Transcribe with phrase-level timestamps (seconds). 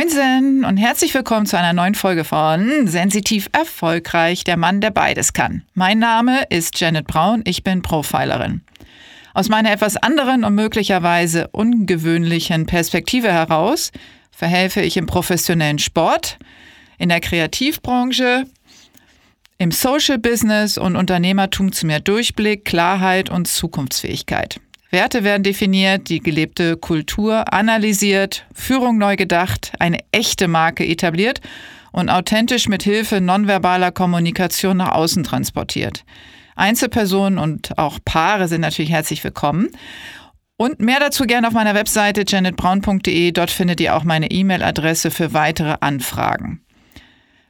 [0.00, 5.34] Moinsen und herzlich willkommen zu einer neuen Folge von Sensitiv Erfolgreich, der Mann, der beides
[5.34, 5.62] kann.
[5.74, 8.62] Mein Name ist Janet Braun, ich bin Profilerin.
[9.34, 13.92] Aus meiner etwas anderen und möglicherweise ungewöhnlichen Perspektive heraus
[14.30, 16.38] verhelfe ich im professionellen Sport,
[16.96, 18.46] in der Kreativbranche,
[19.58, 24.60] im Social Business und Unternehmertum zu mehr Durchblick, Klarheit und Zukunftsfähigkeit.
[24.90, 31.40] Werte werden definiert, die gelebte Kultur analysiert, Führung neu gedacht, eine echte Marke etabliert
[31.92, 36.04] und authentisch mit Hilfe nonverbaler Kommunikation nach außen transportiert.
[36.56, 39.68] Einzelpersonen und auch Paare sind natürlich herzlich willkommen.
[40.56, 43.32] Und mehr dazu gerne auf meiner Webseite janetbraun.de.
[43.32, 46.60] Dort findet ihr auch meine E-Mail-Adresse für weitere Anfragen.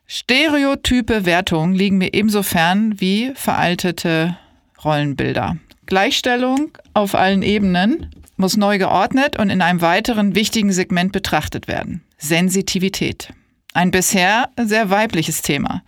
[0.07, 4.37] Stereotype Wertungen liegen mir ebenso fern wie veraltete
[4.85, 5.57] Rollenbilder.
[5.87, 12.02] Gleichstellung auf allen Ebenen muss neu geordnet und in einem weiteren wichtigen Segment betrachtet werden.
[12.19, 13.33] Sensitivität.
[13.73, 15.83] Ein bisher sehr weibliches Thema,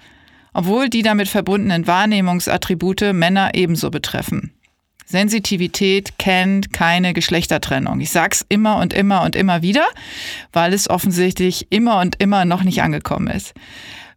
[0.53, 4.53] obwohl die damit verbundenen Wahrnehmungsattribute Männer ebenso betreffen.
[5.05, 8.01] Sensitivität kennt keine Geschlechtertrennung.
[8.01, 9.85] Ich sag's immer und immer und immer wieder,
[10.53, 13.53] weil es offensichtlich immer und immer noch nicht angekommen ist.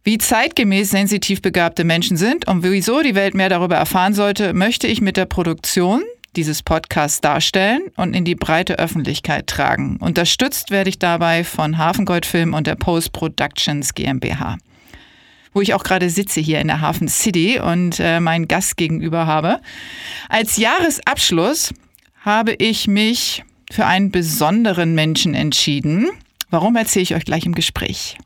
[0.04, 4.86] Wie zeitgemäß sensitiv begabte Menschen sind und wieso die Welt mehr darüber erfahren sollte, möchte
[4.86, 6.02] ich mit der Produktion
[6.36, 9.96] dieses Podcasts darstellen und in die breite Öffentlichkeit tragen.
[9.98, 14.58] Unterstützt werde ich dabei von Hafengold Film und der Post Productions GmbH
[15.56, 19.26] wo ich auch gerade sitze hier in der Hafen City und äh, meinen Gast gegenüber
[19.26, 19.62] habe.
[20.28, 21.72] Als Jahresabschluss
[22.20, 26.10] habe ich mich für einen besonderen Menschen entschieden.
[26.50, 28.18] Warum erzähle ich euch gleich im Gespräch.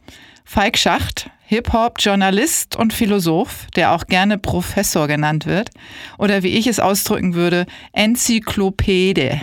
[0.44, 5.70] Falk Schacht, Hip-Hop-Journalist und Philosoph, der auch gerne Professor genannt wird,
[6.16, 9.40] oder wie ich es ausdrücken würde, Enzyklopäde.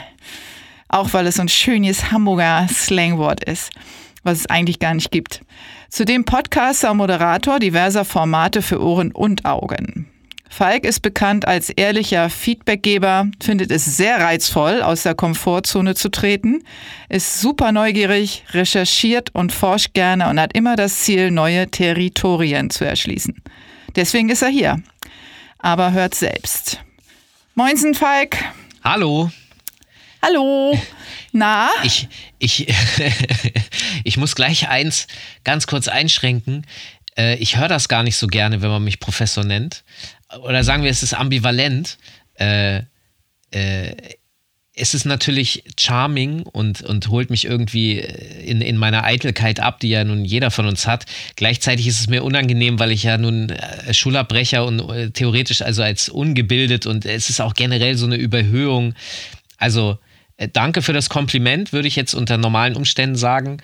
[0.88, 3.74] Auch weil es so ein schönes Hamburger Slangwort ist,
[4.24, 5.42] was es eigentlich gar nicht gibt.
[5.90, 10.08] Zudem Podcaster und Moderator diverser Formate für Ohren und Augen.
[10.50, 16.64] Falk ist bekannt als ehrlicher Feedbackgeber, findet es sehr reizvoll, aus der Komfortzone zu treten,
[17.10, 22.86] ist super neugierig, recherchiert und forscht gerne und hat immer das Ziel, neue Territorien zu
[22.86, 23.42] erschließen.
[23.96, 24.82] Deswegen ist er hier.
[25.60, 26.80] Aber hört selbst.
[27.56, 28.38] Moinsen, Falk.
[28.84, 29.32] Hallo.
[30.22, 30.80] Hallo.
[31.32, 31.70] Na?
[31.84, 32.08] Ich,
[32.40, 32.68] ich,
[34.04, 35.08] ich muss gleich eins
[35.44, 36.66] ganz kurz einschränken.
[37.18, 39.84] Äh, ich höre das gar nicht so gerne, wenn man mich Professor nennt
[40.44, 41.98] oder sagen wir, es ist ambivalent.
[42.36, 42.84] Äh,
[43.52, 43.96] äh,
[44.80, 49.90] es ist natürlich charming und, und holt mich irgendwie in, in meiner Eitelkeit ab, die
[49.90, 51.06] ja nun jeder von uns hat.
[51.36, 55.82] Gleichzeitig ist es mir unangenehm, weil ich ja nun äh, Schulabbrecher und äh, theoretisch also
[55.82, 58.94] als ungebildet und es ist auch generell so eine Überhöhung.
[59.58, 59.98] Also
[60.38, 63.58] äh, danke für das Kompliment, würde ich jetzt unter normalen Umständen sagen.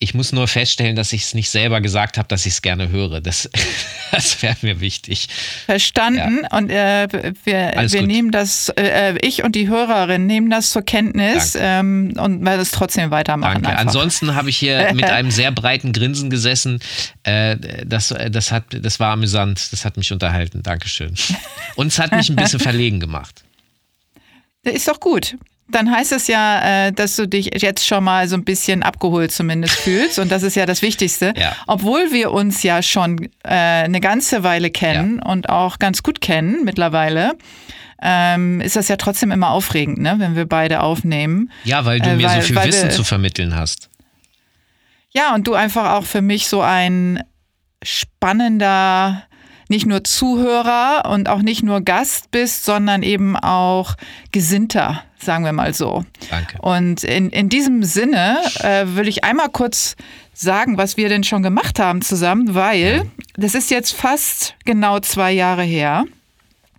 [0.00, 2.88] Ich, muss nur feststellen, dass ich es nicht selber gesagt habe, dass ich es gerne
[2.88, 3.20] höre.
[3.20, 3.48] Das,
[4.10, 5.28] das wäre mir wichtig.
[5.66, 6.40] Verstanden.
[6.42, 6.58] Ja.
[6.58, 7.06] Und äh,
[7.44, 12.44] wir, wir nehmen das, äh, ich und die Hörerin nehmen das zur Kenntnis ähm, und
[12.44, 13.62] werden es trotzdem weitermachen.
[13.62, 13.78] Danke.
[13.78, 16.80] Ansonsten habe ich hier mit einem sehr breiten Grinsen gesessen.
[17.22, 19.72] Äh, das, das, hat, das war amüsant.
[19.72, 20.62] Das hat mich unterhalten.
[20.62, 21.14] Dankeschön.
[21.76, 23.44] Und es hat mich ein bisschen verlegen gemacht.
[24.62, 25.36] Ist doch gut
[25.74, 29.32] dann heißt es ja, äh, dass du dich jetzt schon mal so ein bisschen abgeholt
[29.32, 30.18] zumindest fühlst.
[30.18, 31.32] Und das ist ja das Wichtigste.
[31.36, 31.54] Ja.
[31.66, 35.30] Obwohl wir uns ja schon äh, eine ganze Weile kennen ja.
[35.30, 37.32] und auch ganz gut kennen mittlerweile.
[38.02, 41.50] Ähm, ist das ja trotzdem immer aufregend, ne, wenn wir beide aufnehmen.
[41.64, 43.90] Ja, weil du äh, mir weil, so viel Wissen wir, zu vermitteln hast.
[45.10, 47.22] Ja, und du einfach auch für mich so ein
[47.82, 49.24] spannender
[49.70, 53.94] nicht nur Zuhörer und auch nicht nur Gast bist, sondern eben auch
[54.32, 56.04] Gesinnter, sagen wir mal so.
[56.28, 56.58] Danke.
[56.60, 59.96] Und in, in diesem Sinne äh, will ich einmal kurz
[60.34, 65.32] sagen, was wir denn schon gemacht haben zusammen, weil das ist jetzt fast genau zwei
[65.32, 66.04] Jahre her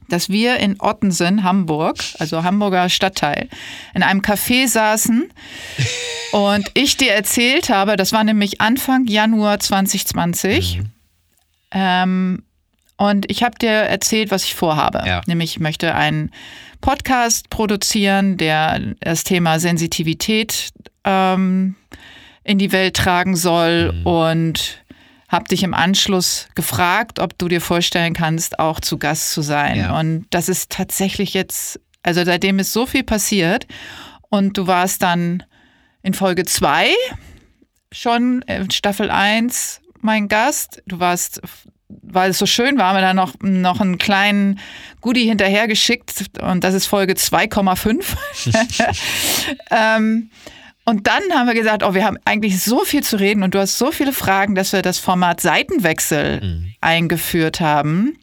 [0.10, 3.48] dass wir in Ottensen, Hamburg, also Hamburger Stadtteil,
[3.94, 5.32] in einem Café saßen
[6.34, 10.86] und ich dir erzählt habe, das war nämlich Anfang Januar 2020, mhm.
[11.72, 12.44] ähm,
[13.02, 15.02] und ich habe dir erzählt, was ich vorhabe.
[15.08, 15.22] Ja.
[15.26, 16.30] Nämlich, ich möchte einen
[16.82, 20.70] Podcast produzieren, der das Thema Sensitivität
[21.04, 21.76] ähm,
[22.44, 24.06] in die Welt tragen soll mhm.
[24.06, 24.84] und
[25.30, 29.78] habe dich im Anschluss gefragt, ob du dir vorstellen kannst, auch zu Gast zu sein.
[29.78, 30.00] Ja.
[30.00, 33.66] Und das ist tatsächlich jetzt, also seitdem ist so viel passiert
[34.30, 35.42] und du warst dann
[36.04, 36.92] in Folge 2
[37.92, 40.84] schon in Staffel 1 mein Gast.
[40.86, 41.42] Du warst
[42.02, 44.60] weil es so schön war, haben wir da noch, noch einen kleinen
[45.02, 48.04] Goodie hinterhergeschickt und das ist Folge 2,5.
[49.72, 50.30] ähm,
[50.86, 53.60] Und dann haben wir gesagt, oh, wir haben eigentlich so viel zu reden und du
[53.60, 56.74] hast so viele Fragen, dass wir das Format Seitenwechsel mhm.
[56.82, 58.18] eingeführt haben,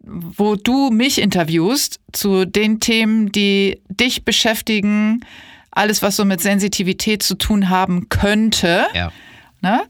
[0.00, 5.24] wo du mich interviewst zu den Themen, die dich beschäftigen,
[5.72, 8.86] alles, was so mit Sensitivität zu tun haben könnte.
[8.94, 9.10] Ja.
[9.60, 9.82] Ne?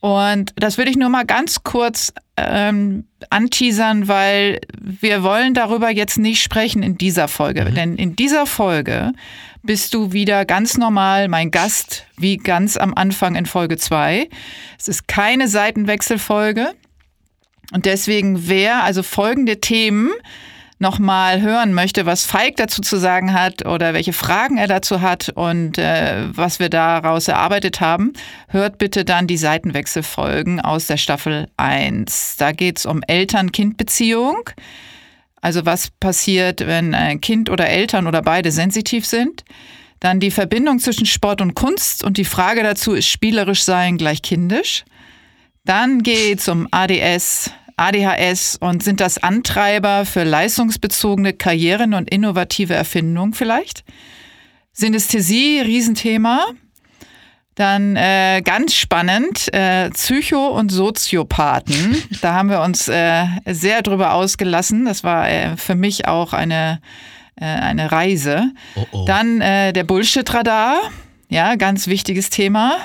[0.00, 6.18] Und das würde ich nur mal ganz kurz ähm, anteasern, weil wir wollen darüber jetzt
[6.18, 7.64] nicht sprechen in dieser Folge.
[7.64, 7.74] Mhm.
[7.74, 9.12] Denn in dieser Folge
[9.62, 14.28] bist du wieder ganz normal mein Gast, wie ganz am Anfang in Folge 2.
[14.78, 16.74] Es ist keine Seitenwechselfolge.
[17.72, 20.10] Und deswegen, wer also folgende Themen
[20.78, 25.28] nochmal hören möchte, was Falk dazu zu sagen hat oder welche Fragen er dazu hat
[25.30, 28.12] und äh, was wir daraus erarbeitet haben,
[28.48, 32.36] hört bitte dann die Seitenwechselfolgen aus der Staffel 1.
[32.36, 34.50] Da geht es um Eltern-Kind-Beziehung.
[35.40, 39.44] Also was passiert, wenn ein Kind oder Eltern oder beide sensitiv sind.
[40.00, 44.22] Dann die Verbindung zwischen Sport und Kunst und die Frage dazu, ist spielerisch sein gleich
[44.22, 44.84] kindisch?
[45.64, 52.74] Dann geht es um ADS, ADHS und sind das Antreiber für leistungsbezogene Karrieren und innovative
[52.74, 53.84] Erfindungen vielleicht?
[54.72, 56.46] Synästhesie, Riesenthema.
[57.58, 62.00] Dann äh, ganz spannend, äh, Psycho- und Soziopathen.
[62.20, 64.84] Da haben wir uns äh, sehr drüber ausgelassen.
[64.84, 66.80] Das war äh, für mich auch eine,
[67.34, 68.52] äh, eine Reise.
[68.76, 69.04] Oh oh.
[69.06, 70.78] Dann äh, der Bullshit-Radar.
[71.28, 72.76] Ja, ganz wichtiges Thema.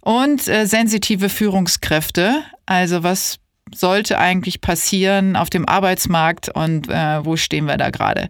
[0.00, 2.42] Und sensitive Führungskräfte.
[2.64, 3.38] Also was
[3.74, 8.28] sollte eigentlich passieren auf dem Arbeitsmarkt und äh, wo stehen wir da gerade.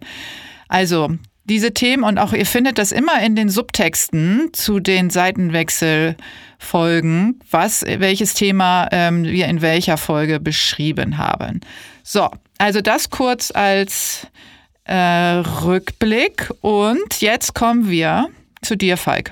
[0.67, 1.11] Also
[1.45, 7.85] diese Themen und auch ihr findet das immer in den Subtexten zu den Seitenwechselfolgen, was
[7.87, 11.61] welches Thema ähm, wir in welcher Folge beschrieben haben.
[12.03, 14.27] So, also das kurz als
[14.83, 18.27] äh, Rückblick und jetzt kommen wir
[18.61, 19.31] zu dir, Falk.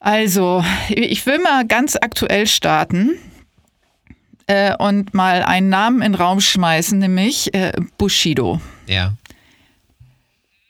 [0.00, 3.12] Also, ich will mal ganz aktuell starten
[4.46, 8.60] äh, und mal einen Namen in den Raum schmeißen, nämlich äh, Bushido.
[8.86, 9.14] Ja.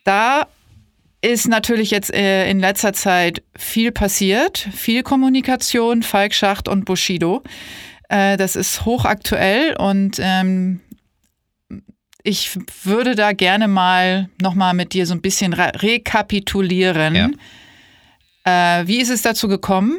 [0.05, 0.47] Da
[1.23, 7.43] ist natürlich jetzt äh, in letzter Zeit viel passiert, viel Kommunikation, Falk Schacht und Bushido.
[8.09, 10.81] Äh, das ist hochaktuell und ähm,
[12.23, 17.37] ich würde da gerne mal nochmal mit dir so ein bisschen re rekapitulieren.
[18.45, 18.81] Ja.
[18.81, 19.99] Äh, wie ist es dazu gekommen?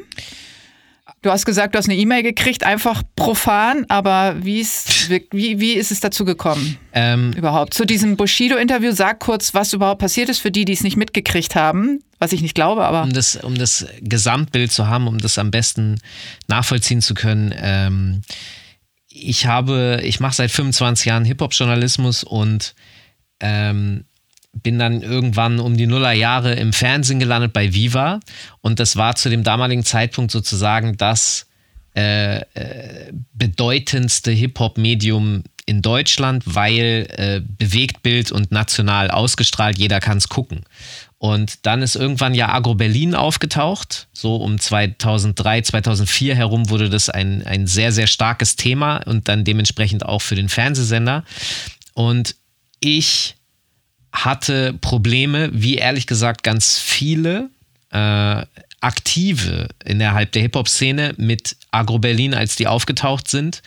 [1.26, 5.74] Du hast gesagt, du hast eine E-Mail gekriegt, einfach profan, aber wie ist, wie, wie
[5.74, 6.78] ist es dazu gekommen?
[6.94, 7.74] Ähm, überhaupt?
[7.74, 11.56] Zu diesem Bushido-Interview, sag kurz, was überhaupt passiert ist für die, die es nicht mitgekriegt
[11.56, 13.02] haben, was ich nicht glaube, aber.
[13.02, 16.00] Um das, um das Gesamtbild zu haben, um das am besten
[16.48, 18.22] nachvollziehen zu können, ähm,
[19.10, 22.76] ich habe, ich mache seit 25 Jahren Hip-Hop-Journalismus und
[23.40, 24.06] ähm,
[24.64, 28.20] bin dann irgendwann um die Nullerjahre im Fernsehen gelandet bei Viva
[28.62, 31.48] und das war zu dem damaligen Zeitpunkt sozusagen das
[31.96, 40.28] äh, äh, bedeutendste Hip-Hop-Medium in Deutschland, weil äh, Bewegtbild und national ausgestrahlt, jeder kann es
[40.28, 40.64] gucken.
[41.18, 44.08] Und dann ist irgendwann ja Agro Berlin aufgetaucht.
[44.12, 49.46] So um 2003, 2004 herum wurde das ein, ein sehr, sehr starkes Thema und dann
[49.46, 51.24] dementsprechend auch für den Fernsehsender.
[51.94, 52.36] Und
[52.80, 53.36] ich
[54.16, 57.50] hatte Probleme, wie ehrlich gesagt ganz viele
[57.92, 58.46] äh,
[58.82, 63.62] Aktive innerhalb der Hip-Hop-Szene mit Agro Berlin, als die aufgetaucht sind.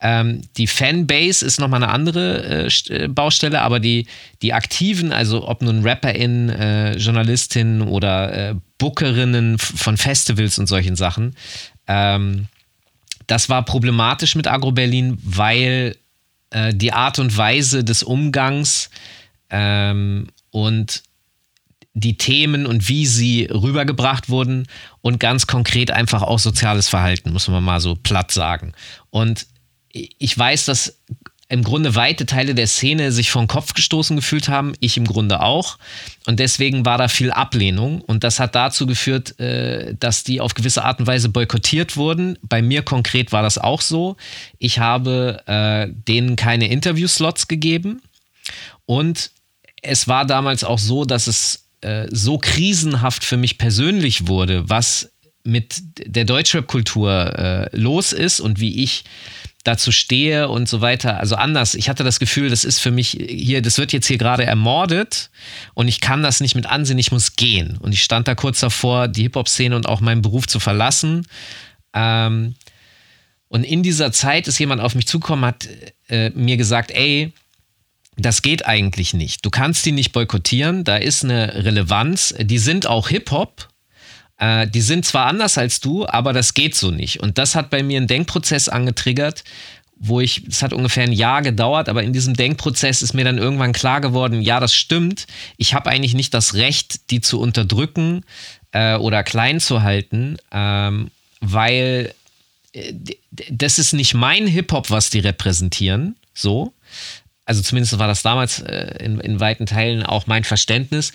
[0.00, 4.06] Ähm, die Fanbase ist nochmal eine andere äh, äh, Baustelle, aber die,
[4.42, 10.96] die Aktiven, also ob nun RapperInnen, äh, JournalistInnen oder äh, Bookerinnen von Festivals und solchen
[10.96, 11.34] Sachen,
[11.86, 12.46] ähm,
[13.26, 15.96] das war problematisch mit Agro Berlin, weil
[16.50, 18.90] äh, die Art und Weise des Umgangs
[19.50, 21.02] ähm, und
[21.94, 24.66] die Themen und wie sie rübergebracht wurden
[25.00, 28.74] und ganz konkret einfach auch soziales Verhalten, muss man mal so platt sagen.
[29.10, 29.46] Und
[29.92, 30.98] ich weiß, dass
[31.48, 35.40] im Grunde weite Teile der Szene sich den Kopf gestoßen gefühlt haben, ich im Grunde
[35.40, 35.78] auch.
[36.26, 38.00] Und deswegen war da viel Ablehnung.
[38.00, 42.36] Und das hat dazu geführt, äh, dass die auf gewisse Art und Weise boykottiert wurden.
[42.42, 44.16] Bei mir konkret war das auch so.
[44.58, 48.02] Ich habe äh, denen keine Interviewslots gegeben.
[48.84, 49.30] Und
[49.86, 55.12] es war damals auch so, dass es äh, so krisenhaft für mich persönlich wurde, was
[55.44, 59.04] mit der Deutschrap-Kultur äh, los ist und wie ich
[59.66, 61.18] dazu stehe und so weiter.
[61.18, 61.74] Also anders.
[61.74, 65.30] Ich hatte das Gefühl, das ist für mich hier, das wird jetzt hier gerade ermordet
[65.74, 67.76] und ich kann das nicht mit ansehen, ich muss gehen.
[67.78, 71.26] Und ich stand da kurz davor, die Hip-Hop-Szene und auch meinen Beruf zu verlassen.
[71.94, 72.54] Ähm,
[73.48, 75.68] und in dieser Zeit ist jemand auf mich zugekommen, hat
[76.08, 77.32] äh, mir gesagt, ey,
[78.16, 79.44] das geht eigentlich nicht.
[79.44, 82.34] Du kannst die nicht boykottieren, da ist eine Relevanz.
[82.38, 83.68] Die sind auch Hip-Hop,
[84.38, 87.20] Äh, die sind zwar anders als du, aber das geht so nicht.
[87.20, 89.44] Und das hat bei mir einen Denkprozess angetriggert,
[89.98, 93.38] wo ich, es hat ungefähr ein Jahr gedauert, aber in diesem Denkprozess ist mir dann
[93.38, 95.26] irgendwann klar geworden, ja, das stimmt.
[95.56, 98.24] Ich habe eigentlich nicht das Recht, die zu unterdrücken
[98.72, 102.12] äh, oder klein zu halten, ähm, weil
[102.72, 102.92] äh,
[103.50, 106.74] das ist nicht mein Hip-Hop, was die repräsentieren, so.
[107.46, 111.12] Also zumindest war das damals äh, in, in weiten Teilen auch mein Verständnis.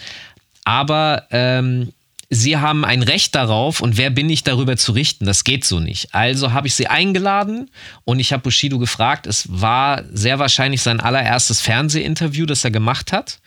[0.64, 1.92] Aber ähm,
[2.30, 5.26] sie haben ein Recht darauf und wer bin ich darüber zu richten?
[5.26, 6.16] Das geht so nicht.
[6.16, 7.70] Also habe ich sie eingeladen
[8.06, 9.28] und ich habe Bushido gefragt.
[9.28, 13.40] Es war sehr wahrscheinlich sein allererstes Fernsehinterview, das er gemacht hat.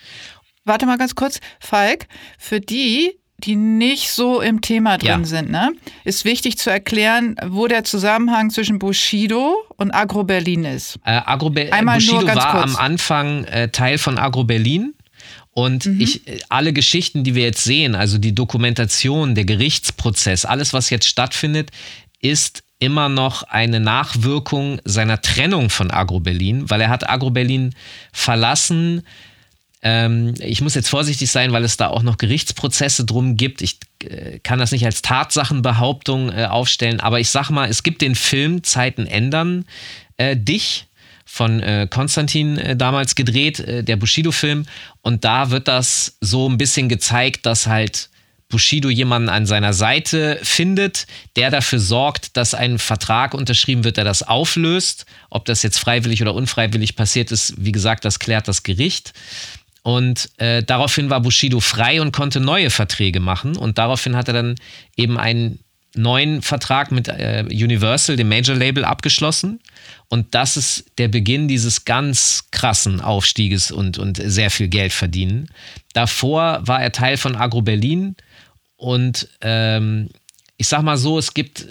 [0.64, 2.06] Warte mal ganz kurz, Falk,
[2.38, 5.24] für die, die nicht so im Thema drin ja.
[5.24, 5.72] sind, ne,
[6.04, 10.98] ist wichtig zu erklären, wo der Zusammenhang zwischen Bushido und Agro Berlin ist.
[11.04, 12.74] Äh, Agro Be Einmal Bushido war kurz.
[12.74, 14.94] am Anfang äh, Teil von Agro Berlin.
[15.52, 16.00] Und mhm.
[16.00, 21.06] ich, alle Geschichten, die wir jetzt sehen, also die Dokumentation, der Gerichtsprozess, alles, was jetzt
[21.06, 21.70] stattfindet,
[22.20, 27.74] ist immer noch eine Nachwirkung seiner Trennung von Agro Berlin, weil er hat Agro Berlin
[28.12, 29.02] verlassen.
[29.84, 33.60] Ähm, ich muss jetzt vorsichtig sein, weil es da auch noch Gerichtsprozesse drum gibt.
[33.60, 38.00] Ich äh, kann das nicht als Tatsachenbehauptung äh, aufstellen, aber ich sag mal, es gibt
[38.00, 39.66] den Film Zeiten ändern
[40.16, 40.86] äh, dich
[41.26, 44.66] von äh, Konstantin äh, damals gedreht, äh, der Bushido-Film.
[45.02, 48.08] Und da wird das so ein bisschen gezeigt, dass halt
[48.48, 54.04] Bushido jemanden an seiner Seite findet, der dafür sorgt, dass ein Vertrag unterschrieben wird, der
[54.04, 55.06] das auflöst.
[55.28, 59.12] Ob das jetzt freiwillig oder unfreiwillig passiert ist, wie gesagt, das klärt das Gericht.
[59.84, 63.54] Und äh, daraufhin war Bushido frei und konnte neue Verträge machen.
[63.54, 64.54] Und daraufhin hat er dann
[64.96, 65.58] eben einen
[65.94, 69.60] neuen Vertrag mit äh, Universal, dem Major Label, abgeschlossen.
[70.08, 75.50] Und das ist der Beginn dieses ganz krassen Aufstieges und, und sehr viel Geld verdienen.
[75.92, 78.16] Davor war er Teil von Agro Berlin
[78.76, 80.08] und ähm,
[80.56, 81.66] ich sag mal so, es gibt,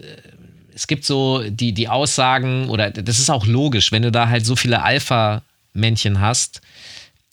[0.75, 4.45] es gibt so die, die Aussagen, oder das ist auch logisch, wenn du da halt
[4.45, 6.61] so viele Alpha-Männchen hast,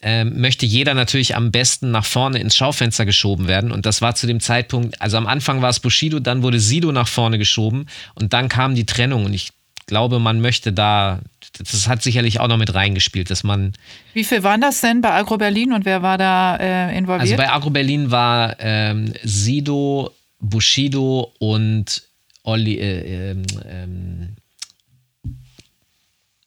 [0.02, 3.70] ähm, möchte jeder natürlich am besten nach vorne ins Schaufenster geschoben werden.
[3.70, 6.90] Und das war zu dem Zeitpunkt, also am Anfang war es Bushido, dann wurde Sido
[6.92, 9.26] nach vorne geschoben und dann kam die Trennung.
[9.26, 9.50] Und ich
[9.86, 11.20] glaube, man möchte da,
[11.58, 13.72] das hat sicherlich auch noch mit reingespielt, dass man.
[14.14, 17.22] Wie viel waren das denn bei Agro Berlin und wer war da äh, involviert?
[17.22, 22.02] Also bei Agro Berlin war ähm, Sido, Bushido und
[22.42, 24.36] Olli, äh, ähm, ähm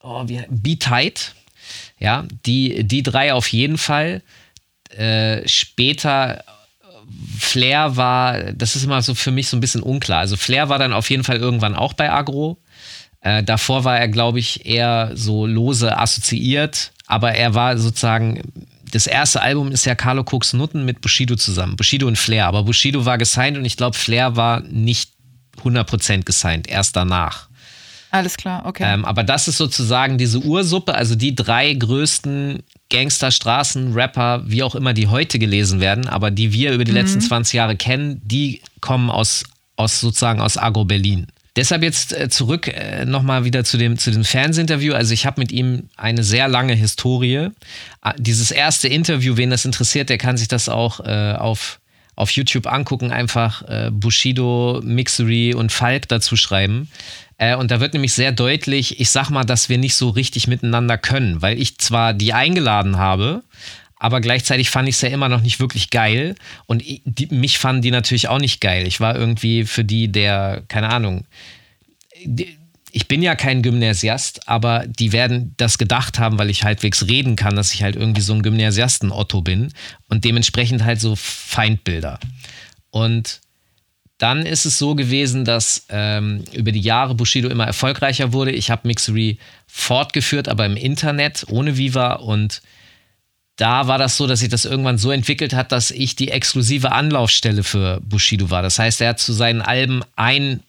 [0.02, 1.36] oh, wie, Be Tight
[2.00, 4.22] ja, die, die drei auf jeden Fall.
[4.90, 6.44] Äh, später
[7.38, 10.20] Flair war, das ist immer so für mich so ein bisschen unklar.
[10.20, 12.58] Also Flair war dann auf jeden Fall irgendwann auch bei Agro.
[13.22, 18.42] Äh, davor war er, glaube ich, eher so lose assoziiert, aber er war sozusagen,
[18.92, 21.76] das erste Album ist ja Carlo Cooks Nutten mit Bushido zusammen.
[21.76, 22.48] Bushido und Flair.
[22.48, 25.12] Aber Bushido war gesigned und ich glaube, Flair war nicht
[25.64, 27.48] 100% gesigned, erst danach.
[28.14, 28.84] Alles klar, okay.
[28.86, 34.62] Ähm, aber das ist sozusagen diese Ursuppe, also die drei größten Gangster, Straßen, Rapper, wie
[34.62, 36.98] auch immer die heute gelesen werden, aber die wir über die mhm.
[36.98, 39.46] letzten 20 Jahre kennen, die kommen aus,
[39.78, 41.26] aus sozusagen aus Agro Berlin.
[41.56, 44.94] Deshalb jetzt äh, zurück äh, nochmal wieder zu dem, zu dem Fernsehinterview.
[44.94, 47.50] Also ich habe mit ihm eine sehr lange Historie.
[48.02, 51.80] Ah, dieses erste Interview, wen das interessiert, der kann sich das auch äh, auf,
[52.16, 53.12] auf YouTube angucken.
[53.12, 56.90] Einfach äh, Bushido, Mixery und Falk dazu schreiben.
[57.38, 60.48] Äh, und da wird nämlich sehr deutlich, ich sag mal, dass wir nicht so richtig
[60.48, 63.44] miteinander können, weil ich zwar die eingeladen habe,
[64.04, 66.36] aber gleichzeitig fand ich es ja immer noch nicht wirklich geil.
[66.66, 68.86] Und die, mich fanden die natürlich auch nicht geil.
[68.86, 71.26] Ich war irgendwie für die der, keine Ahnung,
[72.26, 72.58] die,
[72.92, 77.36] ich bin ja kein Gymnasiast, aber die werden das gedacht haben, weil ich halbwegs reden
[77.36, 79.74] kann, dass ich halt irgendwie so ein Gymnasiasten-Otto bin
[80.10, 82.20] und dementsprechend halt so Feindbilder.
[82.92, 83.42] Und
[84.24, 88.52] dann ist es so gewesen, dass ähm, über die Jahre Bushido immer erfolgreicher wurde.
[88.52, 89.38] Ich habe Mixery
[89.68, 92.62] fortgeführt, aber im Internet ohne Viva und
[93.58, 96.94] da war das so, dass sich das irgendwann so entwickelt hat, dass ich die exklusive
[96.94, 98.62] Anlaufstelle für Bushido war.
[98.62, 100.62] Das heißt, er hat zu seinen Alben ein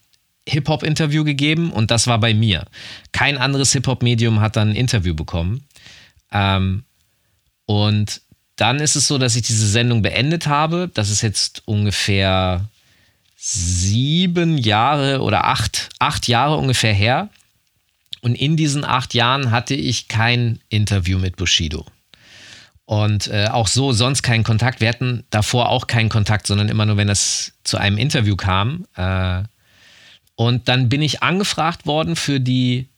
[0.49, 2.65] Hip-Hop-Interview gegeben und das war bei mir.
[3.13, 5.63] Kein anderes Hip-Hop-Medium hat dann ein Interview bekommen.
[6.33, 6.83] Ähm,
[7.67, 8.21] und
[8.57, 10.91] dann ist es so, dass ich diese Sendung beendet habe.
[10.93, 12.69] Das ist jetzt ungefähr
[13.47, 17.29] sieben Jahre oder acht, acht Jahre ungefähr her.
[18.23, 21.85] Und in diesen acht Jahren hatte ich kein Interview mit Bushido.
[22.87, 24.81] Und äh, auch so sonst keinen Kontakt.
[24.81, 28.87] Wir hatten davor auch keinen Kontakt, sondern immer nur, wenn es zu einem Interview kam.
[28.97, 29.43] Äh,
[30.37, 32.89] und dann bin ich angefragt worden für die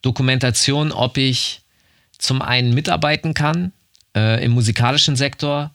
[0.00, 1.60] Dokumentation, ob ich
[2.16, 3.72] zum einen mitarbeiten kann
[4.16, 5.72] äh, im musikalischen Sektor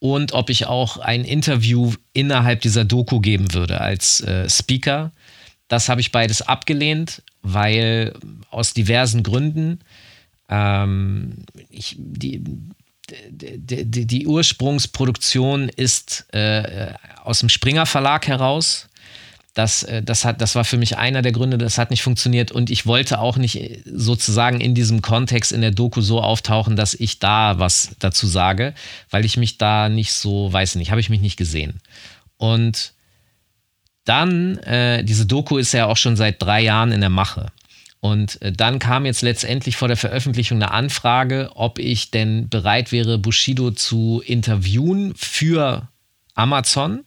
[0.00, 5.12] und ob ich auch ein Interview innerhalb dieser Doku geben würde als äh, Speaker.
[5.68, 8.14] Das habe ich beides abgelehnt, weil
[8.50, 9.80] aus diversen Gründen
[10.48, 12.42] ähm, ich, die,
[13.30, 18.88] die, die, die, Ursprungsproduktion ist äh, aus dem Springer Verlag heraus.
[19.54, 22.50] Das, äh, das, hat, das war für mich einer der Gründe, das hat nicht funktioniert
[22.50, 26.74] und ich wollte auch nicht äh, sozusagen in diesem Kontext in der Doku so auftauchen,
[26.76, 28.74] dass ich da was dazu sage,
[29.10, 31.80] weil ich mich da nicht so, weiß nicht, habe ich mich nicht gesehen.
[32.36, 32.94] Und
[34.04, 37.52] dann, äh, diese Doku ist ja auch schon seit drei Jahren in der Mache.
[38.00, 42.92] Und äh, dann kam jetzt letztendlich vor der Veröffentlichung eine Anfrage, ob ich denn bereit
[42.92, 45.88] wäre, Bushido zu interviewen für
[46.34, 47.04] Amazon.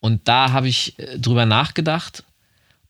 [0.00, 2.24] Und da habe ich äh, drüber nachgedacht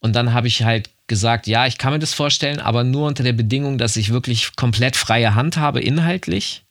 [0.01, 3.23] und dann habe ich halt gesagt, ja, ich kann mir das vorstellen, aber nur unter
[3.23, 6.65] der Bedingung, dass ich wirklich komplett freie Hand habe inhaltlich,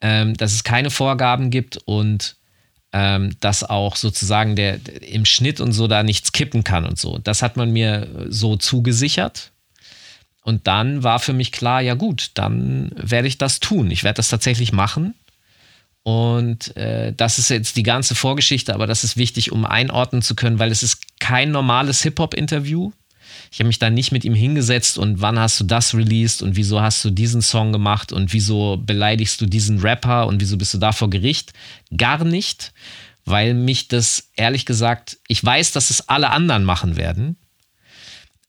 [0.00, 2.36] ähm, dass es keine Vorgaben gibt und
[2.92, 6.98] ähm, dass auch sozusagen der, der im Schnitt und so da nichts kippen kann und
[6.98, 7.18] so.
[7.18, 9.52] Das hat man mir so zugesichert.
[10.42, 13.90] Und dann war für mich klar, ja gut, dann werde ich das tun.
[13.90, 15.14] Ich werde das tatsächlich machen.
[16.06, 20.36] Und äh, das ist jetzt die ganze Vorgeschichte, aber das ist wichtig, um einordnen zu
[20.36, 22.92] können, weil es ist kein normales Hip-Hop-Interview.
[23.50, 26.54] Ich habe mich da nicht mit ihm hingesetzt und wann hast du das released und
[26.54, 30.74] wieso hast du diesen Song gemacht und wieso beleidigst du diesen Rapper und wieso bist
[30.74, 31.52] du da vor Gericht?
[31.96, 32.72] Gar nicht,
[33.24, 37.34] weil mich das ehrlich gesagt, ich weiß, dass es alle anderen machen werden.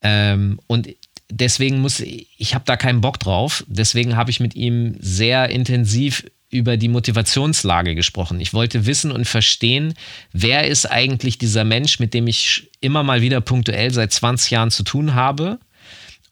[0.00, 0.90] Ähm, und
[1.28, 3.64] deswegen muss ich, ich habe da keinen Bock drauf.
[3.66, 8.40] Deswegen habe ich mit ihm sehr intensiv über die Motivationslage gesprochen.
[8.40, 9.94] Ich wollte wissen und verstehen,
[10.32, 14.70] wer ist eigentlich dieser Mensch, mit dem ich immer mal wieder punktuell seit 20 Jahren
[14.70, 15.58] zu tun habe.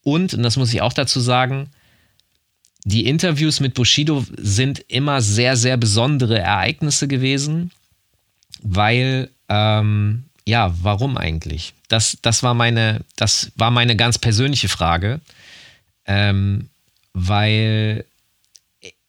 [0.03, 1.69] Und, und das muss ich auch dazu sagen,
[2.85, 7.73] die Interviews mit Bushido sind immer sehr, sehr besondere Ereignisse gewesen,
[8.63, 11.75] weil, ähm, ja, warum eigentlich?
[11.89, 15.21] Das, das, war meine, das war meine ganz persönliche Frage,
[16.07, 16.69] ähm,
[17.13, 18.05] weil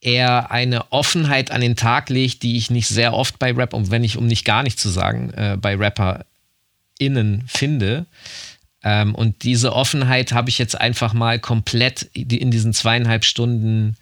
[0.08, 3.91] er eine Offenheit an den Tag legt, die ich nicht sehr oft bei Rap, und
[3.91, 8.06] wenn ich, um nicht gar nicht zu sagen, äh, bei RapperInnen finde.
[8.84, 13.98] Ähm, und diese Offenheit habe ich jetzt einfach mal komplett in diesen zweieinhalb Stunden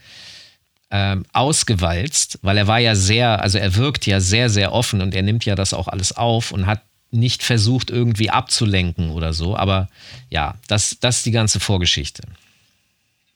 [0.92, 5.16] ähm, ausgewalzt, weil er war ja sehr, also er wirkt ja sehr, sehr offen und
[5.16, 9.58] er nimmt ja das auch alles auf und hat nicht versucht, irgendwie abzulenken oder so.
[9.58, 9.90] Aber
[10.30, 12.22] ja, das, das ist die ganze Vorgeschichte.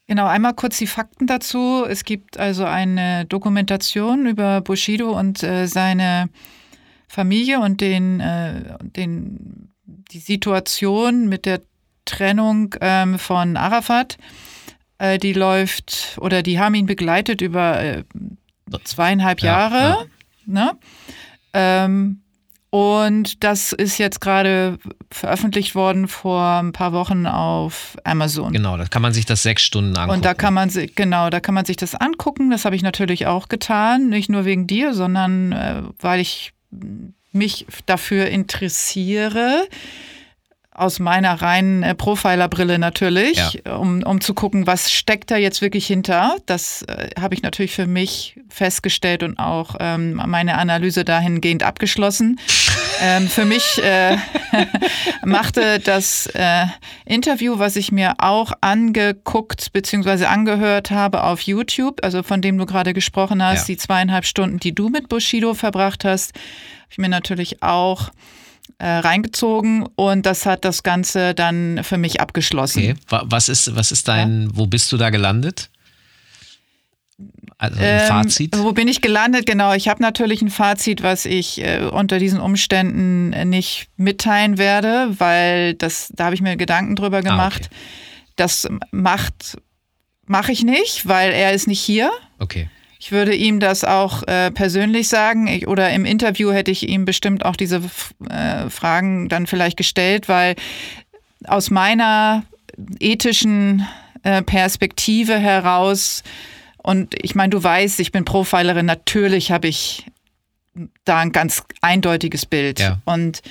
[0.10, 1.86] Genau, einmal kurz die Fakten dazu.
[1.88, 6.30] Es gibt also eine Dokumentation über Bushido und äh, seine
[7.08, 11.62] Familie und den, äh, den, die Situation mit der
[12.06, 14.18] Trennung ähm, von Arafat.
[14.98, 18.04] Äh, die läuft oder die haben ihn begleitet über äh,
[18.84, 19.76] zweieinhalb Jahre.
[19.76, 20.06] Ja, ja.
[20.48, 20.72] Ne?
[21.54, 22.22] Ähm,
[22.72, 24.78] und das ist jetzt gerade
[25.10, 28.54] veröffentlicht worden vor ein paar Wochen auf Amazon.
[28.54, 30.18] Genau, da kann man sich das sechs Stunden angucken.
[30.18, 32.52] Und da kann man sich, genau, da kann man sich das angucken.
[32.52, 34.10] Das habe ich natürlich auch getan.
[34.10, 36.54] Nicht nur wegen dir, sondern äh, weil ich
[37.32, 39.68] mich dafür interessiere
[40.80, 43.76] aus meiner reinen äh, Profilerbrille natürlich, ja.
[43.76, 46.38] um, um zu gucken, was steckt da jetzt wirklich hinter.
[46.46, 52.40] Das äh, habe ich natürlich für mich festgestellt und auch ähm, meine Analyse dahingehend abgeschlossen.
[53.02, 54.18] ähm, für mich äh,
[55.26, 56.66] machte das äh,
[57.06, 60.26] Interview, was ich mir auch angeguckt bzw.
[60.26, 63.74] angehört habe auf YouTube, also von dem du gerade gesprochen hast, ja.
[63.74, 68.12] die zweieinhalb Stunden, die du mit Bushido verbracht hast, habe ich mir natürlich auch
[68.78, 72.80] äh, reingezogen und das hat das Ganze dann für mich abgeschlossen.
[72.80, 72.96] Okay.
[73.08, 74.50] Was ist, was ist dein, ja.
[74.54, 75.70] wo bist du da gelandet?
[77.58, 78.58] Also ein ähm, Fazit?
[78.58, 79.46] Wo bin ich gelandet?
[79.46, 85.20] Genau, ich habe natürlich ein Fazit, was ich äh, unter diesen Umständen nicht mitteilen werde,
[85.20, 87.64] weil das, da habe ich mir Gedanken drüber gemacht.
[87.64, 87.76] Ah, okay.
[88.38, 89.58] Das macht,
[90.26, 92.12] mache ich nicht, weil er ist nicht hier.
[92.38, 92.70] Okay.
[93.02, 97.06] Ich würde ihm das auch äh, persönlich sagen ich, oder im Interview hätte ich ihm
[97.06, 97.82] bestimmt auch diese
[98.30, 100.56] äh, Fragen dann vielleicht gestellt, weil
[101.46, 102.44] aus meiner
[103.00, 103.88] ethischen
[104.24, 106.24] äh, Perspektive heraus
[106.78, 110.06] und ich meine, du weißt, ich bin Profilerin, natürlich habe ich
[111.04, 112.80] da ein ganz eindeutiges Bild.
[112.80, 113.00] Ja.
[113.06, 113.42] Und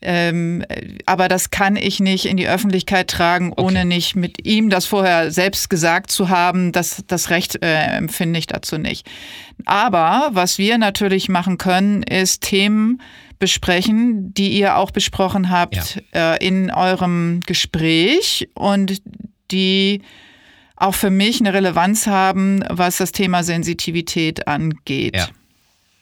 [0.00, 0.64] ähm,
[1.06, 3.84] aber das kann ich nicht in die Öffentlichkeit tragen, ohne okay.
[3.84, 6.70] nicht mit ihm das vorher selbst gesagt zu haben.
[6.70, 9.08] Das, das Recht äh, empfinde ich dazu nicht.
[9.64, 13.02] Aber was wir natürlich machen können, ist Themen
[13.40, 16.34] besprechen, die ihr auch besprochen habt ja.
[16.34, 19.02] äh, in eurem Gespräch und
[19.50, 20.02] die
[20.76, 25.16] auch für mich eine Relevanz haben, was das Thema Sensitivität angeht.
[25.16, 25.28] Ja.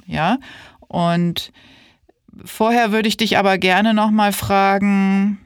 [0.07, 0.39] Ja.
[0.81, 1.51] Und
[2.44, 5.38] vorher würde ich dich aber gerne nochmal fragen,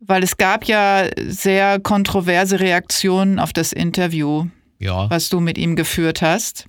[0.00, 4.46] weil es gab ja sehr kontroverse Reaktionen auf das Interview,
[4.78, 5.08] Ja.
[5.10, 6.66] was du mit ihm geführt hast.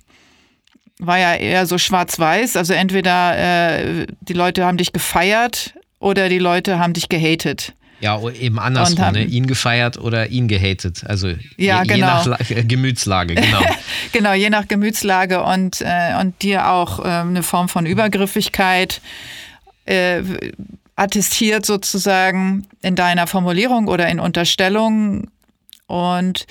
[0.98, 6.38] War ja eher so schwarz-weiß, also entweder äh, die Leute haben dich gefeiert oder die
[6.38, 7.74] Leute haben dich gehatet.
[8.02, 9.24] Ja, eben andersrum, Und haben- ne?
[9.24, 11.04] ihn gefeiert oder ihn gehatet.
[11.06, 12.06] Also Ja, je, je genau.
[12.06, 13.60] nach La äh, Gemütslage, genau.
[14.12, 19.00] Genau, je nach Gemütslage und, äh, und dir auch äh, eine Form von Übergriffigkeit
[19.86, 20.22] äh,
[20.96, 25.30] attestiert sozusagen in deiner Formulierung oder in Unterstellung.
[25.86, 26.46] Und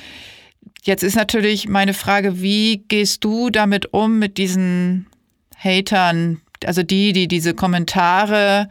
[0.83, 5.07] jetzt ist natürlich meine Frage, wie gehst du damit um mit diesen
[5.57, 8.67] Hatern, also die, die diese Kommentare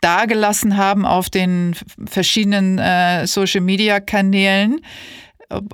[0.00, 4.80] dagelassen haben auf den verschiedenen äh, Social-Media-Kanälen?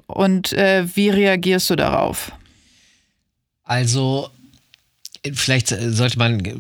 [0.07, 2.33] Und äh, wie reagierst du darauf?
[3.62, 4.31] Also,
[5.33, 6.55] vielleicht äh, sollte man äh,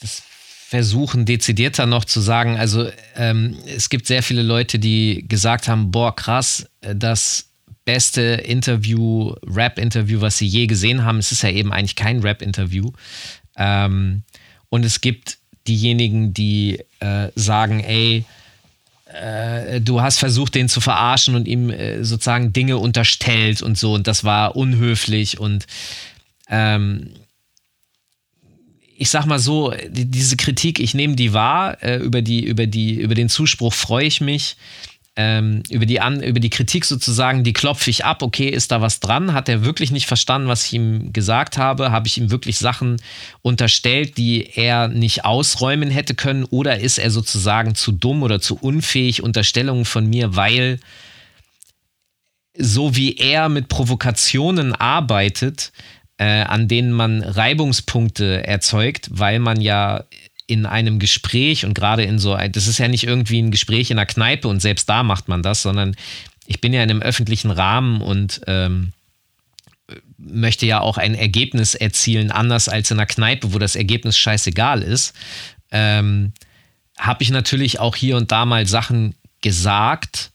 [0.00, 0.22] das
[0.68, 2.58] versuchen, dezidierter noch zu sagen.
[2.58, 7.50] Also, ähm, es gibt sehr viele Leute, die gesagt haben: Boah, krass, äh, das
[7.84, 11.18] beste Interview, Rap-Interview, was sie je gesehen haben.
[11.18, 12.92] Es ist ja eben eigentlich kein Rap-Interview.
[13.56, 14.22] Ähm,
[14.68, 15.39] und es gibt
[15.70, 18.24] diejenigen, die äh, sagen: Ey,
[19.12, 23.94] äh, du hast versucht, den zu verarschen und ihm äh, sozusagen Dinge unterstellt und so,
[23.94, 25.66] und das war unhöflich und
[26.48, 27.10] ähm,
[28.96, 32.66] ich sag mal so, die, diese Kritik, ich nehme die wahr, äh, über, die, über,
[32.66, 34.56] die, über den Zuspruch freue ich mich.
[35.16, 38.80] Ähm, über, die An über die Kritik sozusagen, die klopfe ich ab, okay, ist da
[38.80, 39.32] was dran?
[39.32, 41.90] Hat er wirklich nicht verstanden, was ich ihm gesagt habe?
[41.90, 42.96] Habe ich ihm wirklich Sachen
[43.42, 46.44] unterstellt, die er nicht ausräumen hätte können?
[46.44, 50.78] Oder ist er sozusagen zu dumm oder zu unfähig, Unterstellungen von mir, weil
[52.56, 55.72] so wie er mit Provokationen arbeitet,
[56.18, 60.04] äh, an denen man Reibungspunkte erzeugt, weil man ja
[60.50, 63.90] in einem Gespräch und gerade in so, ein- das ist ja nicht irgendwie ein Gespräch
[63.90, 65.94] in einer Kneipe und selbst da macht man das, sondern
[66.46, 68.92] ich bin ja in einem öffentlichen Rahmen und ähm,
[70.18, 74.82] möchte ja auch ein Ergebnis erzielen, anders als in einer Kneipe, wo das Ergebnis scheißegal
[74.82, 75.14] ist.
[75.70, 76.32] Ähm,
[76.98, 80.30] habe ich natürlich auch hier und da mal Sachen gesagt,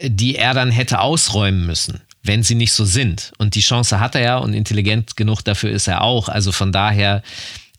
[0.00, 3.32] die er dann hätte ausräumen müssen, wenn sie nicht so sind.
[3.38, 6.28] Und die Chance hat er ja und intelligent genug dafür ist er auch.
[6.28, 7.22] Also von daher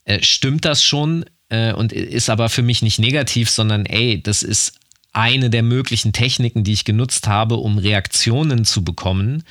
[0.05, 4.43] äh, stimmt das schon äh, und ist aber für mich nicht negativ, sondern ey, das
[4.43, 4.79] ist
[5.11, 9.43] eine der möglichen Techniken, die ich genutzt habe, um Reaktionen zu bekommen.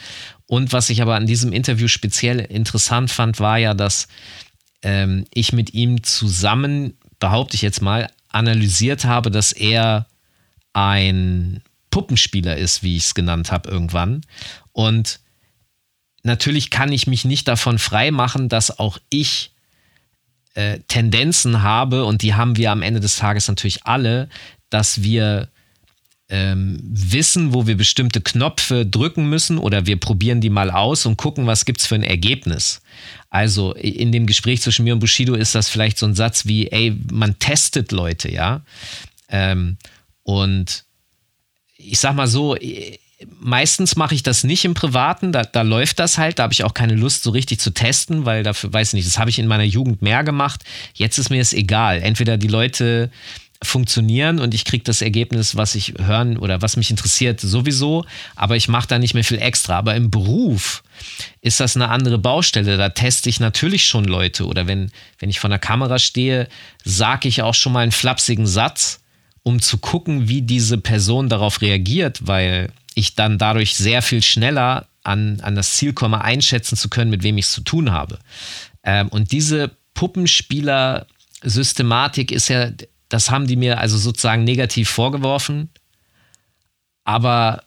[0.47, 4.09] Und was ich aber an diesem Interview speziell interessant fand, war ja, dass
[4.83, 10.07] ähm, ich mit ihm zusammen, behaupte ich jetzt mal, analysiert habe, dass er
[10.75, 14.21] ein Puppenspieler ist, wie ich es genannt habe irgendwann.
[14.73, 15.21] Und
[16.25, 19.54] natürlich kann ich mich nicht davon freimachen, dass auch ich
[20.55, 24.29] äh, Tendenzen habe, und die haben wir am Ende des Tages natürlich alle,
[24.71, 25.49] dass wir
[26.29, 31.17] ähm, wissen, wo wir bestimmte Knöpfe drücken müssen oder wir probieren die mal aus und
[31.17, 32.81] gucken, was gibt es für ein Ergebnis.
[33.31, 36.69] Also in dem Gespräch zwischen mir und Bushido ist das vielleicht so ein Satz wie,
[36.69, 38.63] ey, man testet Leute, ja.
[39.29, 39.77] Ähm,
[40.23, 40.85] und
[41.77, 42.57] ich sag mal so,
[43.41, 46.65] meistens mache ich das nicht im Privaten, da, da läuft das halt, da habe ich
[46.65, 49.39] auch keine Lust so richtig zu testen, weil dafür, weiß ich nicht, das habe ich
[49.39, 50.63] in meiner Jugend mehr gemacht.
[50.95, 52.03] Jetzt ist mir es egal.
[52.03, 53.11] Entweder die Leute
[53.63, 58.05] funktionieren und ich kriege das Ergebnis, was ich hören oder was mich interessiert, sowieso,
[58.37, 59.79] aber ich mache da nicht mehr viel extra.
[59.79, 60.83] Aber im Beruf
[61.41, 62.77] ist das eine andere Baustelle.
[62.77, 66.49] Da teste ich natürlich schon Leute oder wenn, wenn ich vor der Kamera stehe,
[66.85, 69.01] sage ich auch schon mal einen flapsigen Satz,
[69.43, 74.87] um zu gucken, wie diese Person darauf reagiert, weil ich dann dadurch sehr viel schneller
[75.03, 78.19] an, an das Ziel komme, einschätzen zu können, mit wem ich es zu tun habe.
[78.83, 82.71] Ähm, und diese Puppenspieler-Systematik ist ja,
[83.09, 85.71] das haben die mir also sozusagen negativ vorgeworfen.
[87.05, 87.63] Aber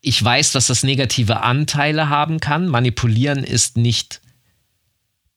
[0.00, 2.68] ich weiß, dass das negative Anteile haben kann.
[2.68, 4.22] Manipulieren ist nicht,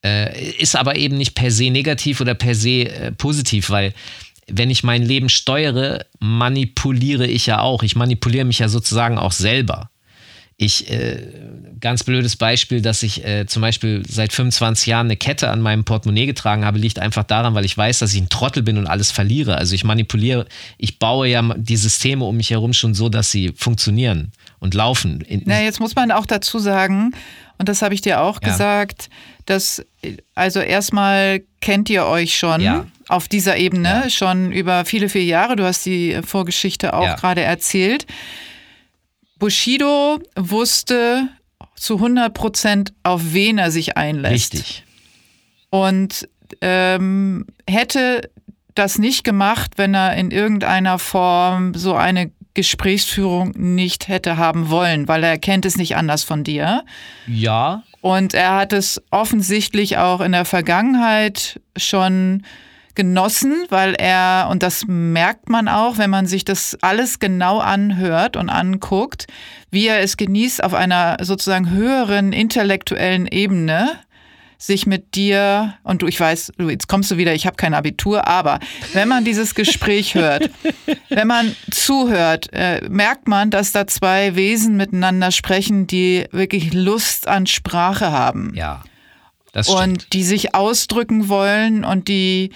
[0.04, 3.94] äh, ist aber eben nicht per se negativ oder per se äh, positiv, weil
[4.50, 7.84] wenn ich mein Leben steuere, manipuliere ich ja auch.
[7.84, 9.90] Ich manipuliere mich ja sozusagen auch selber.
[10.56, 11.18] Ich, äh,
[11.80, 15.84] ganz blödes Beispiel, dass ich äh, zum Beispiel seit 25 Jahren eine Kette an meinem
[15.84, 18.86] Portemonnaie getragen habe, liegt einfach daran, weil ich weiß, dass ich ein Trottel bin und
[18.86, 19.58] alles verliere.
[19.58, 20.46] Also ich manipuliere,
[20.78, 25.24] ich baue ja die Systeme um mich herum schon so, dass sie funktionieren und laufen.
[25.46, 27.14] Na, jetzt muss man auch dazu sagen,
[27.58, 28.50] und das habe ich dir auch Ja.
[28.50, 29.10] gesagt,
[29.48, 29.84] dass,
[30.36, 32.86] also erstmal kennt ihr euch schon Ja.
[33.10, 34.10] Auf dieser Ebene Ja.
[34.10, 35.56] schon über viele, viele Jahre.
[35.56, 37.16] Du hast die Vorgeschichte auch Ja.
[37.16, 38.06] gerade erzählt.
[39.40, 41.28] Bushido wusste
[41.76, 44.54] zu 100 Prozent, auf wen er sich einlässt.
[44.54, 44.84] richtig.
[45.70, 46.30] und
[46.62, 48.30] ähm, hätte
[48.76, 55.08] das nicht gemacht, wenn er in irgendeiner Form so eine Gesprächsführung nicht hätte haben wollen,
[55.08, 56.84] weil er kennt es nicht anders von dir.
[57.28, 57.82] Ja.
[58.02, 62.44] Und er hat es offensichtlich auch in der Vergangenheit schon
[62.96, 68.38] genossen, weil er, und das merkt man auch, wenn man sich das alles genau anhört
[68.38, 69.28] und anguckt,
[69.72, 74.00] wie er es genießt auf einer sozusagen höheren intellektuellen Ebene,
[74.66, 78.28] sich mit dir, und du, ich weiß, jetzt kommst du wieder, ich habe kein Abitur,
[78.28, 78.60] aber
[78.94, 80.50] wenn man dieses Gespräch hört,
[81.10, 87.28] wenn man zuhört, äh, merkt man, dass da zwei Wesen miteinander sprechen, die wirklich Lust
[87.28, 88.54] an Sprache haben.
[88.56, 88.84] Ja.
[89.54, 89.82] Das stimmt.
[89.82, 92.52] und die sich ausdrücken wollen und die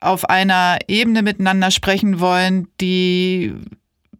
[0.00, 3.52] auf einer Ebene miteinander sprechen wollen, die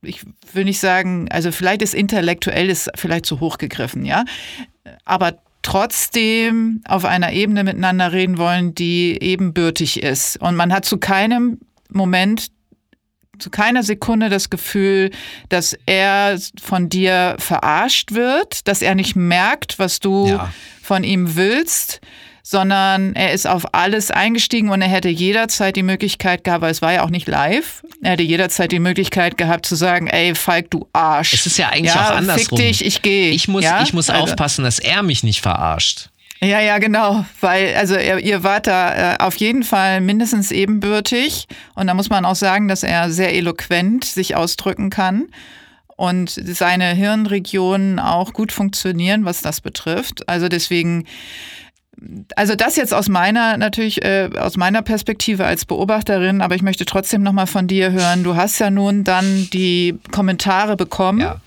[0.02, 4.24] ich will nicht sagen, also vielleicht ist intellektuell ist vielleicht zu hoch gegriffen, ja,
[5.04, 10.40] aber trotzdem auf einer Ebene miteinander reden wollen, die ebenbürtig ist.
[10.40, 11.58] Und man hat zu keinem
[11.90, 12.48] Moment,
[13.38, 15.10] zu keiner Sekunde das Gefühl,
[15.48, 20.52] dass er von dir verarscht wird, dass er nicht merkt, was du ja.
[20.82, 22.00] von ihm willst,
[22.42, 26.80] sondern er ist auf alles eingestiegen und er hätte jederzeit die Möglichkeit gehabt, weil es
[26.80, 30.70] war ja auch nicht live, er hätte jederzeit die Möglichkeit gehabt zu sagen, ey Falk,
[30.70, 31.34] du Arsch.
[31.34, 32.56] Es ist ja eigentlich ja, auch andersrum.
[32.56, 33.32] Fick dich, ich gehe.
[33.32, 33.82] Ich muss, ja?
[33.82, 36.08] ich muss also, aufpassen, dass er mich nicht verarscht.
[36.40, 41.46] Ja, ja, genau, weil also ihr, ihr wart da äh, auf jeden Fall mindestens ebenbürtig
[41.74, 45.26] und da muss man auch sagen, dass er sehr eloquent sich ausdrücken kann
[45.96, 50.28] und seine Hirnregionen auch gut funktionieren, was das betrifft.
[50.28, 51.06] Also deswegen
[52.36, 56.84] also das jetzt aus meiner natürlich äh, aus meiner Perspektive als Beobachterin, aber ich möchte
[56.84, 58.22] trotzdem noch mal von dir hören.
[58.22, 61.20] Du hast ja nun dann die Kommentare bekommen.
[61.20, 61.40] Ja.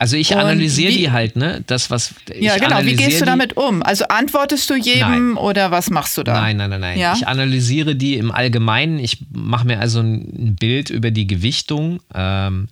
[0.00, 1.64] Also ich analysiere die halt, ne?
[1.66, 3.82] Das was Ja, genau, wie gehst du damit um?
[3.82, 5.36] Also antwortest du jedem nein.
[5.36, 6.34] oder was machst du da?
[6.34, 6.98] Nein, nein, nein, nein.
[6.98, 7.14] Ja?
[7.16, 9.00] Ich analysiere die im Allgemeinen.
[9.00, 12.00] Ich mache mir also ein Bild über die Gewichtung.
[12.14, 12.68] Ähm,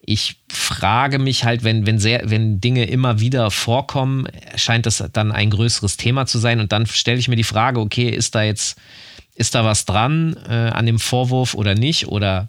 [0.00, 5.32] ich frage mich halt, wenn, wenn, sehr, wenn Dinge immer wieder vorkommen, scheint das dann
[5.32, 6.60] ein größeres Thema zu sein.
[6.60, 8.78] Und dann stelle ich mir die Frage, okay, ist da jetzt,
[9.34, 12.06] ist da was dran äh, an dem Vorwurf oder nicht?
[12.06, 12.48] Oder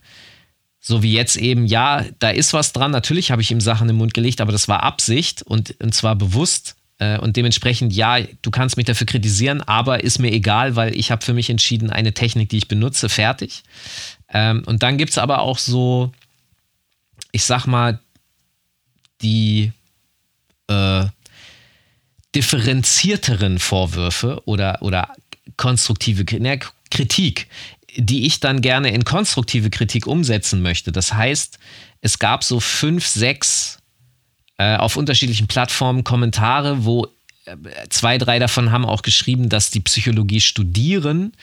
[0.90, 2.90] so wie jetzt eben, ja, da ist was dran.
[2.90, 6.16] Natürlich habe ich ihm Sachen im Mund gelegt, aber das war Absicht und, und zwar
[6.16, 6.78] bewusst.
[6.98, 11.12] Äh, und dementsprechend, ja, du kannst mich dafür kritisieren, aber ist mir egal, weil ich
[11.12, 13.62] habe für mich entschieden, eine Technik, die ich benutze, fertig.
[14.34, 16.12] Ähm, und dann gibt es aber auch so,
[17.32, 18.00] ich sag mal,
[19.22, 19.72] die
[20.70, 21.06] äh,
[22.34, 25.14] differenzierteren Vorwürfe oder, oder
[25.56, 27.48] konstruktive ne, Kritik,
[27.96, 30.92] die ich dann gerne in konstruktive Kritik umsetzen möchte.
[30.92, 31.60] Das heißt,
[32.02, 33.80] es gab so fünf, sechs
[34.58, 37.08] äh, auf unterschiedlichen Plattformen Kommentare, wo
[37.46, 37.56] äh,
[37.90, 41.34] zwei, drei davon haben auch geschrieben, dass die Psychologie studieren.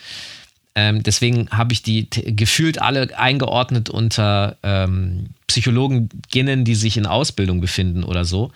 [0.75, 7.61] Ähm, deswegen habe ich die gefühlt alle eingeordnet unter ähm, Psychologinnen, die sich in Ausbildung
[7.61, 8.51] befinden oder so.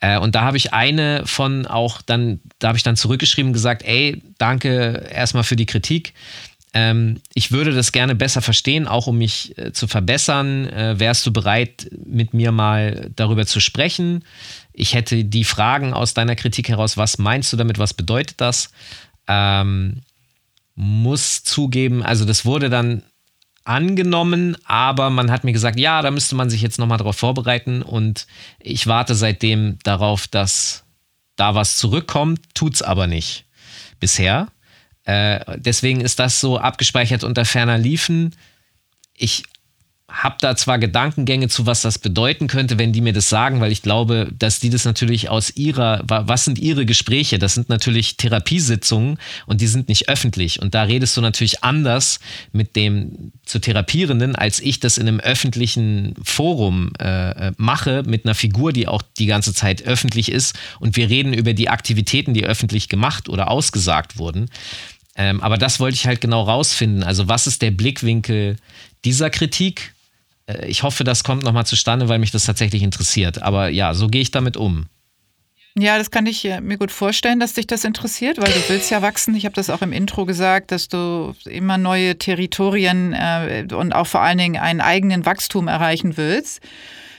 [0.00, 3.52] Äh, und da habe ich eine von auch dann, da habe ich dann zurückgeschrieben und
[3.52, 6.12] gesagt, ey, danke erstmal für die Kritik.
[6.74, 10.66] Ähm, ich würde das gerne besser verstehen, auch um mich äh, zu verbessern.
[10.68, 14.24] Äh, wärst du bereit, mit mir mal darüber zu sprechen?
[14.72, 18.70] Ich hätte die Fragen aus deiner Kritik heraus, was meinst du damit, was bedeutet das?
[19.28, 20.00] Ähm,
[20.74, 23.02] muss zugeben, also das wurde dann
[23.64, 27.82] angenommen, aber man hat mir gesagt, ja, da müsste man sich jetzt nochmal darauf vorbereiten
[27.82, 28.26] und
[28.58, 30.84] ich warte seitdem darauf, dass
[31.36, 33.44] da was zurückkommt, tut's aber nicht
[34.00, 34.48] bisher.
[35.04, 38.34] Äh, deswegen ist das so abgespeichert unter ferner Liefen.
[39.14, 39.44] Ich
[40.12, 43.72] habe da zwar Gedankengänge zu, was das bedeuten könnte, wenn die mir das sagen, weil
[43.72, 47.38] ich glaube, dass die das natürlich aus ihrer, was sind ihre Gespräche?
[47.38, 50.60] Das sind natürlich Therapiesitzungen und die sind nicht öffentlich.
[50.60, 52.20] Und da redest du natürlich anders
[52.52, 58.34] mit dem zu Therapierenden, als ich das in einem öffentlichen Forum äh, mache, mit einer
[58.34, 60.54] Figur, die auch die ganze Zeit öffentlich ist.
[60.78, 64.50] Und wir reden über die Aktivitäten, die öffentlich gemacht oder ausgesagt wurden.
[65.16, 67.02] Ähm, aber das wollte ich halt genau rausfinden.
[67.02, 68.56] Also was ist der Blickwinkel
[69.04, 69.94] dieser Kritik?
[70.46, 73.42] Äh, ich hoffe, das kommt nochmal zustande, weil mich das tatsächlich interessiert.
[73.42, 74.86] Aber ja, so gehe ich damit um.
[75.74, 78.90] Ja, das kann ich äh, mir gut vorstellen, dass dich das interessiert, weil du willst
[78.90, 79.34] ja wachsen.
[79.34, 84.06] Ich habe das auch im Intro gesagt, dass du immer neue Territorien äh, und auch
[84.06, 86.60] vor allen Dingen einen eigenen Wachstum erreichen willst.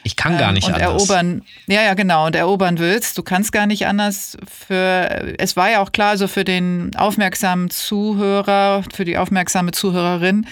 [0.03, 1.09] Ich kann gar nicht ähm, und anders.
[1.09, 3.17] Erobern, ja, ja, genau, und erobern willst.
[3.17, 4.37] Du kannst gar nicht anders.
[4.47, 10.45] Für, es war ja auch klar, so für den aufmerksamen Zuhörer, für die aufmerksame Zuhörerin,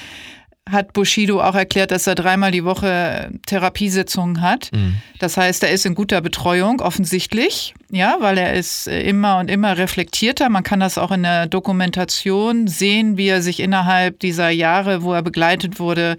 [0.70, 4.72] hat Bushido auch erklärt, dass er dreimal die Woche Therapiesitzungen hat.
[4.72, 4.98] Mhm.
[5.20, 9.78] Das heißt, er ist in guter Betreuung, offensichtlich, ja, weil er ist immer und immer
[9.78, 10.50] reflektierter.
[10.50, 15.14] Man kann das auch in der Dokumentation sehen, wie er sich innerhalb dieser Jahre, wo
[15.14, 16.16] er begleitet wurde,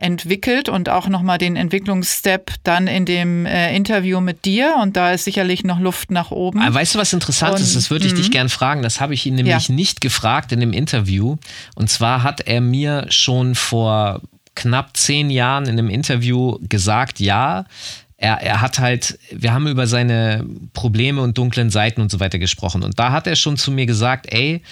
[0.00, 5.12] entwickelt und auch nochmal den Entwicklungsstep dann in dem äh, Interview mit dir und da
[5.12, 6.60] ist sicherlich noch Luft nach oben.
[6.60, 7.76] Ah, weißt du, was interessant und, ist?
[7.76, 8.32] Das würde ich dich mhm.
[8.32, 8.82] gern fragen.
[8.82, 9.74] Das habe ich ihn nämlich ja.
[9.74, 11.36] nicht gefragt in dem Interview.
[11.74, 14.22] Und zwar hat er mir schon vor
[14.54, 17.66] knapp zehn Jahren in einem Interview gesagt, ja,
[18.16, 22.38] er, er hat halt, wir haben über seine Probleme und dunklen Seiten und so weiter
[22.38, 22.82] gesprochen.
[22.82, 24.62] Und da hat er schon zu mir gesagt, ey,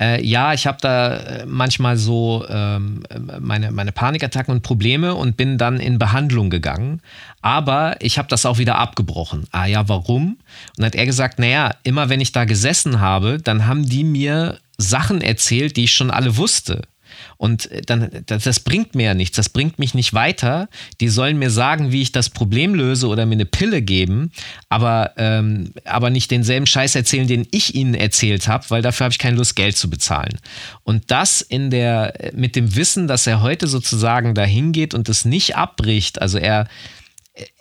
[0.00, 3.02] äh, ja, ich habe da äh, manchmal so ähm,
[3.40, 7.00] meine, meine Panikattacken und Probleme und bin dann in Behandlung gegangen.
[7.40, 9.46] Aber ich habe das auch wieder abgebrochen.
[9.52, 10.32] Ah ja, warum?
[10.32, 10.38] Und
[10.76, 14.58] dann hat er gesagt, naja, immer wenn ich da gesessen habe, dann haben die mir
[14.76, 16.82] Sachen erzählt, die ich schon alle wusste.
[17.36, 20.68] Und äh, dann, das, bringt mir ja nichts, das bringt mich nicht weiter.
[21.00, 24.32] Die sollen mir sagen, wie ich das Problem löse oder mir eine Pille geben,
[24.68, 29.12] aber, ähm, aber nicht denselben Scheiß erzählen, den ich ihnen erzählt habe, weil dafür habe
[29.12, 30.38] ich keine Lust, Geld zu bezahlen.
[30.82, 35.24] Und das in der, mit dem Wissen, dass er heute sozusagen dahin geht und es
[35.24, 36.68] nicht abbricht, also er,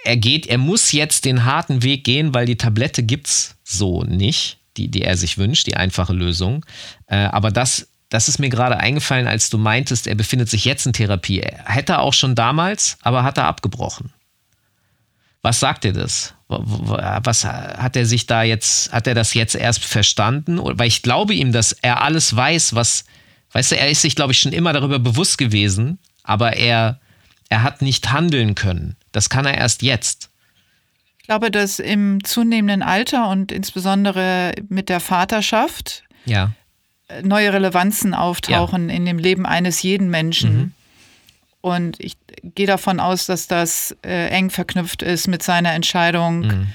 [0.04, 4.04] er geht, er muss jetzt den harten Weg gehen, weil die Tablette gibt es so
[4.04, 6.66] nicht, die, die er sich wünscht, die einfache Lösung.
[7.08, 10.86] Äh, aber das das ist mir gerade eingefallen, als du meintest, er befindet sich jetzt
[10.86, 11.40] in Therapie.
[11.40, 14.14] Er hätte auch schon damals, aber hat er abgebrochen.
[15.42, 16.34] Was sagt dir das?
[16.48, 20.60] Was hat er sich da jetzt, hat er das jetzt erst verstanden?
[20.62, 23.06] Weil ich glaube ihm, dass er alles weiß, was,
[23.52, 27.00] weißt du, er ist sich, glaube ich, schon immer darüber bewusst gewesen, aber er,
[27.50, 28.96] er hat nicht handeln können.
[29.12, 30.30] Das kann er erst jetzt.
[31.20, 36.52] Ich glaube, dass im zunehmenden Alter und insbesondere mit der Vaterschaft ja
[37.24, 38.96] neue Relevanzen auftauchen ja.
[38.96, 40.58] in dem Leben eines jeden Menschen.
[40.58, 40.72] Mhm.
[41.62, 46.68] Und ich gehe davon aus, dass das äh, eng verknüpft ist mit seiner Entscheidung, mhm.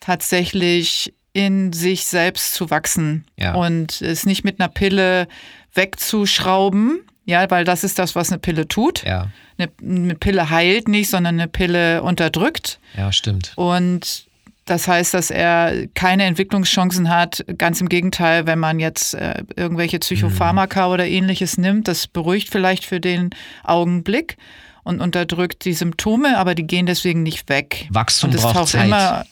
[0.00, 3.54] tatsächlich in sich selbst zu wachsen ja.
[3.54, 5.26] und es nicht mit einer Pille
[5.74, 9.02] wegzuschrauben, ja, weil das ist das, was eine Pille tut.
[9.04, 9.30] Ja.
[9.58, 12.78] Eine, eine Pille heilt nicht, sondern eine Pille unterdrückt.
[12.96, 13.52] Ja, stimmt.
[13.56, 14.26] Und
[14.64, 17.44] das heißt, dass er keine Entwicklungschancen hat.
[17.58, 20.92] Ganz im Gegenteil, wenn man jetzt äh, irgendwelche Psychopharmaka mhm.
[20.92, 23.30] oder ähnliches nimmt, das beruhigt vielleicht für den
[23.62, 24.38] Augenblick
[24.82, 27.88] und unterdrückt die Symptome, aber die gehen deswegen nicht weg.
[27.90, 28.86] Wachstum und das braucht taucht Zeit.
[28.86, 29.26] Immer,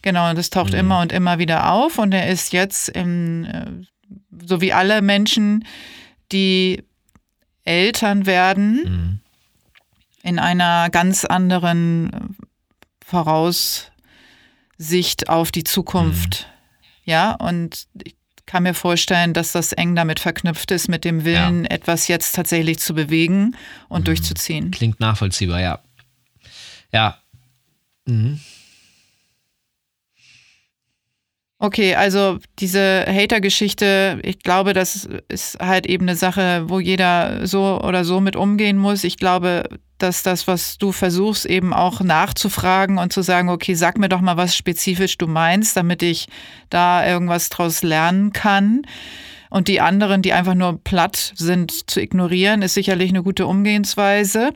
[0.00, 0.78] genau, und das taucht mhm.
[0.78, 1.98] immer und immer wieder auf.
[1.98, 3.66] Und er ist jetzt, im, äh,
[4.46, 5.66] so wie alle Menschen,
[6.30, 6.82] die
[7.64, 9.20] Eltern werden, mhm.
[10.22, 12.36] in einer ganz anderen
[13.04, 13.91] Voraus
[14.82, 16.46] Sicht auf die Zukunft.
[16.46, 17.10] Mhm.
[17.10, 18.14] Ja, und ich
[18.46, 21.70] kann mir vorstellen, dass das eng damit verknüpft ist, mit dem Willen, ja.
[21.70, 23.56] etwas jetzt tatsächlich zu bewegen
[23.88, 24.04] und mhm.
[24.06, 24.70] durchzuziehen.
[24.70, 25.80] Klingt nachvollziehbar, ja.
[26.92, 27.18] Ja.
[28.04, 28.40] Mhm.
[31.64, 37.80] Okay, also diese Hater-Geschichte, ich glaube, das ist halt eben eine Sache, wo jeder so
[37.80, 39.04] oder so mit umgehen muss.
[39.04, 43.96] Ich glaube, dass das, was du versuchst, eben auch nachzufragen und zu sagen, okay, sag
[43.96, 46.26] mir doch mal, was spezifisch du meinst, damit ich
[46.68, 48.82] da irgendwas draus lernen kann.
[49.48, 54.50] Und die anderen, die einfach nur platt sind, zu ignorieren, ist sicherlich eine gute Umgehensweise.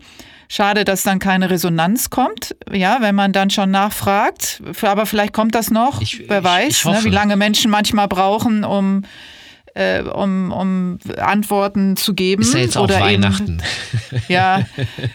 [0.49, 4.63] Schade, dass dann keine Resonanz kommt, ja, wenn man dann schon nachfragt.
[4.83, 8.09] Aber vielleicht kommt das noch, ich, wer weiß, ich, ich ne, wie lange Menschen manchmal
[8.09, 9.03] brauchen, um
[9.77, 12.43] äh, um, um Antworten zu geben.
[12.43, 13.61] Ist ja jetzt auch oder Weihnachten.
[14.11, 14.63] Eben, ja,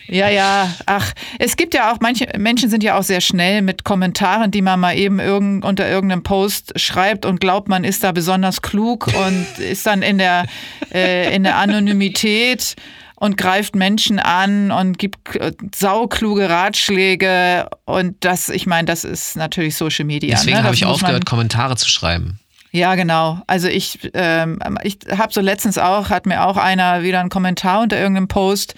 [0.08, 0.70] ja, ja.
[0.86, 4.62] Ach, es gibt ja auch, manche Menschen sind ja auch sehr schnell mit Kommentaren, die
[4.62, 9.08] man mal eben irgend, unter irgendeinem Post schreibt und glaubt, man ist da besonders klug
[9.08, 10.46] und ist dann in der,
[10.94, 12.76] äh, in der Anonymität
[13.22, 17.70] und greift Menschen an und gibt äh, saukluge Ratschläge.
[17.86, 20.32] Und das, ich meine, das ist natürlich Social Media.
[20.32, 20.64] Deswegen ne?
[20.64, 22.40] habe ich aufgehört, Kommentare zu schreiben.
[22.72, 23.40] Ja, genau.
[23.46, 27.82] Also ich, ähm, ich habe so letztens auch, hat mir auch einer wieder einen Kommentar
[27.82, 28.74] unter irgendeinem Post,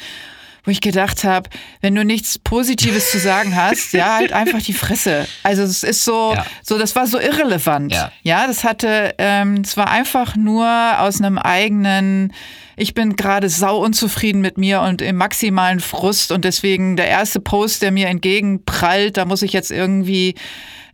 [0.66, 4.74] wo ich gedacht habe, wenn du nichts Positives zu sagen hast, ja, halt einfach die
[4.74, 5.26] Fresse.
[5.44, 6.46] Also es ist so, ja.
[6.62, 7.94] so das war so irrelevant.
[7.94, 10.68] Ja, ja das hatte, ähm, es war einfach nur
[11.00, 12.34] aus einem eigenen
[12.76, 17.39] ich bin gerade sau unzufrieden mit mir und im maximalen Frust und deswegen der erste
[17.39, 20.36] Post, der mir entgegenprallt, da muss ich jetzt irgendwie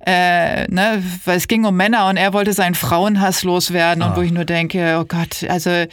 [0.06, 4.10] äh, ne, weil es ging um Männer und er wollte seinen Frauenhass loswerden ah.
[4.10, 5.86] und wo ich nur denke, oh Gott, also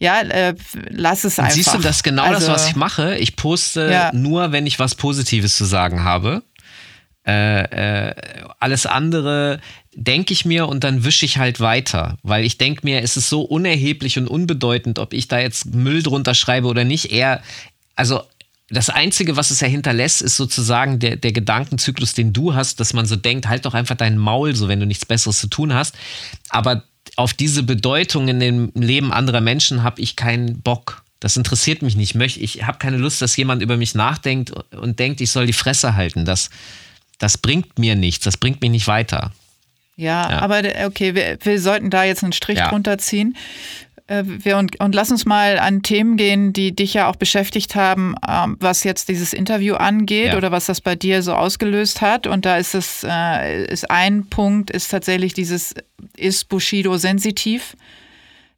[0.00, 0.54] ja, äh,
[0.90, 1.54] lass es einfach.
[1.54, 3.16] Siehst du, das ist genau also, das, was ich mache.
[3.16, 4.10] Ich poste ja.
[4.12, 6.42] nur, wenn ich was Positives zu sagen habe.
[7.26, 8.14] Äh, äh,
[8.60, 9.60] alles andere
[9.94, 13.28] denke ich mir und dann wische ich halt weiter, weil ich denke mir, es ist
[13.28, 17.12] so unerheblich und unbedeutend, ob ich da jetzt Müll drunter schreibe oder nicht.
[17.12, 17.42] Eher,
[17.96, 18.22] also
[18.68, 22.92] das Einzige, was es ja hinterlässt, ist sozusagen der, der Gedankenzyklus, den du hast, dass
[22.92, 25.72] man so denkt, halt doch einfach deinen Maul, so wenn du nichts Besseres zu tun
[25.72, 25.94] hast.
[26.48, 26.82] Aber
[27.16, 31.04] auf diese Bedeutung in dem Leben anderer Menschen habe ich keinen Bock.
[31.20, 32.16] Das interessiert mich nicht.
[32.36, 35.94] Ich habe keine Lust, dass jemand über mich nachdenkt und denkt, ich soll die Fresse
[35.94, 36.24] halten.
[36.24, 36.50] Das,
[37.18, 39.32] das bringt mir nichts, das bringt mich nicht weiter.
[39.96, 40.38] Ja, ja.
[40.40, 42.68] aber okay, wir, wir, sollten da jetzt einen Strich ja.
[42.68, 43.36] drunter ziehen.
[44.06, 47.74] Äh, wir, und, und lass uns mal an Themen gehen, die dich ja auch beschäftigt
[47.74, 50.36] haben, ähm, was jetzt dieses Interview angeht ja.
[50.36, 52.26] oder was das bei dir so ausgelöst hat.
[52.26, 55.74] Und da ist es, äh, ist ein Punkt, ist tatsächlich dieses,
[56.16, 57.76] ist Bushido sensitiv?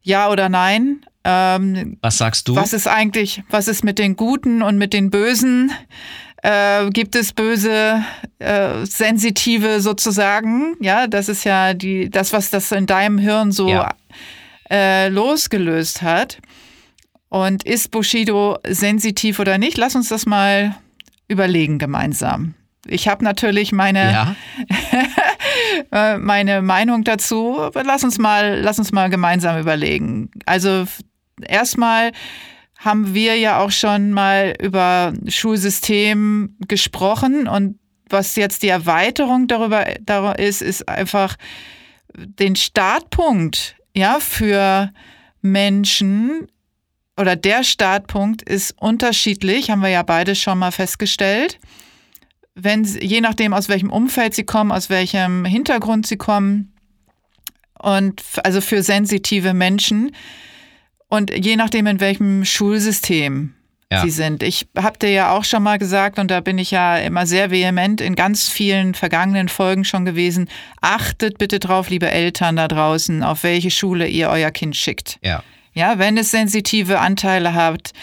[0.01, 1.05] Ja oder nein?
[1.23, 2.55] Ähm, was sagst du?
[2.55, 5.71] Was ist eigentlich, was ist mit den Guten und mit den Bösen?
[6.47, 8.03] Äh, gibt es böse,
[8.39, 10.77] äh, sensitive sozusagen?
[10.79, 13.93] Ja, das ist ja die, das, was das in deinem Hirn so ja
[14.69, 16.39] äh, losgelöst hat.
[17.29, 19.77] Und ist Bushido sensitiv oder nicht?
[19.77, 20.77] Lass uns das mal
[21.27, 22.53] überlegen gemeinsam.
[22.85, 24.35] Ich habe natürlich meine, ja.
[25.91, 27.69] Äh, meine Meinung dazu.
[27.73, 30.29] Lass uns mal, lass uns mal gemeinsam überlegen.
[30.45, 30.85] Also
[31.41, 32.11] erstmal
[32.77, 40.39] haben wir ja auch schon mal über Schulsystem gesprochen und was jetzt die Erweiterung darüber,
[40.39, 41.35] ist, ist einfach
[42.15, 44.91] den Startpunkt ja, für
[45.41, 46.47] Menschen
[47.17, 51.59] oder der Startpunkt ist unterschiedlich, haben wir ja beide schon mal festgestellt.
[52.53, 56.73] Wenn, je nachdem, aus welchem Umfeld sie kommen, aus welchem Hintergrund sie kommen.
[57.79, 60.15] Und also für sensitive Menschen.
[61.09, 63.53] Und je nachdem, in welchem Schulsystem
[63.91, 64.01] ja.
[64.01, 64.43] sie sind.
[64.43, 67.51] Ich habe dir ja auch schon mal gesagt, und da bin ich ja immer sehr
[67.51, 70.49] vehement in ganz vielen vergangenen Folgen schon gewesen,
[70.81, 75.19] achtet bitte drauf, liebe Eltern da draußen, auf welche Schule ihr euer Kind schickt.
[75.21, 75.43] Ja.
[75.73, 77.93] Ja, wenn es sensitive Anteile habt,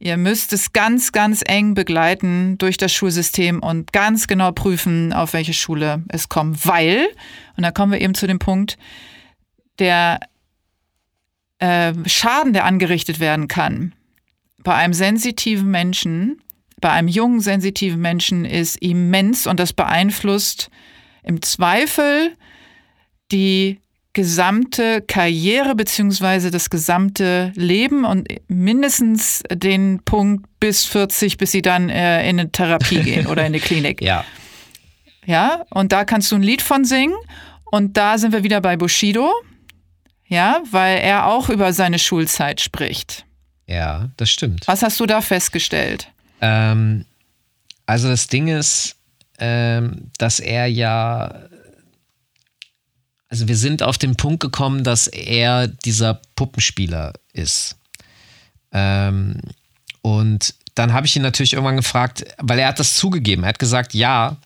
[0.00, 5.32] ihr müsst es ganz, ganz eng begleiten durch das Schulsystem und ganz genau prüfen, auf
[5.32, 6.66] welche Schule es kommt.
[6.66, 7.06] Weil,
[7.56, 8.78] und da kommen wir eben zu dem Punkt,
[9.78, 10.18] der
[11.60, 13.94] äh, Schaden, der angerichtet werden kann,
[14.62, 16.42] bei einem sensitiven Menschen,
[16.80, 20.70] bei einem jungen sensitiven Menschen ist immens und das beeinflusst
[21.22, 22.36] im Zweifel
[23.32, 23.80] die
[24.12, 31.88] gesamte Karriere beziehungsweise das gesamte Leben und mindestens den Punkt bis 40, bis sie dann
[31.88, 34.02] äh, in eine Therapie gehen oder in eine Klinik.
[34.02, 34.24] Ja.
[35.26, 37.14] Ja, und da kannst du ein Lied von singen
[37.66, 39.30] und da sind wir wieder bei Bushido.
[40.30, 43.26] Ja, weil er auch über seine Schulzeit spricht.
[43.66, 44.66] Ja, das stimmt.
[44.68, 46.08] Was hast du da festgestellt?
[46.40, 47.04] Ähm,
[47.84, 48.94] also das Ding ist,
[49.40, 51.34] ähm, dass er ja,
[53.28, 57.76] also wir sind auf den Punkt gekommen, dass er dieser Puppenspieler ist.
[58.70, 59.40] Ähm,
[60.00, 63.42] und dann habe ich ihn natürlich irgendwann gefragt, weil er hat das zugegeben.
[63.42, 64.36] Er hat gesagt, ja,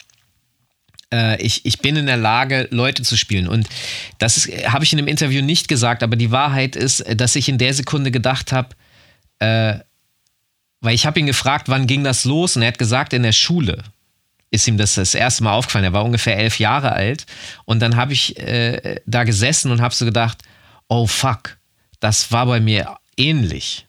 [1.14, 3.48] äh, ich, ich bin in der Lage, Leute zu spielen.
[3.48, 3.68] Und
[4.18, 7.58] das habe ich in dem Interview nicht gesagt, aber die Wahrheit ist, dass ich in
[7.58, 8.70] der Sekunde gedacht habe,
[9.38, 9.78] äh,
[10.80, 12.56] weil ich habe ihn gefragt, wann ging das los?
[12.56, 13.82] Und er hat gesagt, in der Schule
[14.50, 15.84] ist ihm das das erste Mal aufgefallen.
[15.84, 17.26] Er war ungefähr elf Jahre alt.
[17.64, 20.42] Und dann habe ich äh, da gesessen und habe so gedacht,
[20.88, 21.56] oh fuck,
[22.00, 23.86] das war bei mir ähnlich.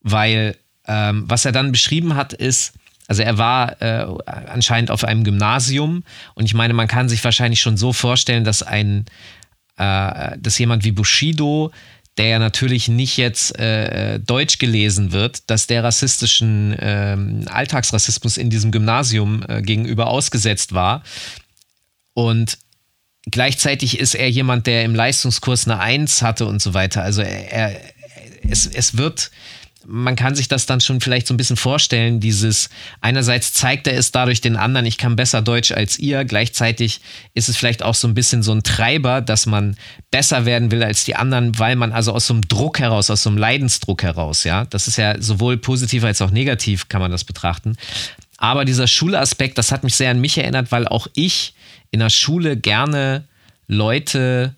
[0.00, 0.56] Weil
[0.86, 2.72] ähm, was er dann beschrieben hat, ist,
[3.10, 6.04] also er war äh, anscheinend auf einem Gymnasium
[6.34, 9.06] und ich meine, man kann sich wahrscheinlich schon so vorstellen, dass ein,
[9.78, 11.72] äh, dass jemand wie Bushido
[12.16, 18.48] der ja natürlich nicht jetzt äh, deutsch gelesen wird, dass der rassistischen äh, Alltagsrassismus in
[18.48, 21.02] diesem Gymnasium äh, gegenüber ausgesetzt war.
[22.14, 22.58] Und
[23.30, 27.02] gleichzeitig ist er jemand, der im Leistungskurs eine Eins hatte und so weiter.
[27.02, 27.80] Also er, er
[28.48, 29.30] es, es wird
[29.90, 32.70] man kann sich das dann schon vielleicht so ein bisschen vorstellen, dieses
[33.00, 37.00] einerseits zeigt er es dadurch den anderen, ich kann besser Deutsch als ihr, gleichzeitig
[37.34, 39.76] ist es vielleicht auch so ein bisschen so ein Treiber, dass man
[40.12, 43.24] besser werden will als die anderen, weil man also aus so einem Druck heraus, aus
[43.24, 47.10] so einem Leidensdruck heraus, ja, das ist ja sowohl positiv als auch negativ kann man
[47.10, 47.76] das betrachten.
[48.38, 51.54] Aber dieser Schulaspekt, das hat mich sehr an mich erinnert, weil auch ich
[51.90, 53.24] in der Schule gerne
[53.66, 54.54] Leute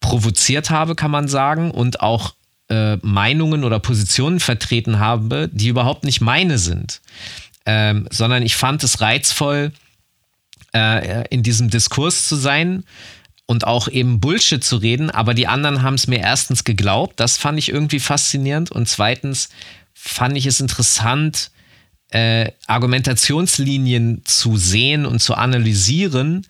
[0.00, 2.34] provoziert habe, kann man sagen, und auch
[2.68, 7.00] äh, Meinungen oder Positionen vertreten habe, die überhaupt nicht meine sind.
[7.66, 9.72] Ähm, sondern ich fand es reizvoll,
[10.74, 12.84] äh, in diesem Diskurs zu sein
[13.46, 17.36] und auch eben Bullshit zu reden, aber die anderen haben es mir erstens geglaubt, das
[17.36, 19.50] fand ich irgendwie faszinierend und zweitens
[19.92, 21.50] fand ich es interessant,
[22.10, 26.46] äh, Argumentationslinien zu sehen und zu analysieren,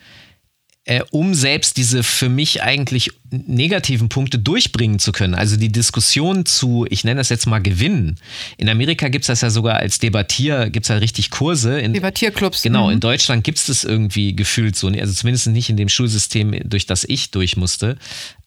[0.87, 5.35] äh, um selbst diese für mich eigentlich negativen Punkte durchbringen zu können.
[5.35, 8.17] Also die Diskussion zu, ich nenne das jetzt mal gewinnen.
[8.59, 11.81] In Amerika gibt es das ja sogar als Debattier, gibt es ja richtig Kurse.
[11.81, 12.63] In, Debattierclubs.
[12.63, 12.95] Genau, mhm.
[12.95, 16.87] in Deutschland gibt es das irgendwie gefühlt so, also zumindest nicht in dem Schulsystem, durch
[16.87, 17.97] das ich durch musste.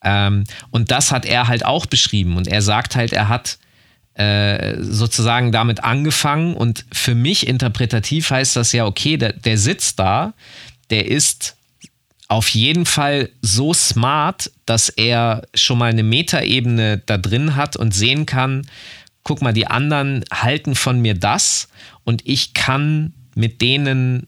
[0.04, 2.38] Ähm, und das hat er halt auch beschrieben.
[2.38, 3.58] Und er sagt halt, er hat
[4.14, 9.98] äh, sozusagen damit angefangen und für mich interpretativ heißt das ja, okay, der, der sitzt
[9.98, 10.34] da,
[10.92, 11.57] der ist
[12.28, 17.94] auf jeden Fall so smart, dass er schon mal eine Metaebene da drin hat und
[17.94, 18.68] sehen kann,
[19.24, 21.70] guck mal, die anderen halten von mir das
[22.04, 24.28] und ich kann mit denen,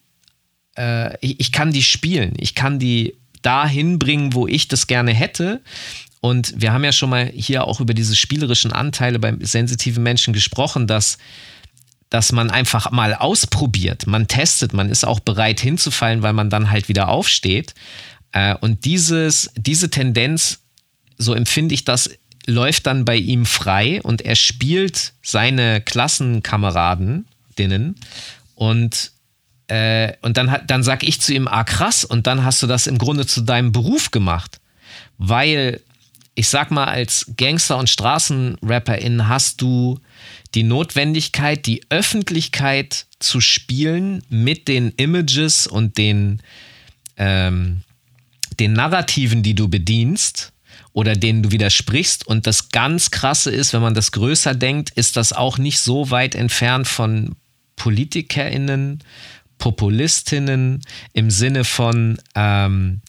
[0.78, 5.14] äh, ich, ich kann die spielen, ich kann die dahin bringen, wo ich das gerne
[5.14, 5.62] hätte.
[6.22, 10.34] Und wir haben ja schon mal hier auch über diese spielerischen Anteile beim sensitiven Menschen
[10.34, 11.18] gesprochen, dass
[12.10, 16.72] dass man einfach mal ausprobiert, man testet, man ist auch bereit hinzufallen, weil man dann
[16.72, 17.76] halt wieder aufsteht.
[18.32, 20.60] Äh, und dieses, diese Tendenz,
[21.18, 22.10] so empfinde ich das,
[22.46, 27.26] läuft dann bei ihm frei und er spielt seine Klassenkameradinnen
[28.56, 29.12] und
[29.68, 32.88] äh, und dann, dann sag ich zu ihm, ah krass, und dann hast du das
[32.88, 34.60] im Grunde zu deinem Beruf gemacht.
[35.20, 35.82] Weil,
[36.34, 40.00] ich sag mal, als Gangster und Straßenrapperin hast du
[40.56, 46.42] die Notwendigkeit, die Öffentlichkeit zu spielen mit den Images und den,
[47.18, 47.82] ähm,
[48.60, 50.54] den Narrativen, die du bedienst
[50.94, 52.26] oder denen du widersprichst.
[52.26, 56.10] Und das ganz Krasse ist, wenn man das größer denkt, ist das auch nicht so
[56.10, 57.36] weit entfernt von
[57.76, 59.04] PolitikerInnen,
[59.60, 60.82] Populistinnen
[61.14, 63.02] im Sinne von, ähm,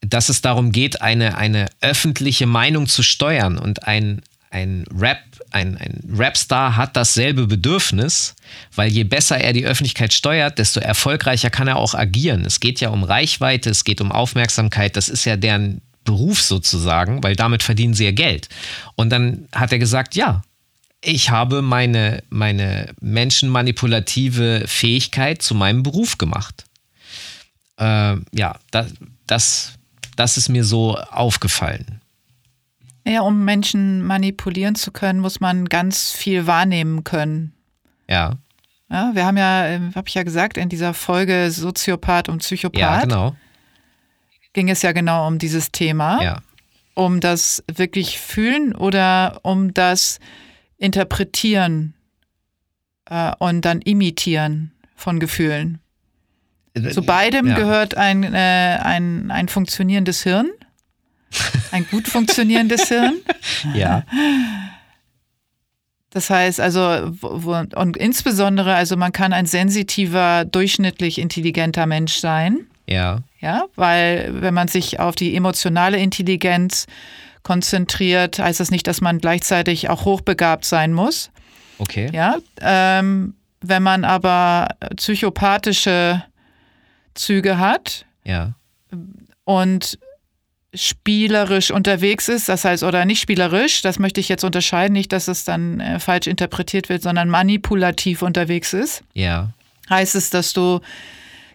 [0.00, 4.22] dass es darum geht, eine, eine öffentliche Meinung zu steuern und ein,
[4.54, 5.18] ein Rap,
[5.50, 8.36] ein, ein Rapstar hat dasselbe Bedürfnis,
[8.74, 12.44] weil je besser er die Öffentlichkeit steuert, desto erfolgreicher kann er auch agieren.
[12.46, 17.22] Es geht ja um Reichweite, es geht um Aufmerksamkeit, das ist ja deren Beruf sozusagen,
[17.24, 18.48] weil damit verdienen sie ja Geld.
[18.94, 20.42] Und dann hat er gesagt, ja,
[21.00, 26.64] ich habe meine, meine menschenmanipulative Fähigkeit zu meinem Beruf gemacht.
[27.78, 28.92] Äh, ja, das,
[29.26, 29.72] das,
[30.14, 32.00] das ist mir so aufgefallen.
[33.06, 37.52] Ja, um Menschen manipulieren zu können, muss man ganz viel wahrnehmen können.
[38.08, 38.38] Ja.
[38.90, 42.80] Ja, wir haben ja, äh, habe ich ja gesagt, in dieser Folge Soziopath und Psychopath.
[42.80, 43.36] Ja, genau.
[44.52, 46.22] Ging es ja genau um dieses Thema.
[46.22, 46.38] Ja.
[46.94, 50.20] Um das wirklich fühlen oder um das
[50.78, 51.94] Interpretieren
[53.06, 55.80] äh, und dann Imitieren von Gefühlen.
[56.74, 57.56] Äh, Zu beidem ja.
[57.56, 60.50] gehört ein, äh, ein, ein funktionierendes Hirn.
[61.70, 63.14] Ein gut funktionierendes Hirn.
[63.74, 64.04] Ja.
[66.10, 72.66] Das heißt also, und insbesondere, also man kann ein sensitiver, durchschnittlich intelligenter Mensch sein.
[72.86, 73.22] Ja.
[73.40, 76.86] Ja, weil wenn man sich auf die emotionale Intelligenz
[77.42, 81.30] konzentriert, heißt das nicht, dass man gleichzeitig auch hochbegabt sein muss.
[81.78, 82.08] Okay.
[82.12, 86.22] Ja, ähm, wenn man aber psychopathische
[87.14, 88.54] Züge hat ja.
[89.44, 89.98] und
[90.74, 95.28] spielerisch unterwegs ist, das heißt, oder nicht spielerisch, das möchte ich jetzt unterscheiden, nicht, dass
[95.28, 99.02] es dann äh, falsch interpretiert wird, sondern manipulativ unterwegs ist.
[99.14, 99.50] Ja.
[99.88, 100.80] Heißt es, dass du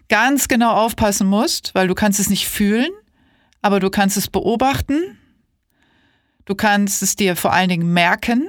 [0.08, 2.90] ganz genau aufpassen musst, weil du kannst es nicht fühlen,
[3.62, 5.18] aber du kannst es beobachten.
[6.44, 8.48] Du kannst es dir vor allen Dingen merken.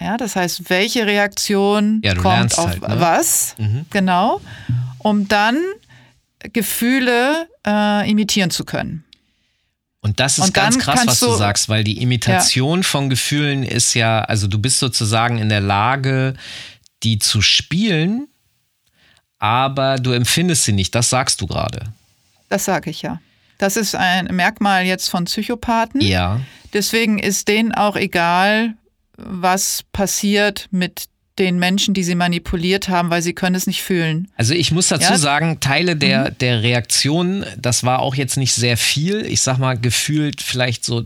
[0.00, 3.00] Ja, das heißt, welche Reaktion ja, kommt auf halt, ne?
[3.00, 3.86] was, mhm.
[3.90, 4.40] genau,
[4.98, 5.58] um dann
[6.52, 9.04] Gefühle äh, imitieren zu können.
[10.04, 12.82] Und das ist und ganz krass, was du, sagst, weil die Imitation ja.
[12.82, 16.34] von Gefühlen ist ja, also du bist sozusagen in der Lage,
[17.02, 18.28] die zu spielen,
[19.38, 20.94] aber du empfindest sie nicht.
[20.94, 21.86] Das sagst du gerade.
[22.50, 23.22] Das sage ich ja.
[23.56, 26.02] Das ist ein Merkmal jetzt von Psychopathen.
[26.02, 26.42] Ja.
[26.74, 28.74] Deswegen ist denen auch egal,
[29.16, 31.06] was passiert mit
[31.38, 34.28] den Menschen, die sie manipuliert haben, weil sie können es nicht fühlen.
[34.36, 35.18] Also ich muss dazu ja?
[35.18, 36.38] sagen, Teile der, mhm.
[36.38, 39.26] der Reaktion, das war auch jetzt nicht sehr viel.
[39.26, 41.04] Ich sag mal, gefühlt vielleicht so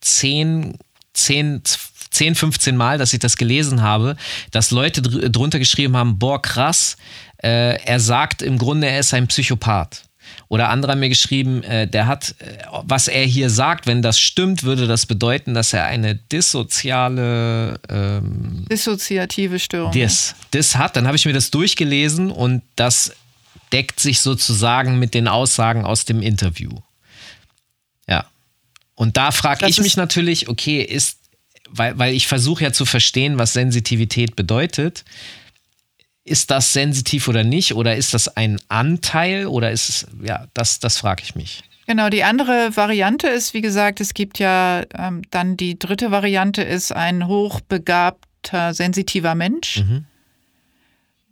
[0.00, 0.78] 10,
[1.12, 1.62] 10,
[2.10, 4.16] 10, 15 Mal, dass ich das gelesen habe,
[4.50, 6.96] dass Leute dr drunter geschrieben haben, boah, krass,
[7.42, 10.07] äh, er sagt im Grunde, er ist ein Psychopath.
[10.48, 14.18] Oder andere haben mir geschrieben, äh, der hat, äh, was er hier sagt, wenn das
[14.18, 20.96] stimmt, würde das bedeuten, dass er eine dissoziale ähm, dissoziative Störung dis, dis hat.
[20.96, 23.12] Dann habe ich mir das durchgelesen und das
[23.72, 26.70] deckt sich sozusagen mit den Aussagen aus dem Interview.
[28.08, 28.24] Ja.
[28.94, 31.18] Und da frage ich mich natürlich, okay, ist,
[31.68, 35.04] weil, weil ich versuche ja zu verstehen, was Sensitivität bedeutet
[36.28, 37.74] ist das sensitiv oder nicht?
[37.74, 41.62] Oder ist das ein Anteil oder ist es, ja, das, das frage ich mich.
[41.86, 46.62] Genau, die andere Variante ist, wie gesagt, es gibt ja ähm, dann die dritte Variante
[46.62, 50.04] ist ein hochbegabter, sensitiver Mensch, mhm.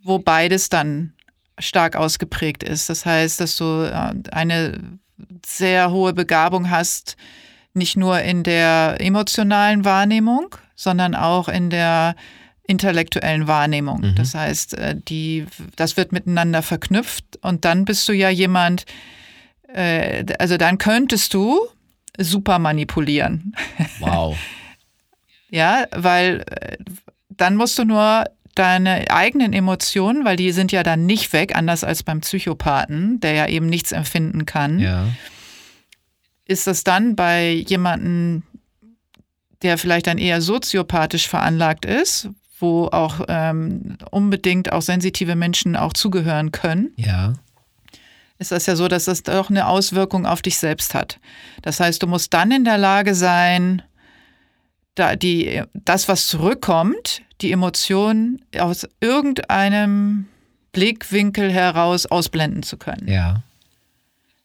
[0.03, 1.13] wo beides dann
[1.59, 2.89] stark ausgeprägt ist.
[2.89, 4.97] Das heißt, dass du äh, eine
[5.45, 7.17] sehr hohe Begabung hast,
[7.73, 12.15] nicht nur in der emotionalen Wahrnehmung, sondern auch in der
[12.67, 14.01] intellektuellen Wahrnehmung.
[14.01, 14.15] Mhm.
[14.15, 15.45] Das heißt, äh, die,
[15.75, 18.85] das wird miteinander verknüpft und dann bist du ja jemand,
[19.73, 21.67] äh, also dann könntest du
[22.19, 23.55] super manipulieren.
[23.99, 24.37] Wow.
[25.49, 26.77] ja, weil äh,
[27.29, 31.83] dann musst du nur deine eigenen Emotionen, weil die sind ja dann nicht weg, anders
[31.83, 34.79] als beim Psychopathen, der ja eben nichts empfinden kann.
[34.79, 35.07] Ja.
[36.45, 38.43] Ist das dann bei jemandem,
[39.61, 45.93] der vielleicht dann eher soziopathisch veranlagt ist, wo auch ähm, unbedingt auch sensitive Menschen auch
[45.93, 46.91] zugehören können?
[46.95, 47.33] Ja
[48.39, 51.19] ist das ja so, dass das doch eine Auswirkung auf dich selbst hat.
[51.61, 53.81] Das heißt, du musst dann in der Lage sein,
[54.95, 60.27] da die, das, was zurückkommt, die Emotionen aus irgendeinem
[60.71, 63.07] Blickwinkel heraus ausblenden zu können.
[63.07, 63.43] Ja.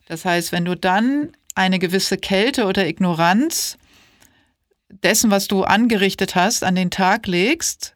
[0.07, 3.77] Das heißt, wenn du dann eine gewisse Kälte oder Ignoranz
[4.89, 7.92] dessen, was du angerichtet hast, an den Tag legst,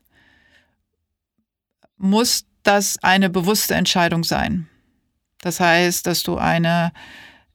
[1.97, 4.67] muss das eine bewusste Entscheidung sein.
[5.41, 6.91] Das heißt, dass du eine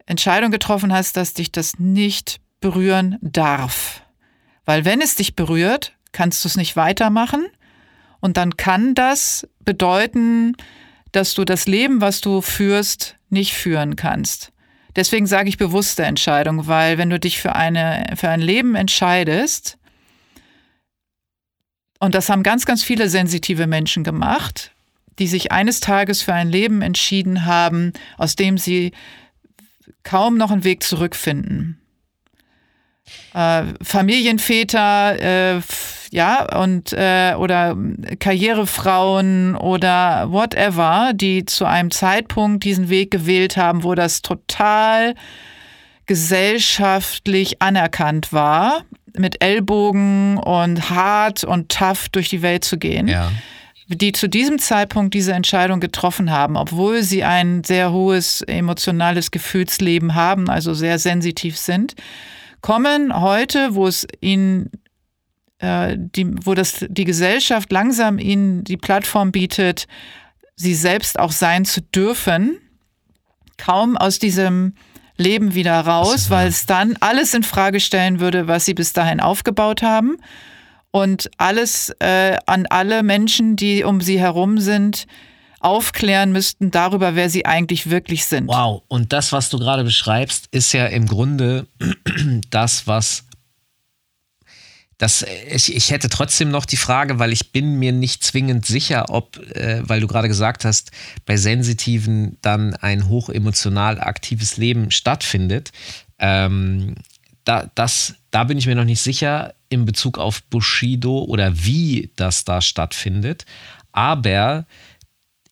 [0.06, 4.02] Entscheidung getroffen hast, dass dich das nicht berühren darf.
[4.64, 7.46] Weil wenn es dich berührt, kannst du es nicht weitermachen.
[8.20, 10.56] Und dann kann das bedeuten,
[11.10, 14.52] dass du das Leben, was du führst, nicht führen kannst.
[14.94, 19.78] Deswegen sage ich bewusste Entscheidung, weil wenn du dich für, eine, für ein Leben entscheidest,
[22.02, 24.72] und das haben ganz, ganz viele sensitive Menschen gemacht,
[25.20, 28.90] die sich eines Tages für ein Leben entschieden haben, aus dem sie
[30.02, 31.80] kaum noch einen Weg zurückfinden.
[33.34, 35.60] Äh, Familienväter, äh,
[36.10, 37.76] ja, und äh, oder
[38.18, 45.14] Karrierefrauen oder whatever, die zu einem Zeitpunkt diesen Weg gewählt haben, wo das total
[46.06, 48.84] gesellschaftlich anerkannt war,
[49.16, 53.08] mit Ellbogen und hart und tough durch die Welt zu gehen.
[53.08, 53.30] Ja
[53.88, 60.14] die zu diesem Zeitpunkt diese Entscheidung getroffen haben, obwohl sie ein sehr hohes emotionales Gefühlsleben
[60.14, 61.94] haben, also sehr sensitiv sind,
[62.60, 64.70] kommen heute, wo es ihnen
[65.58, 69.86] äh, die, wo das die Gesellschaft langsam ihnen die Plattform bietet,
[70.54, 72.58] sie selbst auch sein zu dürfen,
[73.58, 74.74] kaum aus diesem
[75.16, 79.20] Leben wieder raus, weil es dann alles in Frage stellen würde, was sie bis dahin
[79.20, 80.16] aufgebaut haben.
[80.90, 85.06] Und alles äh, an alle Menschen, die um sie herum sind,
[85.60, 88.48] aufklären müssten darüber, wer sie eigentlich wirklich sind.
[88.48, 91.66] Wow, und das, was du gerade beschreibst, ist ja im Grunde
[92.50, 93.24] das, was
[94.98, 99.06] das, ich, ich hätte trotzdem noch die Frage, weil ich bin mir nicht zwingend sicher,
[99.08, 100.92] ob, äh, weil du gerade gesagt hast,
[101.26, 105.72] bei Sensitiven dann ein hochemotional aktives Leben stattfindet.
[106.18, 106.94] Ähm,
[107.44, 112.12] da, das, da bin ich mir noch nicht sicher in Bezug auf Bushido oder wie
[112.16, 113.44] das da stattfindet.
[113.90, 114.66] Aber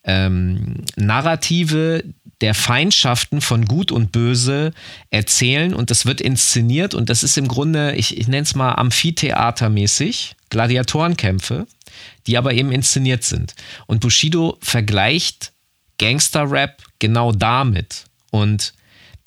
[0.05, 2.05] ähm, Narrative
[2.41, 4.73] der Feindschaften von Gut und Böse
[5.11, 8.73] erzählen und das wird inszeniert und das ist im Grunde, ich, ich nenne es mal
[8.75, 11.67] Amphitheatermäßig, Gladiatorenkämpfe,
[12.27, 13.55] die aber eben inszeniert sind.
[13.87, 15.53] Und Bushido vergleicht
[15.99, 18.05] Gangster-Rap genau damit.
[18.31, 18.73] Und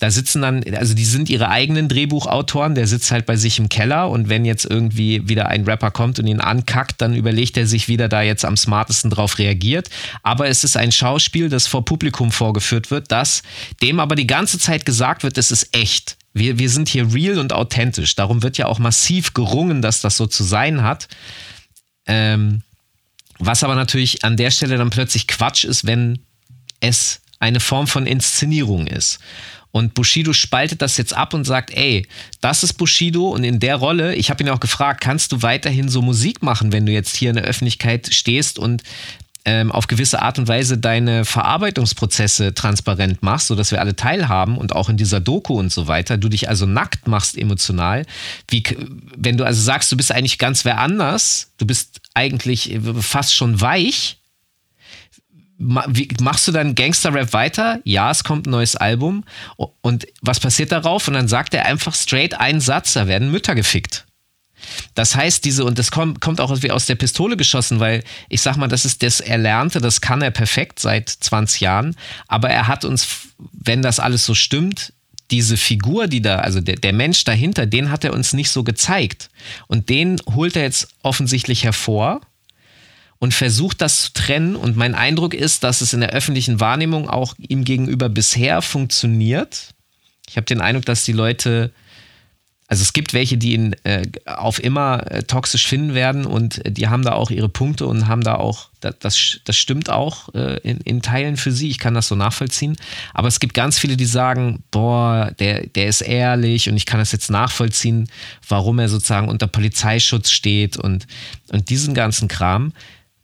[0.04, 3.70] da sitzen dann, also die sind ihre eigenen Drehbuchautoren, der sitzt halt bei sich im
[3.70, 7.68] Keller und wenn jetzt irgendwie wieder ein Rapper kommt und ihn ankackt, dann überlegt er
[7.68, 9.90] sich, wie der da jetzt am smartesten drauf reagiert.
[10.22, 13.44] Aber es ist ein Schauspiel, das vor Publikum vorgeführt wird, das
[13.82, 16.18] dem aber die ganze Zeit gesagt wird, es ist echt.
[16.34, 18.14] Wir, wir sind hier real und authentisch.
[18.16, 21.08] Darum wird ja auch massiv gerungen, dass das so zu sein hat.
[22.08, 22.62] Ähm,
[23.40, 26.20] was aber natürlich an der Stelle dann plötzlich Quatsch ist, wenn
[26.82, 29.20] es eine Form von Inszenierung ist.
[29.74, 32.08] Und Bushido spaltet das jetzt ab und sagt, ey,
[32.42, 33.30] das ist Bushido.
[33.30, 36.72] Und in der Rolle, ich habe ihn auch gefragt, kannst du weiterhin so Musik machen,
[36.72, 38.84] wenn du jetzt hier in der Öffentlichkeit stehst und
[39.46, 44.76] ähm, auf gewisse Art und Weise deine Verarbeitungsprozesse transparent machst, sodass wir alle teilhaben und
[44.76, 48.06] auch in dieser Doku und so weiter, du dich also nackt machst emotional,
[48.50, 48.64] wie,
[49.18, 53.60] wenn du also sagst, du bist eigentlich ganz wer anders, du bist eigentlich fast schon
[53.60, 54.20] weich,
[55.58, 57.80] machst du dann Gangster-Rap weiter?
[57.84, 59.24] Ja, es kommt ein neues Album.
[59.82, 61.08] Und was passiert darauf?
[61.08, 64.06] Und dann sagt er einfach straight einen Satz, da werden Mütter gefickt.
[64.96, 68.42] Das heißt, diese, und das kommt, kommt auch wie aus der Pistole geschossen, weil ich
[68.42, 71.96] sag mal, das ist das Erlernte, das kann er perfekt seit 20 Jahren.
[72.28, 73.08] Aber er hat uns,
[73.52, 74.94] wenn das alles so stimmt,
[75.32, 78.64] diese Figur, die da, also der, der Mensch dahinter, den hat er uns nicht so
[78.64, 79.30] gezeigt.
[79.68, 82.22] Und den holt er jetzt offensichtlich hervor
[83.24, 84.58] und versucht das zu trennen.
[84.58, 89.70] Und mein Eindruck ist, dass es in der öffentlichen Wahrnehmung auch ihm gegenüber bisher funktioniert.
[90.28, 91.72] Ich habe den Eindruck, dass die Leute
[92.68, 96.88] also es gibt welche, die ihn äh, auf immer äh, toxisch finden werden und die
[96.88, 100.58] haben da auch ihre Punkte und haben da auch, das, das, das stimmt auch äh,
[100.64, 102.76] in, in, Teilen für sie, ich kann das so nachvollziehen.
[103.14, 107.00] Aber es gibt ganz viele, die sagen, boah, der, der ist ehrlich und ich kann
[107.00, 108.10] das jetzt nachvollziehen,
[108.50, 111.06] warum er sozusagen unter Polizeischutz steht und,
[111.52, 112.74] und diesen ganzen Kram.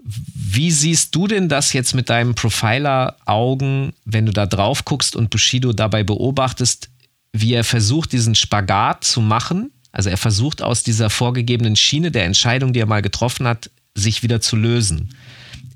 [0.04, 5.30] Wie siehst du denn das jetzt mit deinem Profiler-Augen, wenn du da drauf guckst und
[5.30, 6.90] Bushido dabei beobachtest?
[7.34, 9.72] wie er versucht, diesen Spagat zu machen.
[9.92, 14.24] Also er versucht aus dieser vorgegebenen Schiene der Entscheidung, die er mal getroffen hat, sich
[14.24, 15.10] wieder zu lösen.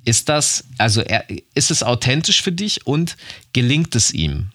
[0.05, 3.15] Ist das, also er, ist es authentisch für dich und
[3.53, 4.49] gelingt es ihm?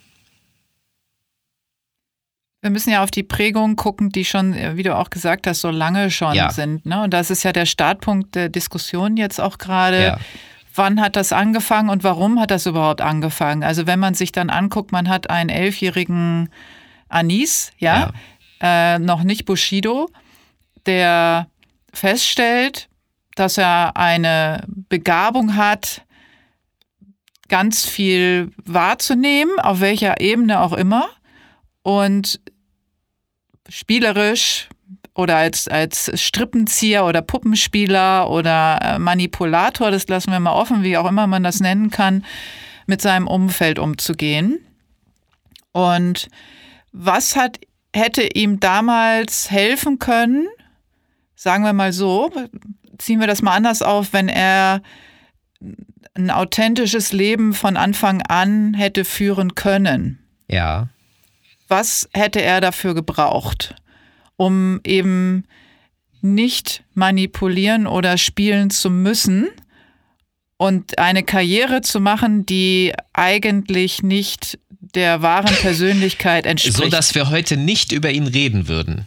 [2.61, 5.71] Wir müssen ja auf die Prägungen gucken, die schon, wie du auch gesagt hast, so
[5.71, 6.51] lange schon ja.
[6.51, 6.85] sind.
[6.87, 7.03] Ne?
[7.03, 10.03] Und das ist ja der Startpunkt der Diskussion jetzt auch gerade.
[10.03, 10.19] Ja.
[10.75, 13.63] Wann hat das angefangen und warum hat das überhaupt angefangen?
[13.63, 16.51] Also wenn man sich dann anguckt, man hat einen elfjährigen
[17.09, 18.13] Anis, ja,
[18.61, 18.95] ja.
[18.95, 20.11] Äh, noch nicht Bushido,
[20.87, 21.49] der
[21.93, 22.89] feststellt,
[23.35, 26.03] dass er eine Begabung hat,
[27.49, 31.09] ganz viel wahrzunehmen, auf welcher Ebene auch immer,
[31.83, 32.41] und
[33.69, 34.69] spielerisch
[35.15, 40.97] oder als, als Strippenzieher oder Puppenspieler oder äh, Manipulator, das lassen wir mal offen, wie
[40.97, 42.25] auch immer man das nennen kann,
[42.87, 44.61] mit seinem Umfeld umzugehen.
[45.73, 46.29] Und
[46.93, 47.59] was hat,
[47.95, 50.47] hätte ihm damals helfen können?
[51.35, 52.31] Sagen wir mal so,
[52.99, 54.83] ziehen wir das mal anders auf, wenn er
[56.15, 60.19] ein authentisches Leben von Anfang an hätte führen können.
[60.49, 60.89] Ja.
[61.69, 63.75] Was hätte er dafür gebraucht,
[64.37, 65.45] um eben
[66.21, 69.49] nicht manipulieren oder spielen zu müssen
[70.57, 74.59] und eine Karriere zu machen, die eigentlich nicht
[74.95, 76.77] der wahren Persönlichkeit entspricht.
[76.77, 79.07] So dass wir heute nicht über ihn reden würden.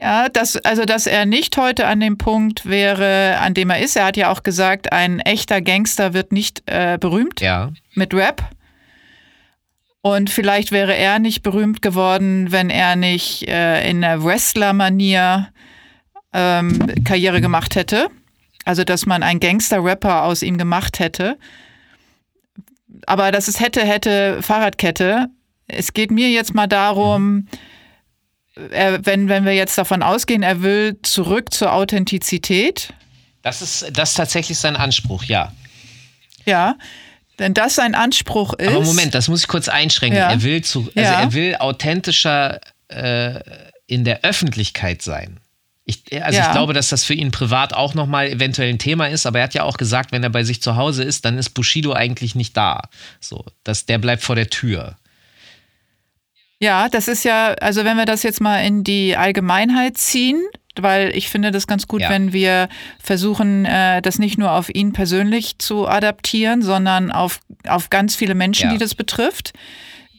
[0.00, 3.96] Ja, das, also dass er nicht heute an dem Punkt wäre, an dem er ist.
[3.96, 7.70] Er hat ja auch gesagt, ein echter Gangster wird nicht äh, berühmt ja.
[7.94, 8.42] mit Rap.
[10.02, 15.48] Und vielleicht wäre er nicht berühmt geworden, wenn er nicht äh, in der Wrestler-Manier
[16.32, 18.08] ähm, Karriere gemacht hätte.
[18.64, 21.38] Also dass man einen Gangster-Rapper aus ihm gemacht hätte
[23.06, 25.28] aber das ist hätte, hätte Fahrradkette.
[25.66, 27.48] Es geht mir jetzt mal darum,
[28.70, 32.92] er, wenn, wenn wir jetzt davon ausgehen, er will zurück zur Authentizität.
[33.42, 35.52] Das ist, das ist tatsächlich sein Anspruch, ja.
[36.44, 36.76] Ja,
[37.38, 38.68] denn das sein Anspruch ist.
[38.68, 40.18] Aber Moment, das muss ich kurz einschränken.
[40.18, 40.30] Ja.
[40.30, 41.20] Er will zu, also ja.
[41.20, 43.40] er will authentischer äh,
[43.86, 45.40] in der Öffentlichkeit sein.
[45.84, 46.46] Ich, also ja.
[46.46, 49.44] ich glaube, dass das für ihn privat auch nochmal eventuell ein Thema ist, aber er
[49.44, 52.34] hat ja auch gesagt, wenn er bei sich zu Hause ist, dann ist Bushido eigentlich
[52.34, 52.82] nicht da.
[53.20, 54.96] So, dass der bleibt vor der Tür.
[56.60, 60.40] Ja, das ist ja, also wenn wir das jetzt mal in die Allgemeinheit ziehen,
[60.80, 62.10] weil ich finde das ganz gut, ja.
[62.10, 62.68] wenn wir
[62.98, 68.34] versuchen, äh, das nicht nur auf ihn persönlich zu adaptieren, sondern auf, auf ganz viele
[68.34, 68.72] Menschen, ja.
[68.72, 69.52] die das betrifft,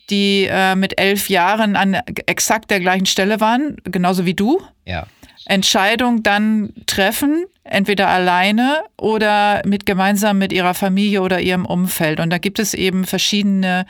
[0.09, 1.95] die äh, mit elf Jahren an
[2.25, 4.61] exakt der gleichen Stelle waren, genauso wie du.
[4.85, 5.07] Ja.
[5.45, 12.19] Entscheidung dann treffen, entweder alleine oder mit gemeinsam mit ihrer Familie oder ihrem Umfeld.
[12.19, 13.85] Und da gibt es eben verschiedene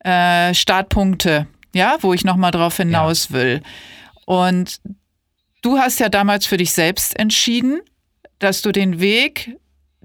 [0.00, 3.34] äh, Startpunkte, ja, wo ich nochmal drauf hinaus ja.
[3.34, 3.62] will.
[4.26, 4.80] Und
[5.64, 7.80] du hast ja damals für dich selbst entschieden,
[8.38, 9.56] dass du den Weg,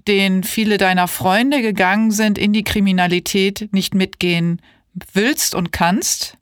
[0.07, 4.61] den viele deiner Freunde gegangen sind, in die Kriminalität nicht mitgehen
[5.13, 6.37] willst und kannst.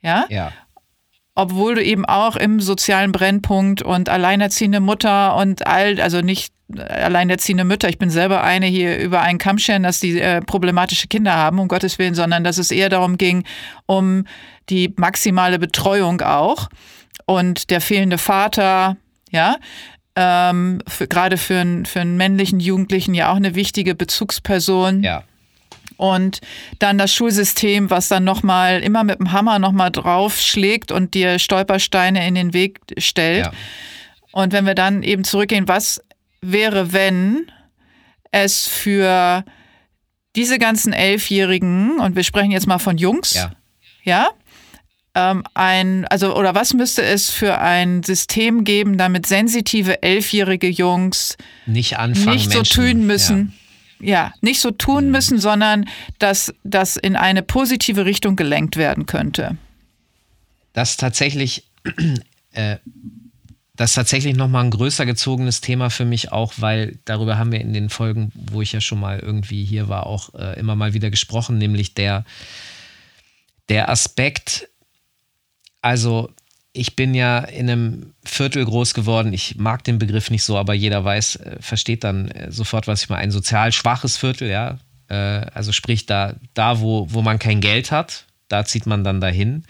[0.00, 0.26] Ja.
[0.28, 0.52] Ja.
[1.36, 7.64] Obwohl du eben auch im sozialen Brennpunkt und alleinerziehende Mutter und all, also nicht alleinerziehende
[7.64, 11.34] Mütter, ich bin selber eine hier über einen Kamm scheren, dass die äh, problematische Kinder
[11.34, 13.44] haben, um Gottes Willen, sondern dass es eher darum ging,
[13.86, 14.26] um
[14.70, 16.68] die maximale Betreuung auch
[17.26, 18.96] und der fehlende Vater,
[19.30, 19.56] ja,
[20.16, 25.02] ähm, für, gerade für, einen- für einen männlichen Jugendlichen ja auch eine wichtige Bezugsperson.
[25.02, 25.24] Ja.
[25.96, 26.40] Und
[26.80, 32.26] dann das Schulsystem, was dann nochmal immer mit dem Hammer nochmal draufschlägt und dir Stolpersteine
[32.26, 33.46] in den Weg stellt.
[33.46, 33.52] Ja.
[34.32, 36.00] Und wenn wir dann eben zurückgehen, was
[36.40, 37.50] wäre, wenn
[38.32, 39.44] es für
[40.34, 43.52] diese ganzen Elfjährigen, und wir sprechen jetzt mal von Jungs, Ja.
[44.02, 44.28] ja,
[45.14, 51.36] ähm, ein, also, oder was müsste es für ein System geben, damit sensitive elfjährige Jungs
[51.66, 52.36] Nicht anfangen.
[52.36, 53.54] nicht so Menschen, tun müssen.
[54.00, 54.34] Ja.
[54.42, 55.88] nicht so tun müssen, sondern
[56.18, 59.56] dass das in eine positive Richtung gelenkt werden könnte.
[60.72, 61.70] das ist tatsächlich,
[62.52, 62.76] äh,
[63.76, 67.60] das ist tatsächlich nochmal ein größer gezogenes Thema für mich auch, weil darüber haben wir
[67.60, 70.92] in den Folgen, wo ich ja schon mal irgendwie hier war, auch äh, immer mal
[70.92, 72.24] wieder gesprochen, nämlich der,
[73.68, 74.68] der Aspekt,
[75.84, 76.30] also
[76.72, 79.32] ich bin ja in einem Viertel groß geworden.
[79.34, 83.02] Ich mag den Begriff nicht so, aber jeder weiß, äh, versteht dann äh, sofort, was
[83.02, 83.22] ich meine.
[83.22, 84.78] Ein sozial schwaches Viertel, ja.
[85.08, 85.14] Äh,
[85.52, 89.64] also sprich, da, da wo, wo man kein Geld hat, da zieht man dann dahin.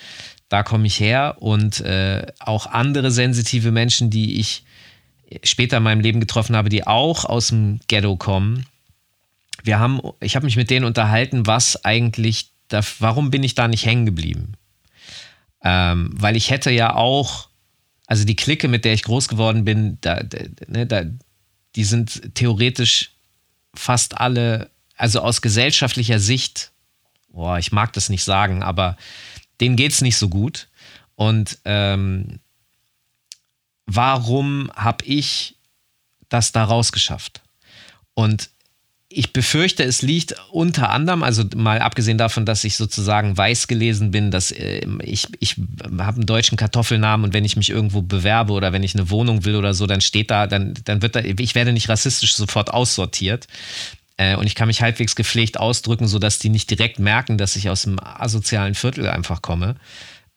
[0.48, 4.64] Da komme ich her und äh, auch andere sensitive Menschen, die ich
[5.42, 8.66] später in meinem Leben getroffen habe, die auch aus dem Ghetto kommen.
[9.64, 13.66] Wir haben, ich habe mich mit denen unterhalten, was eigentlich, da, warum bin ich da
[13.66, 14.52] nicht hängen geblieben?
[15.64, 17.48] Ähm, weil ich hätte ja auch,
[18.06, 20.22] also die Clique, mit der ich groß geworden bin, da,
[20.68, 21.04] ne, da,
[21.74, 23.12] die sind theoretisch
[23.74, 26.70] fast alle, also aus gesellschaftlicher Sicht,
[27.28, 28.96] boah, ich mag das nicht sagen, aber
[29.60, 30.68] denen geht es nicht so gut.
[31.16, 32.40] Und ähm,
[33.86, 35.56] warum habe ich
[36.28, 37.40] das da rausgeschafft?
[38.14, 38.50] Und
[39.16, 44.10] ich befürchte, es liegt unter anderem, also mal abgesehen davon, dass ich sozusagen weiß gelesen
[44.10, 45.56] bin, dass äh, ich, ich
[45.98, 49.44] habe einen deutschen Kartoffelnamen und wenn ich mich irgendwo bewerbe oder wenn ich eine Wohnung
[49.44, 52.70] will oder so, dann steht da, dann, dann wird da, ich werde nicht rassistisch sofort
[52.70, 53.46] aussortiert.
[54.16, 57.70] Äh, und ich kann mich halbwegs gepflegt ausdrücken, sodass die nicht direkt merken, dass ich
[57.70, 59.76] aus dem asozialen Viertel einfach komme.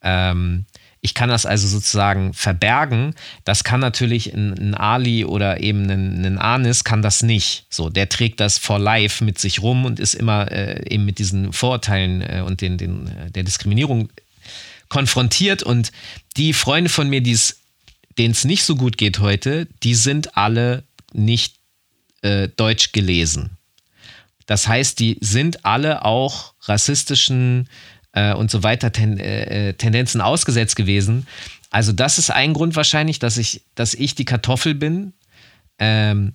[0.02, 0.66] Ähm,
[1.02, 3.14] ich kann das also sozusagen verbergen.
[3.44, 7.66] Das kann natürlich ein, ein Ali oder eben ein, ein Anis kann das nicht.
[7.70, 11.20] So, der trägt das for life mit sich rum und ist immer äh, eben mit
[11.20, 14.10] diesen Vorurteilen äh, und den, den, äh, der Diskriminierung
[14.90, 15.64] konfrontiert.
[15.64, 15.92] Und
[16.36, 20.84] die Freunde von mir, denen es nicht so gut geht heute, die sind alle
[21.14, 21.56] nicht
[22.22, 23.52] äh, deutsch gelesen.
[24.48, 27.70] Das heißt, die sind alle auch rassistischen
[28.18, 31.28] äh, und so weiter ten, äh, Tendenzen ausgesetzt gewesen.
[31.70, 35.14] Also das ist ein Grund wahrscheinlich, dass ich, dass ich die Kartoffel bin.
[35.78, 36.34] Ähm,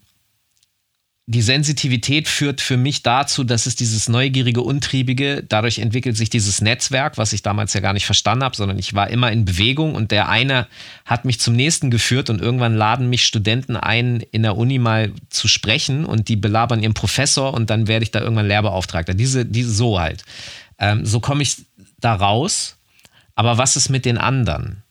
[1.26, 6.60] die Sensitivität führt für mich dazu, dass es dieses neugierige, untriebige, dadurch entwickelt sich dieses
[6.60, 9.94] Netzwerk, was ich damals ja gar nicht verstanden habe, sondern ich war immer in Bewegung
[9.94, 10.66] und der eine
[11.04, 15.12] hat mich zum nächsten geführt und irgendwann laden mich Studenten ein, in der Uni mal
[15.30, 19.14] zu sprechen und die belabern ihren Professor und dann werde ich da irgendwann Lehrbeauftragter.
[19.14, 20.24] Diese, diese so halt.
[20.82, 21.58] Ähm, so komme ich
[22.04, 22.76] da raus.
[23.34, 24.82] Aber was ist mit den anderen?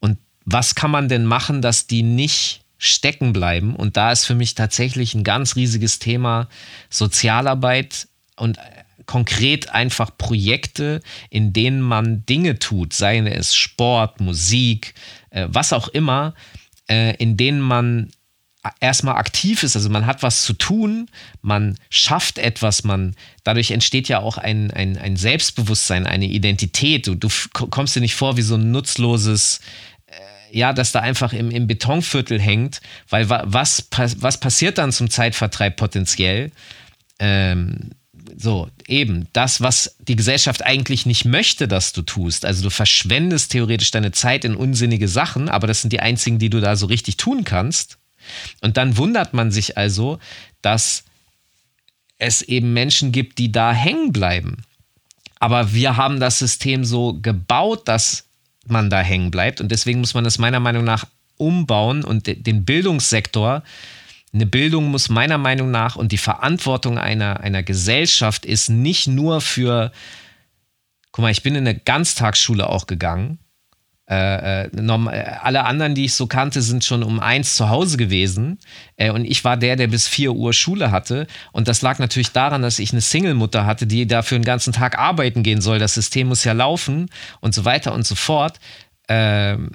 [0.00, 3.76] Und was kann man denn machen, dass die nicht stecken bleiben?
[3.76, 6.48] Und da ist für mich tatsächlich ein ganz riesiges Thema
[6.90, 8.58] Sozialarbeit und
[9.06, 11.00] konkret einfach Projekte,
[11.30, 14.94] in denen man Dinge tut, seien es Sport, Musik,
[15.30, 16.34] äh, was auch immer,
[16.88, 18.10] äh, in denen man
[18.80, 21.08] erstmal aktiv ist, also man hat was zu tun,
[21.42, 23.14] man schafft etwas, man
[23.44, 27.06] dadurch entsteht ja auch ein, ein, ein Selbstbewusstsein, eine Identität.
[27.06, 29.60] Du, du kommst dir nicht vor wie so ein nutzloses,
[30.06, 34.92] äh, ja, das da einfach im, im Betonviertel hängt, weil wa, was, was passiert dann
[34.92, 36.50] zum Zeitvertreib potenziell?
[37.18, 37.90] Ähm,
[38.36, 42.44] so, eben, das, was die Gesellschaft eigentlich nicht möchte, dass du tust.
[42.44, 46.50] Also du verschwendest theoretisch deine Zeit in unsinnige Sachen, aber das sind die einzigen, die
[46.50, 47.98] du da so richtig tun kannst.
[48.60, 50.18] Und dann wundert man sich also,
[50.62, 51.04] dass
[52.18, 54.62] es eben Menschen gibt, die da hängen bleiben.
[55.38, 58.24] Aber wir haben das System so gebaut, dass
[58.66, 59.60] man da hängen bleibt.
[59.60, 61.06] Und deswegen muss man das meiner Meinung nach
[61.36, 63.62] umbauen und den Bildungssektor.
[64.32, 69.40] Eine Bildung muss meiner Meinung nach und die Verantwortung einer, einer Gesellschaft ist nicht nur
[69.40, 69.92] für,
[71.12, 73.38] guck mal, ich bin in eine Ganztagsschule auch gegangen
[74.08, 74.70] Äh, äh,
[75.42, 78.58] alle anderen, die ich so kannte, sind schon um eins zu Hause gewesen.
[78.96, 81.26] Äh, und ich war der, der bis vier Uhr Schule hatte.
[81.52, 84.98] Und das lag natürlich daran, dass ich eine Single-Mutter hatte, die dafür den ganzen Tag
[84.98, 85.80] arbeiten gehen soll.
[85.80, 88.60] Das System muss ja laufen und so weiter und so fort.
[89.08, 89.72] Ähm,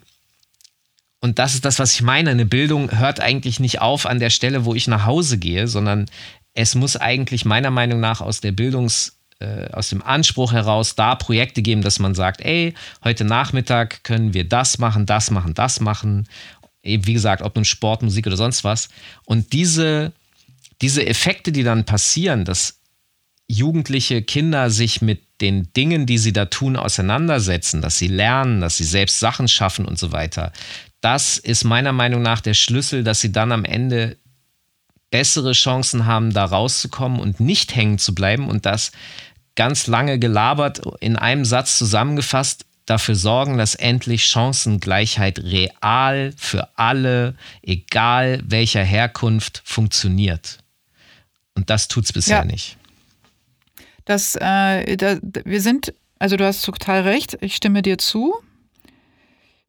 [1.19, 2.31] und das ist das, was ich meine.
[2.31, 6.05] Eine Bildung hört eigentlich nicht auf an der Stelle, wo ich nach Hause gehe, sondern
[6.53, 9.20] es muss eigentlich meiner Meinung nach aus der Bildungs- äh,
[9.71, 12.73] aus dem Anspruch heraus da Projekte geben, dass man sagt, ey,
[13.03, 16.27] heute Nachmittag können wir das machen, das machen, das machen.
[16.83, 18.89] Eben wie gesagt, ob nun Sport, Musik oder sonst was.
[19.25, 20.13] Und diese,
[20.81, 22.79] diese Effekte, die dann passieren, dass
[23.47, 28.77] jugendliche Kinder sich mit den Dingen, die sie da tun, auseinandersetzen, dass sie lernen, dass
[28.77, 30.51] sie selbst Sachen schaffen und so weiter.
[31.01, 34.17] Das ist meiner Meinung nach der Schlüssel, dass sie dann am Ende
[35.09, 38.91] bessere Chancen haben, da rauszukommen und nicht hängen zu bleiben und das
[39.61, 47.35] ganz lange gelabert, in einem Satz zusammengefasst, dafür sorgen, dass endlich Chancengleichheit real für alle,
[47.61, 50.57] egal welcher Herkunft, funktioniert.
[51.53, 52.45] Und das tut es bisher ja.
[52.45, 52.75] nicht.
[54.05, 58.33] Das, äh, da, wir sind, also du hast total recht, ich stimme dir zu.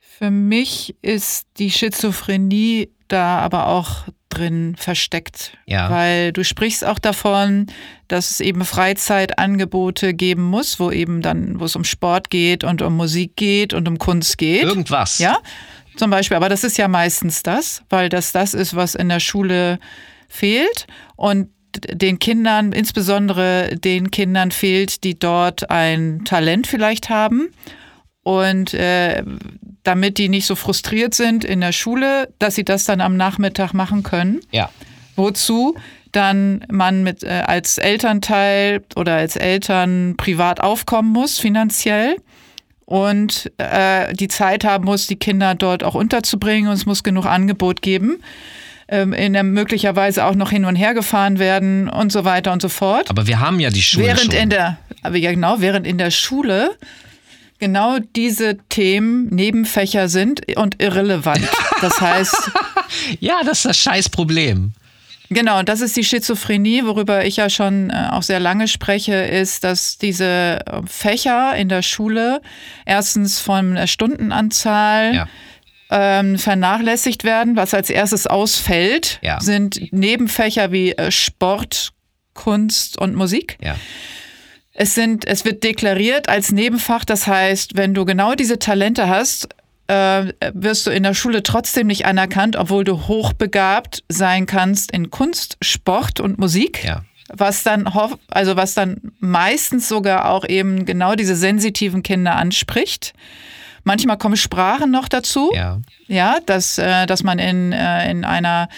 [0.01, 5.53] Für mich ist die Schizophrenie da aber auch drin versteckt.
[5.67, 5.91] Ja.
[5.91, 7.67] Weil du sprichst auch davon,
[8.13, 12.83] dass es eben Freizeitangebote geben muss, wo eben dann, wo es um Sport geht und
[12.83, 14.65] um Musik geht und um Kunst geht.
[14.65, 15.19] Irgendwas.
[15.19, 15.39] Ja,
[15.97, 16.37] zum Beispiel.
[16.37, 19.79] Aber das ist ja meistens das, weil das das ist, was in der Schule
[20.29, 20.87] fehlt.
[21.17, 21.49] Und
[21.89, 27.49] den Kindern, insbesondere den Kindern fehlt, die dort ein Talent vielleicht haben.
[28.25, 29.25] Und äh,
[29.85, 33.73] damit die nicht so frustriert sind in der Schule, dass sie das dann am Nachmittag
[33.73, 34.41] machen können.
[34.51, 34.69] Ja.
[35.17, 35.77] Wozu
[36.13, 42.17] dann man mit äh, als Elternteil oder als Eltern privat aufkommen muss finanziell
[42.85, 47.27] und äh, die Zeit haben muss, die Kinder dort auch unterzubringen und es muss genug
[47.27, 48.23] Angebot geben.
[48.89, 52.61] Ähm, in der, möglicherweise auch noch hin und her gefahren werden und so weiter und
[52.61, 53.09] so fort.
[53.09, 54.43] Aber wir haben ja die Schule während schon.
[54.43, 56.77] in der, aber ja genau, während in der Schule
[57.59, 61.49] genau diese Themen Nebenfächer sind und irrelevant.
[61.81, 62.51] Das heißt.
[63.21, 64.73] ja, das ist das Scheißproblem.
[65.35, 69.65] Genau, das ist die Schizophrenie, worüber ich ja schon äh, auch sehr lange spreche, ist,
[69.65, 72.41] dass diese Fächer in der Schule
[72.87, 75.29] erstens von der Stundenanzahl ja.
[75.91, 77.57] ähm, vernachlässigt werden.
[77.57, 79.41] Was als erstes ausfällt, ja.
[79.41, 81.93] sind Nebenfächer wie äh, Sport,
[82.35, 83.59] Kunst und Musik.
[83.63, 83.77] Ja.
[84.75, 89.49] Es, sind, es wird deklariert als Nebenfach, das heißt, wenn du genau diese Talente hast,
[89.93, 95.11] äh, wirst du in der Schule trotzdem nicht anerkannt, obwohl du hochbegabt sein kannst in
[95.11, 96.85] Kunst, Sport und Musik.
[96.85, 97.03] Ja.
[97.29, 97.87] Was dann,
[98.29, 103.15] also was dann meistens sogar auch eben genau diese sensitiven Kinder anspricht.
[103.85, 105.51] Manchmal kommen Sprachen noch dazu.
[105.55, 105.81] Ja.
[106.07, 108.69] Ja, dass, äh, dass man in, äh, in einer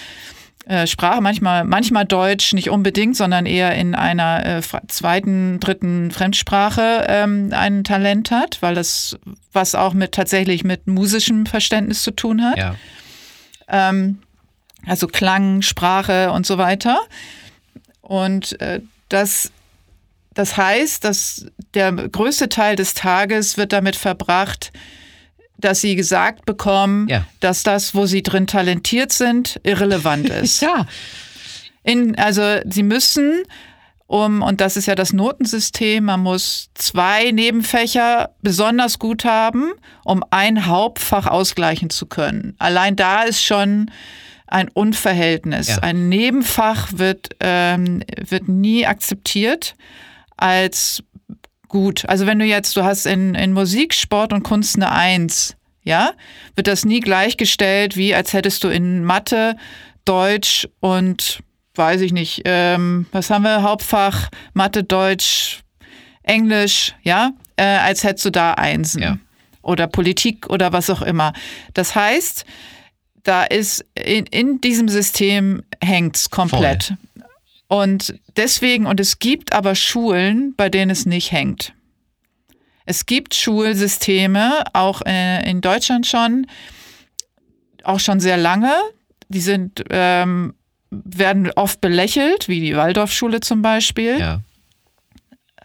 [0.67, 7.05] äh, Sprache, manchmal, manchmal Deutsch, nicht unbedingt, sondern eher in einer äh, zweiten, dritten Fremdsprache
[7.07, 9.19] ähm, ein Talent hat, weil das
[9.53, 12.57] was auch mit tatsächlich mit musischem Verständnis zu tun hat.
[12.57, 12.75] Ja.
[13.69, 14.19] Ähm,
[14.87, 16.99] also Klang, Sprache und so weiter.
[18.01, 19.53] Und äh, das,
[20.35, 24.73] das heißt, dass der größte Teil des Tages wird damit verbracht,
[25.59, 27.25] dass sie gesagt bekommen, ja.
[27.41, 30.63] dass das, wo sie drin talentiert sind, irrelevant ist.
[30.63, 30.87] ja.
[31.83, 33.45] In, also sie müssen
[34.07, 39.73] um, und das ist ja das Notensystem, man muss zwei Nebenfächer besonders gut haben,
[40.05, 42.55] um ein Hauptfach ausgleichen zu können.
[42.59, 43.91] Allein da ist schon
[44.47, 45.69] ein Unverhältnis.
[45.69, 45.79] Ja.
[45.79, 49.75] Ein Nebenfach wird, ähm, wird nie akzeptiert
[50.37, 51.03] als
[51.75, 52.09] gut.
[52.09, 56.13] Also wenn du jetzt, du hast in, in Musik, Sport und Kunst eine Eins, ja,
[56.55, 59.57] wird das nie gleichgestellt, wie als hättest du in Mathe,
[60.05, 61.41] Deutsch und
[61.75, 65.63] weiß ich nicht, ähm, was haben wir, Hauptfach, Mathe, Deutsch,
[66.23, 69.03] Englisch, ja, äh, als hättest du da Einsen.
[69.03, 69.19] Ja.
[69.61, 71.33] Oder Politik oder was auch immer.
[71.73, 72.45] Das heißt,
[73.25, 76.85] da ist in, in diesem System hängt's komplett.
[76.85, 76.97] Voll.
[77.69, 81.73] Und deswegen, und es gibt aber Schulen, bei denen es nicht hängt.
[82.87, 86.47] Es gibt Schulsysteme, auch äh, in Deutschland schon,
[87.83, 88.73] auch schon sehr lange.
[89.29, 90.55] Die sind, ähm,
[90.91, 94.19] werden oft belächelt, wie die Waldorfschule zum Beispiel.
[94.21, 94.41] Ja.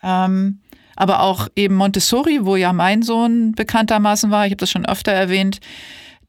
[0.01, 0.61] Ähm,
[0.95, 5.11] aber auch eben Montessori, wo ja mein Sohn bekanntermaßen war, ich habe das schon öfter
[5.11, 5.59] erwähnt,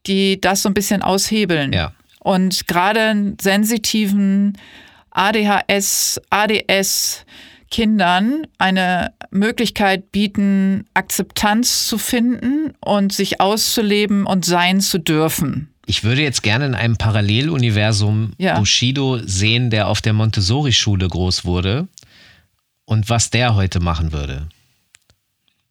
[0.07, 1.73] die das so ein bisschen aushebeln.
[1.73, 1.93] Ja.
[2.21, 4.59] Und gerade einen sensitiven
[5.21, 7.25] ADHS, ADS,
[7.71, 15.69] Kindern eine Möglichkeit bieten, Akzeptanz zu finden und sich auszuleben und sein zu dürfen.
[15.87, 18.59] Ich würde jetzt gerne in einem Paralleluniversum Ja.
[18.59, 21.87] Bushido sehen, der auf der Montessori-Schule groß wurde
[22.87, 24.49] und was der heute machen würde.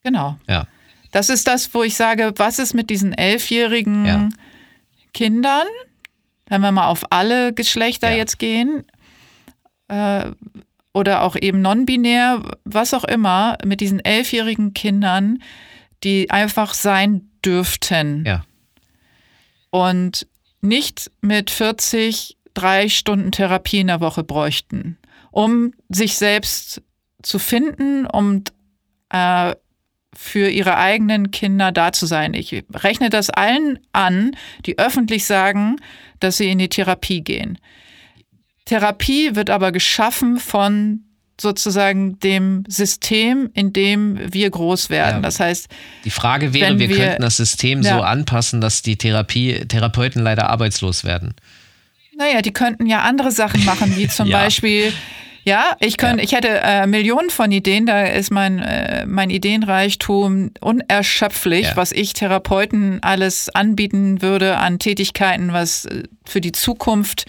[0.04, 0.38] Genau.
[0.48, 0.68] Ja.
[1.12, 4.30] Das ist das, wo ich sage, was ist mit diesen elfjährigen Ja.
[5.14, 5.66] Kindern,
[6.48, 8.18] wenn wir mal auf alle Geschlechter Ja.
[8.18, 8.84] jetzt gehen,
[9.90, 10.32] äh,
[10.94, 15.42] oder auch eben non-binär, was auch immer, mit diesen elfjährigen Kindern,
[16.04, 18.44] die einfach sein dürften Ja.
[19.70, 20.28] und
[20.62, 24.98] nicht mit 40 drei Stunden Therapie in der Woche bräuchten,
[25.32, 26.82] um sich selbst
[27.22, 28.44] zu finden, um
[29.10, 29.56] äh,
[30.14, 32.34] für ihre eigenen Kinder da zu sein.
[32.34, 34.36] Ich rechne das allen an,
[34.66, 35.76] die öffentlich sagen,
[36.20, 37.60] dass sie in die Therapie gehen.
[38.70, 41.02] Therapie wird aber geschaffen von
[41.42, 45.16] sozusagen dem System, in dem wir groß werden.
[45.18, 45.22] Ja.
[45.22, 45.68] Das heißt,
[46.06, 47.96] Die Frage wäre, Wenn wir, wir- könnten das System Ja.
[47.98, 51.34] so anpassen, dass die Therapie, Therapeuten leider arbeitslos werden.
[52.18, 54.38] Naja, die könnten ja andere Sachen machen, wie zum Ja.
[54.40, 54.92] Beispiel,
[55.46, 60.52] ja, ich könnte, ich hätte äh, Millionen von Ideen, da ist mein, äh, mein Ideenreichtum
[60.60, 61.76] unerschöpflich, Ja.
[61.78, 67.26] was ich Therapeuten alles anbieten würde an Tätigkeiten, was äh, für die Zukunft,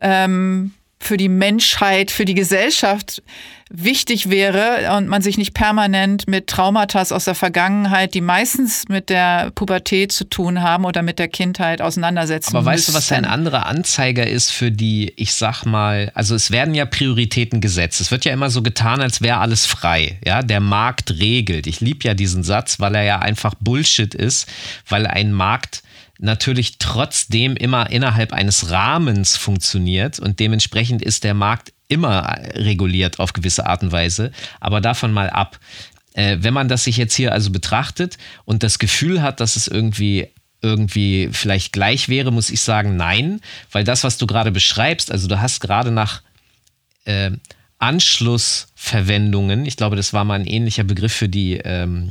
[0.00, 3.22] ähm, für die Menschheit, für die Gesellschaft
[3.68, 9.10] wichtig wäre und man sich nicht permanent mit Traumata aus der Vergangenheit, die meistens mit
[9.10, 13.24] der Pubertät zu tun haben oder mit der Kindheit auseinandersetzen Aber weißt du, was ein
[13.24, 18.00] anderer Anzeiger ist für die, ich sag mal, also es werden ja Prioritäten gesetzt.
[18.00, 20.18] Es wird ja immer so getan, als wäre alles frei.
[20.24, 21.66] Ja, der Markt regelt.
[21.66, 24.48] Ich liebe ja diesen Satz, weil er ja einfach Bullshit ist,
[24.88, 25.82] weil ein Markt
[26.18, 33.32] natürlich trotzdem immer innerhalb eines Rahmens funktioniert und dementsprechend ist der Markt immer reguliert auf
[33.32, 34.32] gewisse Art und Weise.
[34.60, 35.58] Aber davon mal ab.
[36.14, 39.68] Äh, wenn man das sich jetzt hier also betrachtet und das Gefühl hat, dass es
[39.68, 40.28] irgendwie
[40.62, 43.40] irgendwie vielleicht gleich wäre, muss ich sagen, nein,
[43.70, 46.22] weil das, was du gerade beschreibst, also du hast gerade nach
[47.04, 47.32] äh,
[47.78, 52.10] Anschlussverwendungen, ich glaube, das war mal ein ähnlicher Begriff für die ähm,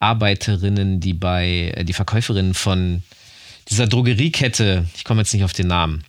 [0.00, 3.02] Arbeiterinnen, die bei, äh, die Verkäuferinnen von
[3.70, 6.04] dieser Drogeriekette, ich komme jetzt nicht auf den Namen,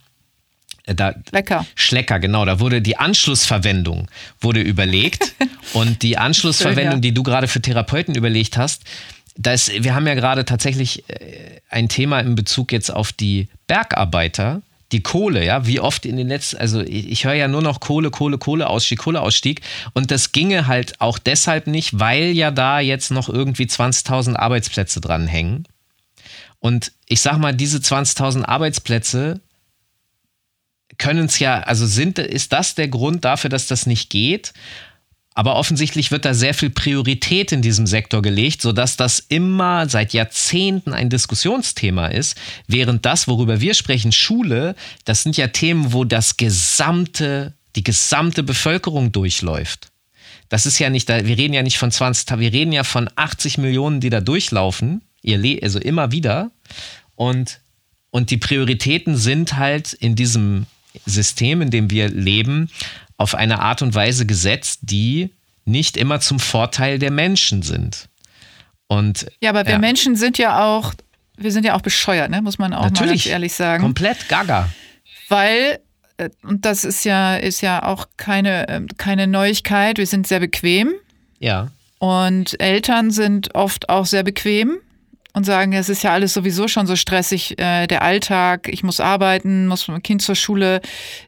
[0.86, 1.66] äh, da, Lecker.
[1.74, 2.44] Schlecker, genau.
[2.44, 4.08] Da wurde die Anschlussverwendung
[4.40, 5.34] wurde überlegt
[5.74, 8.82] und die Anschlussverwendung, die du gerade für Therapeuten überlegt hast,
[9.38, 14.62] das, wir haben ja gerade tatsächlich äh, ein Thema in Bezug jetzt auf die Bergarbeiter,
[14.92, 17.80] die Kohle, ja, wie oft in den letzten, also ich, ich höre ja nur noch
[17.80, 19.60] Kohle, Kohle, Kohleausstieg, Kohleausstieg
[19.94, 25.00] und das ginge halt auch deshalb nicht, weil ja da jetzt noch irgendwie 20.000 Arbeitsplätze
[25.00, 25.66] dranhängen.
[26.58, 29.40] Und ich sag mal, diese 20.000 Arbeitsplätze
[30.98, 34.52] können es ja, also sind, ist das der Grund dafür, dass das nicht geht?
[35.34, 40.14] Aber offensichtlich wird da sehr viel Priorität in diesem Sektor gelegt, sodass das immer seit
[40.14, 42.38] Jahrzehnten ein Diskussionsthema ist,
[42.68, 48.42] während das, worüber wir sprechen, Schule, das sind ja Themen, wo das gesamte, die gesamte
[48.42, 49.88] Bevölkerung durchläuft.
[50.48, 53.58] Das ist ja nicht, wir reden ja nicht von 20, wir reden ja von 80
[53.58, 56.50] Millionen, die da durchlaufen, ihr Le also immer wieder.
[57.14, 57.60] Und,
[58.10, 60.66] und die Prioritäten sind halt in diesem
[61.04, 62.70] System, in dem wir leben,
[63.18, 65.30] auf eine Art und Weise gesetzt, die
[65.64, 68.08] nicht immer zum Vorteil der Menschen sind.
[68.86, 69.78] Und Ja, aber wir Ja.
[69.78, 70.94] Menschen sind ja auch,
[71.36, 72.40] wir sind ja auch bescheuert, ne?
[72.40, 73.82] muss man auch mal natürlich ganz ehrlich sagen.
[73.82, 74.68] komplett gaga.
[75.28, 75.80] Weil,
[76.18, 80.40] äh, und das ist ja, ist ja auch keine, ähm, keine Neuigkeit, wir sind sehr
[80.40, 80.92] bequem
[81.40, 81.68] Ja.
[81.98, 84.76] und Eltern sind oft auch sehr bequem
[85.36, 89.00] und sagen, es ist ja alles sowieso schon so stressig, äh, der Alltag, ich muss
[89.00, 90.80] arbeiten, muss mein Kind zur Schule,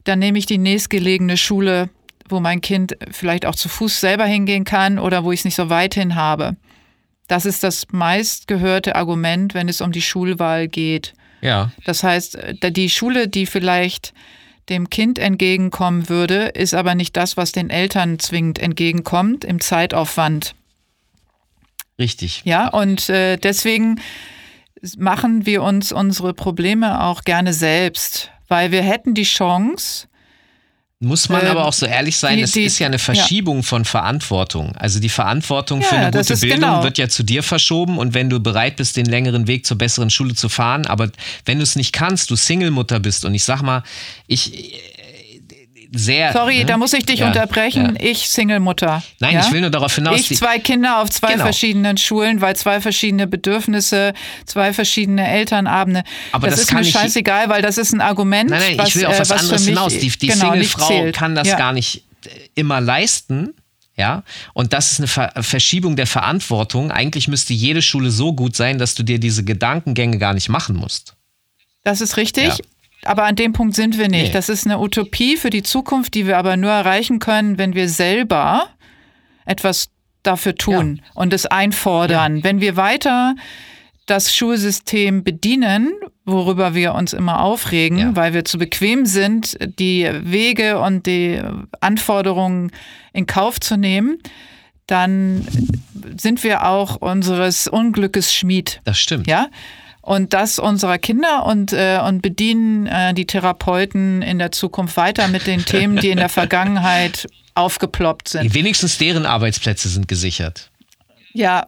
[0.04, 1.90] dann nehme ich die nächstgelegene Schule,
[2.26, 5.56] wo mein Kind vielleicht auch zu Fuß selber hingehen kann oder wo ich es nicht
[5.56, 6.56] so weit hin habe.
[7.26, 11.12] Das ist das meistgehörte Argument, wenn es um die Schulwahl geht.
[11.42, 11.70] Ja.
[11.84, 14.14] Das heißt, die Schule, die vielleicht
[14.70, 20.54] dem Kind entgegenkommen würde, ist aber nicht das, was den Eltern zwingend entgegenkommt im Zeitaufwand.
[21.98, 22.42] Richtig.
[22.44, 24.00] Ja, und äh, deswegen
[24.96, 30.06] machen wir uns unsere Probleme auch gerne selbst, weil wir hätten die Chance,
[31.00, 33.62] Muss man Ähm, aber auch so ehrlich sein, die- es die- ist ja eine Verschiebung
[33.62, 34.74] von Verantwortung.
[34.76, 36.82] Also die Verantwortung für Ja, eine das gute Bildung genau.
[36.82, 40.10] wird ja zu dir verschoben und wenn du bereit bist, den längeren Weg zur besseren
[40.10, 41.08] Schule zu fahren, aber
[41.44, 43.84] wenn du es nicht kannst, du Single-Mutter bist und ich sag mal,
[44.26, 44.74] ich
[45.92, 46.32] sehr.
[46.32, 46.66] sorry, ne?
[46.66, 48.10] da muss ich dich Ja, unterbrechen, ja.
[48.10, 49.02] ich Single-Mutter.
[49.20, 49.40] Nein, ja?
[49.46, 50.30] ich will nur darauf hinaus.
[50.30, 51.44] Ich zwei Kinder auf zwei Genau.
[51.44, 54.12] verschiedenen Schulen, weil zwei verschiedene Bedürfnisse,
[54.46, 56.04] zwei verschiedene Elternabende.
[56.32, 58.50] Aber das ist kann mir scheißegal, weil das ist ein Argument.
[58.50, 59.92] Nein, nein, was, ich will auf äh, was was anderes hinaus.
[59.98, 62.04] Die, die genau, Single-Frau kann das gar nicht
[62.54, 63.54] immer leisten.
[63.96, 64.22] Ja,
[64.54, 66.92] und das ist eine Ver Verschiebung der Verantwortung.
[66.92, 70.76] Eigentlich müsste jede Schule so gut sein, dass du dir diese Gedankengänge gar nicht machen
[70.76, 71.14] musst.
[71.82, 72.62] Das ist richtig.
[73.04, 74.28] Aber an dem Punkt sind wir nicht.
[74.28, 74.32] Nee.
[74.32, 77.88] Das ist eine Utopie für die Zukunft, die wir aber nur erreichen können, wenn wir
[77.88, 78.68] selber
[79.44, 79.88] etwas
[80.22, 81.10] dafür tun ja.
[81.14, 82.38] und es einfordern.
[82.38, 82.44] Ja.
[82.44, 83.34] Wenn wir weiter
[84.06, 85.92] das Schulsystem bedienen,
[86.24, 88.16] worüber wir uns immer aufregen, ja.
[88.16, 91.40] weil wir zu bequem sind, die Wege und die
[91.80, 92.70] Anforderungen
[93.12, 94.18] in Kauf zu nehmen,
[94.86, 95.46] dann
[96.16, 98.80] sind wir auch unseres Unglückes Schmied.
[98.84, 99.26] Das stimmt.
[99.26, 99.48] Ja.
[100.08, 105.28] Und das unserer Kinder und, äh, und bedienen äh, die Therapeuten in der Zukunft weiter
[105.28, 108.54] mit den Themen, die in der Vergangenheit aufgeploppt sind.
[108.54, 110.70] Wenigstens deren Arbeitsplätze sind gesichert.
[111.34, 111.66] Ja,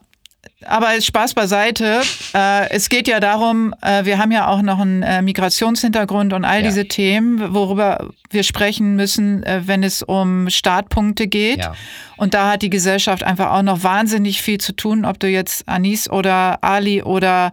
[0.67, 2.03] aber Spaß beiseite.
[2.35, 6.45] Äh, es geht ja darum, äh, wir haben ja auch noch einen äh, Migrationshintergrund und
[6.45, 6.67] all ja.
[6.67, 11.61] diese Themen, worüber wir sprechen müssen, äh, wenn es um Startpunkte geht.
[11.61, 11.75] Ja.
[12.17, 15.67] Und da hat die Gesellschaft einfach auch noch wahnsinnig viel zu tun, ob du jetzt
[15.67, 17.53] Anis oder Ali oder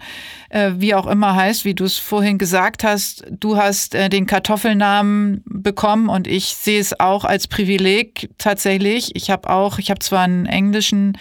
[0.50, 3.26] äh, wie auch immer heißt, wie du es vorhin gesagt hast.
[3.30, 9.16] Du hast äh, den Kartoffelnamen bekommen und ich sehe es auch als Privileg tatsächlich.
[9.16, 11.18] Ich habe auch, ich habe zwar einen englischen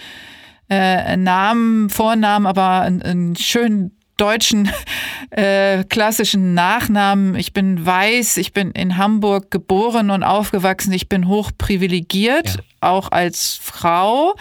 [0.69, 4.69] äh, Namen, Vornamen, aber einen, einen schönen deutschen
[5.31, 7.35] äh, klassischen Nachnamen.
[7.35, 10.91] Ich bin weiß, ich bin in Hamburg geboren und aufgewachsen.
[10.93, 12.61] Ich bin hoch privilegiert, ja.
[12.81, 14.35] auch als Frau.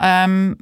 [0.00, 0.56] Ähm,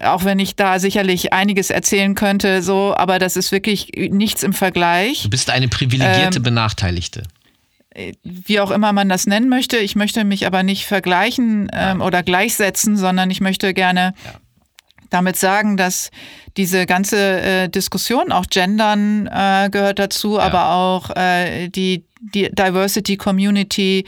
[0.00, 4.52] auch wenn ich da sicherlich einiges erzählen könnte, so, aber das ist wirklich nichts im
[4.52, 5.24] Vergleich.
[5.24, 7.24] Du bist eine privilegierte ähm, Benachteiligte
[8.22, 9.78] wie auch immer man das nennen möchte.
[9.78, 14.32] Ich möchte mich aber nicht vergleichen ähm, oder gleichsetzen, sondern ich möchte gerne ja.
[15.10, 16.10] damit sagen, dass
[16.56, 20.42] diese ganze äh, Diskussion, auch Gendern äh, gehört dazu, ja.
[20.42, 24.04] aber auch äh, die, die Diversity Community,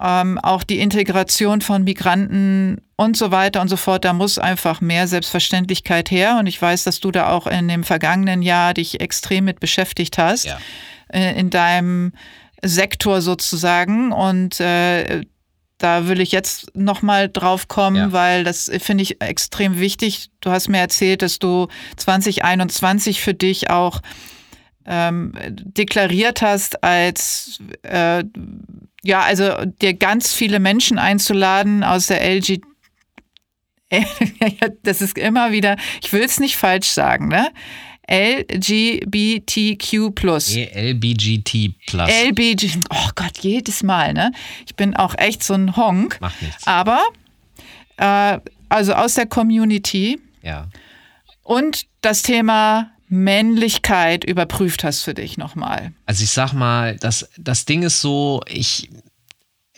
[0.00, 4.04] ähm, auch die Integration von Migranten und so weiter und so fort.
[4.04, 6.36] Da muss einfach mehr Selbstverständlichkeit her.
[6.38, 10.18] Und ich weiß, dass du da auch in dem vergangenen Jahr dich extrem mit beschäftigt
[10.18, 10.44] hast.
[10.44, 10.58] Ja.
[11.08, 12.12] Äh, in deinem
[12.62, 14.12] Sektor sozusagen.
[14.12, 15.22] Und äh,
[15.78, 18.12] da will ich jetzt nochmal drauf kommen, ja.
[18.12, 20.30] weil das finde ich extrem wichtig.
[20.40, 24.00] Du hast mir erzählt, dass du 2021 für dich auch
[24.84, 28.24] ähm, deklariert hast, als äh,
[29.04, 32.60] ja, also dir ganz viele Menschen einzuladen aus der LG.
[34.82, 37.50] das ist immer wieder, ich will es nicht falsch sagen, ne?
[38.10, 39.82] LGBTQ+.
[40.74, 41.74] LBGT+.
[41.92, 44.32] LBG, oh Gott, jedes Mal, ne?
[44.66, 46.18] Ich bin auch echt so ein Honk.
[46.20, 46.66] Macht nichts.
[46.66, 47.02] Aber,
[47.98, 50.18] äh, also aus der Community.
[50.42, 50.68] Ja.
[51.42, 55.92] Und das Thema Männlichkeit überprüft hast für dich nochmal.
[56.06, 58.90] Also ich sag mal, das, das Ding ist so, ich,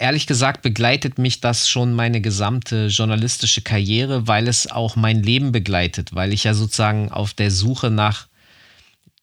[0.01, 5.53] ehrlich gesagt begleitet mich das schon meine gesamte journalistische Karriere, weil es auch mein Leben
[5.53, 8.27] begleitet, weil ich ja sozusagen auf der Suche nach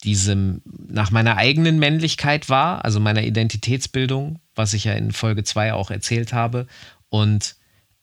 [0.04, 5.74] diesem, nach meiner eigenen Männlichkeit war, also meiner Identitätsbildung, was ich ja in Folge 2
[5.74, 6.68] auch erzählt habe.
[7.10, 7.56] Und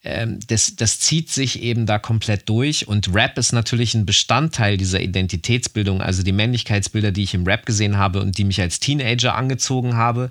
[0.02, 2.88] ähm, das, das zieht sich eben da komplett durch.
[2.88, 7.64] Und Rap ist natürlich ein Bestandteil dieser Identitätsbildung, also die Männlichkeitsbilder, die ich im Rap
[7.64, 10.30] gesehen habe und die mich als Teenager angezogen habe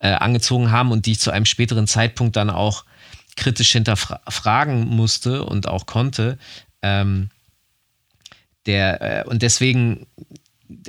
[0.00, 2.84] äh, angezogen haben und die ich zu einem späteren Zeitpunkt dann auch
[3.36, 6.38] kritisch hinterfragen musste und auch konnte.
[6.82, 7.30] Ähm,
[8.66, 10.06] der, äh, und deswegen,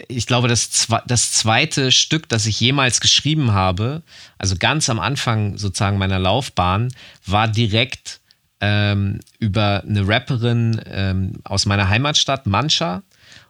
[0.07, 4.03] ich glaube, das, das zweite Stück, das ich jemals geschrieben habe,
[4.37, 6.93] also ganz am Anfang sozusagen meiner Laufbahn,
[7.25, 8.19] war direkt
[8.59, 13.03] ähm, über eine Rapperin ähm, aus meiner Heimatstadt, Mancha.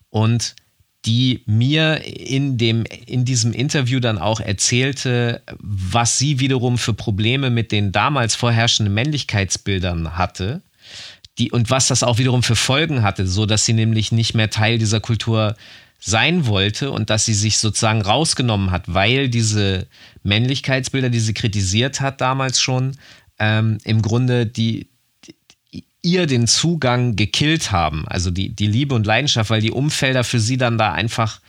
[0.10, 0.56] Und
[1.06, 7.49] die mir in, dem, in diesem Interview dann auch erzählte, was sie wiederum für Probleme
[7.49, 10.61] mit den damals vorherrschenden Männlichkeitsbildern hatte.
[11.38, 14.49] Die, und was das auch wiederum für Folgen hatte, so dass sie nämlich nicht mehr
[14.49, 15.56] Teil dieser Kultur
[15.99, 19.88] sein wollte und dass sie sich sozusagen rausgenommen hat, weil diese
[20.23, 22.98] Männlichkeitsbilder, die sie kritisiert hat damals schon,
[23.40, 24.90] ähm, im Grunde die,
[26.03, 30.40] ihr den Zugang gekillt haben, also die, die Liebe und Leidenschaft, weil die Umfelder für
[30.40, 31.40] sie dann da einfach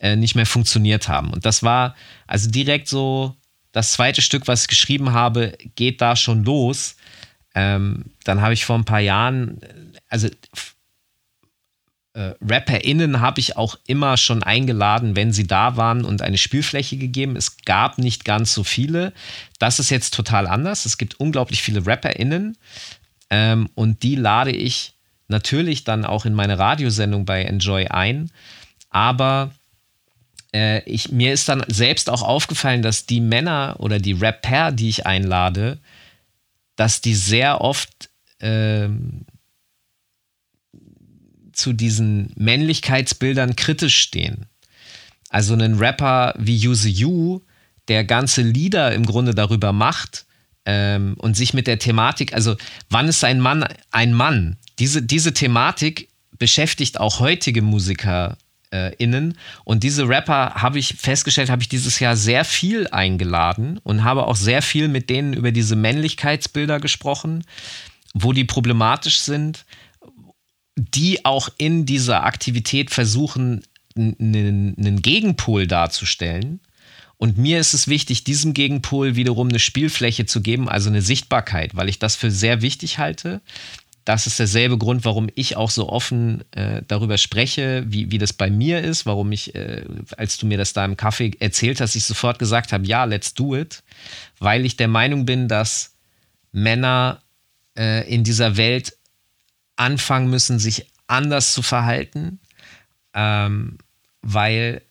[0.00, 1.32] äh, nicht mehr funktioniert haben.
[1.32, 1.94] Und das war
[2.26, 3.36] also direkt so,
[3.70, 6.96] das zweite Stück, was ich geschrieben habe, geht da schon los.
[7.54, 9.60] Ähm, dann habe ich vor ein paar Jahren,
[10.08, 10.28] also
[12.14, 16.98] äh, RapperInnen habe ich auch immer schon eingeladen, wenn sie da waren und eine Spielfläche
[16.98, 17.36] gegeben.
[17.36, 19.14] Es gab nicht ganz so viele.
[19.58, 20.84] Das ist jetzt total anders.
[20.84, 22.58] Es gibt unglaublich viele RapperInnen.
[23.32, 24.92] Ähm, und die lade ich
[25.26, 28.30] natürlich dann auch in meine Radiosendung bei Enjoy ein.
[28.90, 29.52] Aber
[30.54, 34.90] äh, ich, mir ist dann selbst auch aufgefallen, dass die Männer oder die Rapper, die
[34.90, 35.78] ich einlade,
[36.76, 38.10] dass die sehr oft
[38.40, 39.24] ähm,
[41.54, 44.44] zu diesen Männlichkeitsbildern kritisch stehen.
[45.30, 47.40] Also ein Rapper wie Use You,
[47.88, 50.26] der ganze Lieder im Grunde darüber macht
[50.66, 52.56] ähm, und sich mit der Thematik, also
[52.90, 54.56] wann ist ein Mann ein Mann?
[54.78, 56.08] Diese, diese Thematik
[56.38, 58.36] beschäftigt auch heutige Musiker
[58.72, 59.38] äh, innen.
[59.64, 64.26] Und diese Rapper habe ich festgestellt, habe ich dieses Jahr sehr viel eingeladen und habe
[64.26, 67.44] auch sehr viel mit denen über diese Männlichkeitsbilder gesprochen,
[68.14, 69.64] wo die problematisch sind,
[70.76, 73.62] die auch in dieser Aktivität versuchen,
[73.94, 76.60] einen Gegenpol darzustellen.
[77.22, 81.76] Und mir ist es wichtig, diesem Gegenpol wiederum eine Spielfläche zu geben, also eine Sichtbarkeit,
[81.76, 83.40] weil ich das für sehr wichtig halte.
[84.04, 88.32] Das ist derselbe Grund, warum ich auch so offen äh, darüber spreche, wie, wie das
[88.32, 89.84] bei mir ist, warum ich, äh,
[90.16, 93.34] als du mir das da im Kaffee erzählt hast, ich sofort gesagt habe, ja, let's
[93.34, 93.84] do it,
[94.40, 95.94] weil ich der Meinung bin, dass
[96.50, 97.22] Männer
[97.78, 98.96] äh, in dieser Welt
[99.76, 102.40] anfangen müssen, sich anders zu verhalten,
[103.14, 103.78] ähm,
[104.22, 104.82] weil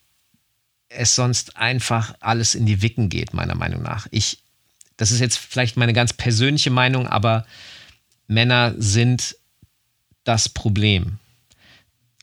[0.95, 4.07] es sonst einfach alles in die Wicken geht, meiner Meinung nach.
[4.11, 4.39] Ich,
[4.97, 7.45] das ist jetzt vielleicht meine ganz persönliche Meinung, aber
[8.27, 9.35] Männer sind
[10.23, 11.18] das Problem.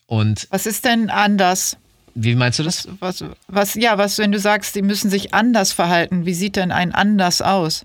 [0.07, 1.77] Und was ist denn anders?
[2.15, 2.89] Wie meinst du das?
[2.99, 6.57] Was, was, was, ja, was, wenn du sagst, sie müssen sich anders verhalten, wie sieht
[6.57, 7.85] denn ein anders aus?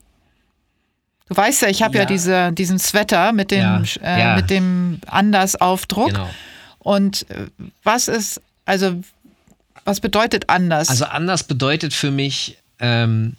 [1.30, 2.01] Du weißt ja, ich habe ja.
[2.01, 3.84] ja, diese, diesen Sweater mit dem, ja.
[4.01, 4.35] Äh, ja.
[4.35, 6.10] mit dem Anders-Aufdruck.
[6.10, 6.30] Genau.
[6.80, 7.47] Und äh,
[7.84, 9.01] was ist, also,
[9.85, 10.89] was bedeutet anders?
[10.89, 13.35] Also, anders bedeutet für mich ähm,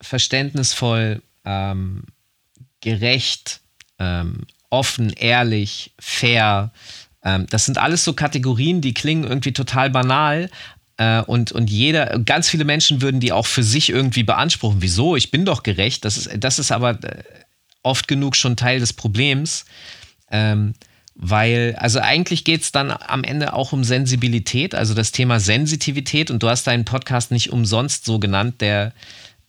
[0.00, 2.04] verständnisvoll, ähm,
[2.80, 3.60] gerecht,
[3.98, 6.72] ähm, offen, ehrlich, fair.
[7.24, 10.48] Ähm, das sind alles so Kategorien, die klingen irgendwie total banal,
[11.02, 14.82] äh, und, und jeder, ganz viele Menschen würden die auch für sich irgendwie beanspruchen.
[14.82, 15.16] Wieso?
[15.16, 16.04] Ich bin doch gerecht.
[16.04, 17.22] Das ist, das ist aber äh,
[17.82, 19.64] oft genug schon Teil des Problems.
[20.30, 20.74] Ähm,
[21.14, 26.30] weil, also eigentlich geht es dann am Ende auch um Sensibilität, also das Thema Sensitivität.
[26.30, 28.92] Und du hast deinen Podcast nicht umsonst so genannt, der,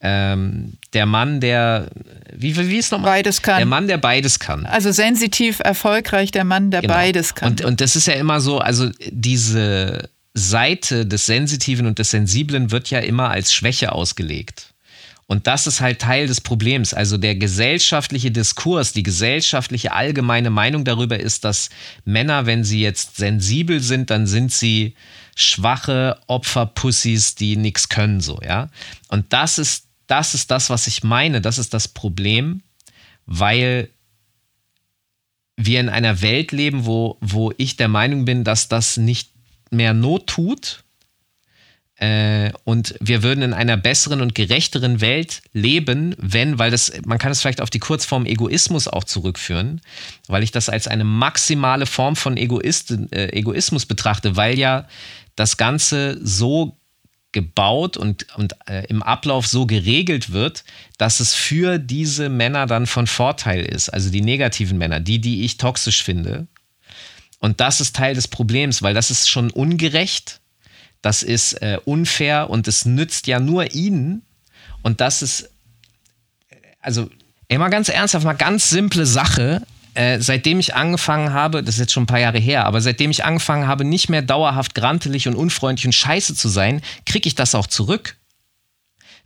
[0.01, 1.87] ähm, der Mann, der,
[2.35, 3.11] wie, wie ist nochmal?
[3.11, 3.57] Beides kann.
[3.57, 4.65] Der Mann, der beides kann.
[4.65, 6.93] Also sensitiv, erfolgreich, der Mann, der genau.
[6.93, 7.51] beides kann.
[7.51, 12.71] Und, und das ist ja immer so, also diese, Seite des Sensitiven und des Sensiblen
[12.71, 14.72] wird ja immer als Schwäche ausgelegt.
[15.27, 16.93] Und das ist halt Teil des Problems.
[16.93, 21.69] Also der gesellschaftliche Diskurs, die gesellschaftliche allgemeine Meinung darüber ist, dass
[22.05, 24.95] Männer, wenn sie jetzt sensibel sind, dann sind sie
[25.35, 28.69] schwache Opferpussys, die nichts können, so, ja.
[29.07, 31.41] Und das ist, das ist das, was ich meine.
[31.41, 32.61] Das ist das Problem,
[33.25, 33.89] weil
[35.55, 39.29] wir in einer Welt leben, wo, wo ich der Meinung bin, dass das nicht
[39.71, 40.82] mehr Not tut.
[42.03, 47.17] Äh, und wir würden in einer besseren und gerechteren Welt leben, wenn, weil das, man
[47.17, 49.79] kann es vielleicht auf die Kurzform Egoismus auch zurückführen,
[50.27, 54.85] weil ich das als eine maximale Form von Egoist, äh, Egoismus betrachte, weil ja
[55.37, 56.77] das Ganze so
[57.31, 60.65] gebaut und, und äh, im Ablauf so geregelt wird,
[60.97, 65.45] dass es für diese Männer dann von Vorteil ist, also die negativen Männer, die, die
[65.45, 66.47] ich toxisch finde,
[67.39, 70.41] und das ist Teil des Problems, weil das ist schon ungerecht,
[71.03, 74.23] das ist äh, unfair und es nützt ja nur ihnen.
[74.81, 75.49] Und das ist,
[76.79, 77.09] also,
[77.49, 79.61] ey, mal ganz ernsthaft, mal ganz simple Sache.
[79.95, 83.11] Äh, seitdem ich angefangen habe, das ist jetzt schon ein paar Jahre her, aber seitdem
[83.11, 87.35] ich angefangen habe, nicht mehr dauerhaft grantelig und unfreundlich und scheiße zu sein, kriege ich
[87.35, 88.15] das auch zurück.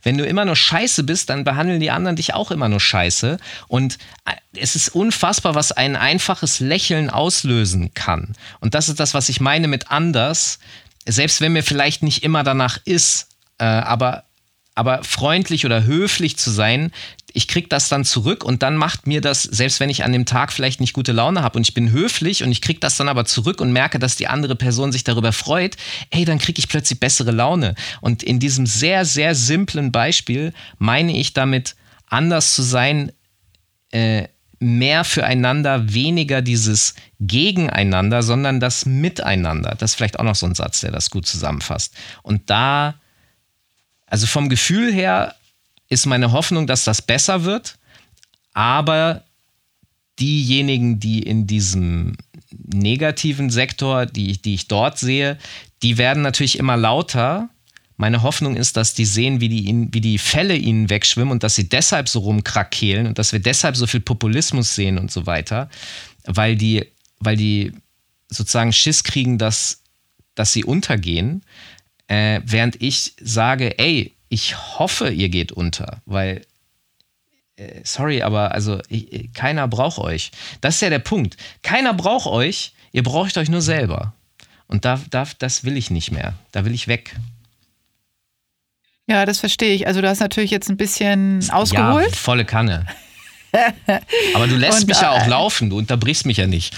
[0.02, 3.38] Wenn du immer nur scheiße bist, dann behandeln die anderen dich auch immer nur scheiße.
[3.68, 8.34] Und äh, es ist unfassbar, was ein einfaches Lächeln auslösen kann.
[8.58, 10.58] Und das ist das, was ich meine mit anders.
[11.08, 13.28] Selbst wenn mir vielleicht nicht immer danach ist,
[13.58, 14.24] äh, aber
[14.78, 16.92] aber freundlich oder höflich zu sein,
[17.32, 20.24] ich krieg das dann zurück und dann macht mir das, selbst wenn ich an dem
[20.24, 23.08] Tag vielleicht nicht gute Laune habe und ich bin höflich und ich krieg das dann
[23.08, 25.76] aber zurück und merke, dass die andere Person sich darüber freut,
[26.10, 27.74] ey, dann krieg ich plötzlich bessere Laune.
[28.00, 31.74] Und in diesem sehr, sehr simplen Beispiel meine ich damit,
[32.06, 33.10] anders zu sein,
[33.90, 34.28] äh,
[34.60, 39.76] mehr füreinander, weniger dieses Gegeneinander, sondern das Miteinander.
[39.78, 41.94] Das ist vielleicht auch noch so ein Satz, der das gut zusammenfasst.
[42.22, 42.94] Und da,
[44.06, 45.34] also vom Gefühl her
[45.88, 47.78] ist meine Hoffnung, dass das besser wird.
[48.52, 49.22] Aber
[50.18, 52.16] diejenigen, die in diesem
[52.50, 55.38] negativen Sektor, die, die ich dort sehe,
[55.82, 57.48] die werden natürlich immer lauter.
[58.00, 61.56] Meine Hoffnung ist, dass die sehen, wie die, wie die Fälle ihnen wegschwimmen und dass
[61.56, 65.68] sie deshalb so rumkrakehlen und dass wir deshalb so viel Populismus sehen und so weiter,
[66.24, 66.86] weil die,
[67.18, 67.72] weil die
[68.28, 69.82] sozusagen Schiss kriegen, dass,
[70.36, 71.42] dass sie untergehen,
[72.06, 76.42] äh, während ich sage, ey, ich hoffe, ihr geht unter, weil
[77.56, 80.30] äh, sorry, aber also ich, keiner braucht euch.
[80.60, 81.36] Das ist ja der Punkt.
[81.62, 84.14] Keiner braucht euch, ihr braucht euch nur selber.
[84.68, 86.34] Und da, da, das will ich nicht mehr.
[86.52, 87.16] Da will ich weg.
[89.08, 89.86] Ja, das verstehe ich.
[89.86, 92.10] Also du hast natürlich jetzt ein bisschen ausgeholt.
[92.10, 92.86] Ja, volle Kanne.
[94.34, 96.74] Aber du lässt und, mich ja auch äh, laufen, du unterbrichst mich ja nicht.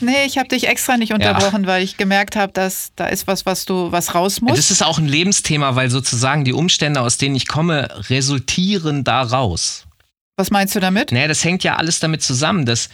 [0.00, 1.68] Nee, ich habe dich extra nicht unterbrochen, ja.
[1.68, 4.58] weil ich gemerkt habe, dass da ist was, was du was raus musst.
[4.58, 9.86] Das ist auch ein Lebensthema, weil sozusagen die Umstände, aus denen ich komme, resultieren daraus.
[10.36, 11.12] Was meinst du damit?
[11.12, 12.88] Naja, das hängt ja alles damit zusammen, dass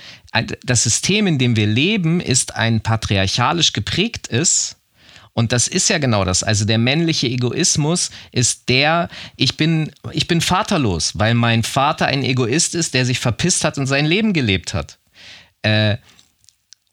[0.65, 4.77] das System, in dem wir leben, ist ein patriarchalisch geprägt ist.
[5.39, 6.43] Und das ist ja genau das.
[6.43, 12.25] Also der männliche Egoismus ist der, ich bin, ich bin vaterlos, weil mein Vater ein
[12.25, 14.99] Egoist ist, der sich verpisst hat und sein Leben gelebt hat.
[15.63, 15.99] Äh,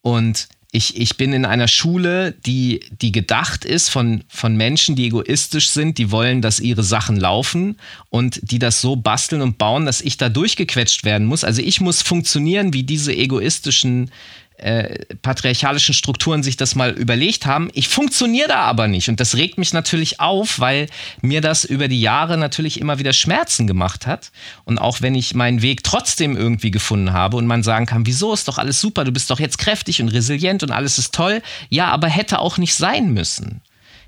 [0.04, 5.08] und ich, ich bin in einer Schule, die, die gedacht ist von, von Menschen, die
[5.08, 7.78] egoistisch sind, die wollen, dass ihre Sachen laufen
[8.10, 11.44] und die das so basteln und bauen, dass ich da durchgequetscht werden muss.
[11.44, 14.12] Also ich muss funktionieren wie diese egoistischen
[14.57, 17.69] äh, patriarchalischen Strukturen sich das mal überlegt haben.
[17.73, 20.88] Ich funktioniere da aber nicht und das regt mich natürlich auf, weil
[21.22, 24.32] mir das über die Jahre natürlich immer wieder Schmerzen gemacht hat.
[24.64, 28.34] Und auch wenn ich meinen Weg trotzdem irgendwie gefunden habe und man sagen kann, wieso
[28.34, 31.41] ist doch alles super, du bist doch jetzt kräftig und resilient und alles ist toll.
[31.69, 33.61] Ja, aber hätte auch nicht sein müssen.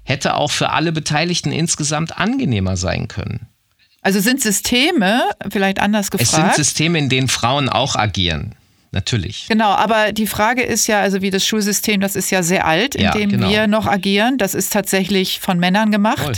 [0.04, 3.48] Hätte auch für alle Beteiligten insgesamt angenehmer sein können.
[4.02, 6.32] Also sind Systeme, vielleicht anders gefragt.
[6.32, 8.56] Es sind Systeme, in denen Frauen auch agieren
[8.92, 9.48] natürlich.
[9.50, 12.96] Genau, aber die Frage ist ja, also wie das Schulsystem, das ist ja sehr alt,
[12.96, 13.50] in ja, dem genau.
[13.50, 14.38] wir noch agieren.
[14.38, 16.20] Das ist tatsächlich von Männern gemacht.
[16.20, 16.34] Voll.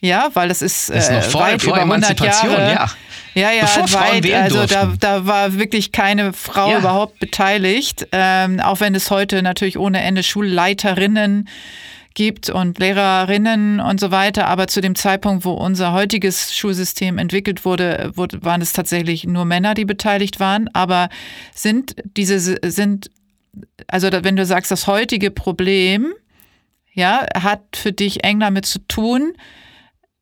[0.00, 2.72] Ja, weil das ist, das ist noch äh, vor, weit vor über 100 Jahre.
[2.72, 2.90] Ja.
[3.34, 6.78] Ja, ja, Bevor weit, also da, da war wirklich keine Frau ja.
[6.78, 11.46] überhaupt beteiligt, ähm, auch wenn es heute natürlich ohne Ende Schulleiterinnen
[12.16, 14.48] gibt und Lehrerinnen und so weiter.
[14.48, 19.44] Aber zu dem Zeitpunkt, wo unser heutiges Schulsystem entwickelt wurde, wurde waren es tatsächlich nur
[19.44, 20.68] Männer, die beteiligt waren.
[20.72, 21.08] Aber
[21.54, 23.10] sind diese, sind,
[23.86, 26.12] also wenn du sagst, das heutige Problem,
[26.92, 29.34] ja, hat für dich eng damit zu tun,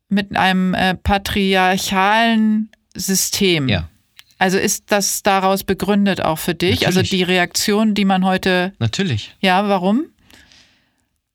[0.08, 3.68] mit einem äh, patriarchalen System.
[3.68, 3.88] Ja.
[4.38, 6.86] Also ist das daraus begründet auch für dich?
[6.86, 7.12] Also Natürlich.
[7.12, 8.72] Also die Reaktion, die man heute.
[8.78, 9.34] Natürlich.
[9.40, 10.06] Ja, warum?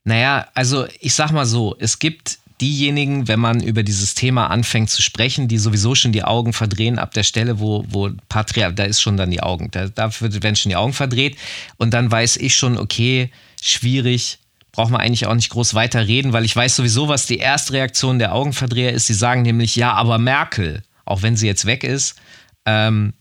[0.09, 4.89] Naja, also ich sag mal so, es gibt diejenigen, wenn man über dieses Thema anfängt
[4.89, 8.85] zu sprechen, die sowieso schon die Augen verdrehen ab der Stelle, wo, wo Patria, da
[8.85, 11.37] ist schon dann die Augen, da, da werden schon die Augen verdreht
[11.77, 13.29] und dann weiß ich schon, okay,
[13.61, 14.39] schwierig,
[14.71, 17.73] braucht man eigentlich auch nicht groß weiter reden, weil ich weiß sowieso, was die erste
[17.73, 19.05] Reaktion der Augenverdreher ist.
[19.05, 22.15] Sie sagen nämlich, ja, aber Merkel, auch wenn sie jetzt weg ist,
[22.65, 23.13] ähm,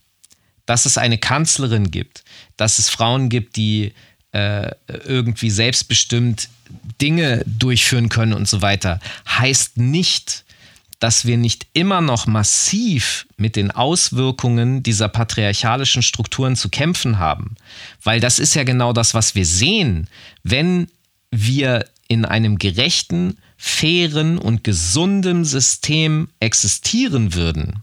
[0.65, 2.25] dass es eine Kanzlerin gibt,
[2.57, 3.93] dass es Frauen gibt, die
[4.39, 4.73] äh,
[5.05, 6.49] irgendwie selbstbestimmt
[7.01, 10.45] Dinge durchführen können und so weiter, heißt nicht,
[10.99, 17.55] dass wir nicht immer noch massiv mit den Auswirkungen dieser patriarchalischen Strukturen zu kämpfen haben.
[18.03, 20.09] Weil das ist ja genau das, was wir sehen.
[20.43, 20.89] Wenn
[21.31, 27.83] wir in einem gerechten, fairen und gesunden System existieren würden,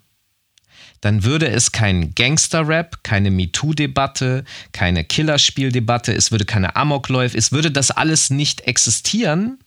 [1.05, 7.69] dann würde es keinen Gangster-Rap, keine MeToo-Debatte, keine Killerspiel-Debatte, es würde keine Amokläufe, es würde
[7.69, 9.59] das alles nicht existieren,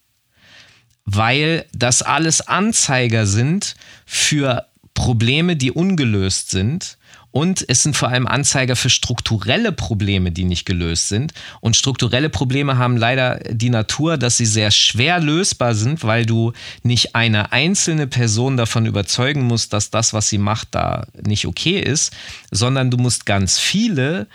[1.05, 3.75] weil das alles Anzeiger sind
[4.05, 6.97] für Probleme, die ungelöst sind
[7.31, 11.33] und es sind vor allem Anzeiger für strukturelle Probleme, die nicht gelöst sind.
[11.61, 16.53] Und strukturelle Probleme haben leider die Natur, dass sie sehr schwer lösbar sind, weil du
[16.81, 21.79] nicht eine einzelne Person davon überzeugen musst, dass das, was sie macht, da nicht okay
[21.79, 22.13] ist,
[22.49, 24.27] sondern du musst ganz viele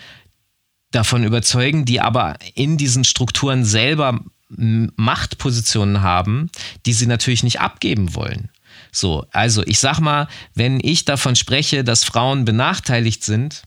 [0.92, 6.50] davon überzeugen, die aber in diesen Strukturen selber Machtpositionen haben,
[6.86, 8.50] die sie natürlich nicht abgeben wollen.
[8.92, 13.62] So, also ich sag mal, wenn ich davon spreche, dass Frauen benachteiligt sind,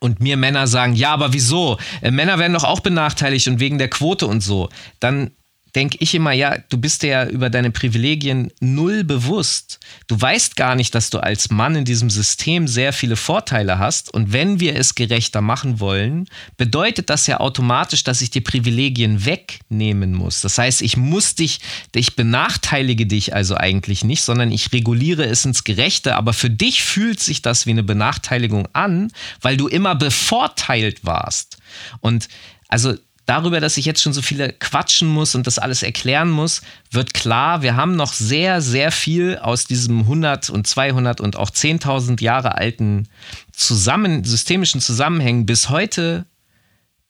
[0.00, 1.78] und mir Männer sagen, ja, aber wieso?
[2.02, 4.68] Äh, Männer werden doch auch benachteiligt und wegen der Quote und so,
[5.00, 5.32] dann
[5.74, 9.80] denke ich immer, ja, du bist dir ja über deine Privilegien null bewusst.
[10.06, 14.12] Du weißt gar nicht, dass du als Mann in diesem System sehr viele Vorteile hast.
[14.12, 19.24] Und wenn wir es gerechter machen wollen, bedeutet das ja automatisch, dass ich die Privilegien
[19.24, 20.40] wegnehmen muss.
[20.40, 21.60] Das heißt, ich muss dich,
[21.94, 26.16] ich benachteilige dich also eigentlich nicht, sondern ich reguliere es ins Gerechte.
[26.16, 31.58] Aber für dich fühlt sich das wie eine Benachteiligung an, weil du immer bevorteilt warst.
[32.00, 32.28] Und
[32.68, 32.94] also
[33.28, 37.12] darüber, dass ich jetzt schon so viele quatschen muss und das alles erklären muss, wird
[37.12, 42.22] klar, wir haben noch sehr, sehr viel aus diesem 100 und 200 und auch 10.000
[42.22, 43.06] Jahre alten
[43.52, 46.24] zusammen, systemischen Zusammenhängen bis heute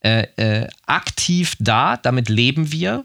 [0.00, 1.96] äh, äh, aktiv da.
[1.96, 3.04] Damit leben wir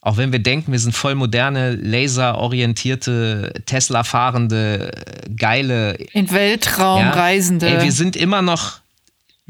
[0.00, 4.92] Auch wenn wir denken, wir sind voll moderne, laserorientierte, Tesla-fahrende,
[5.34, 5.94] geile.
[6.12, 7.66] In Weltraum ja, reisende.
[7.66, 8.78] Ey, wir sind immer noch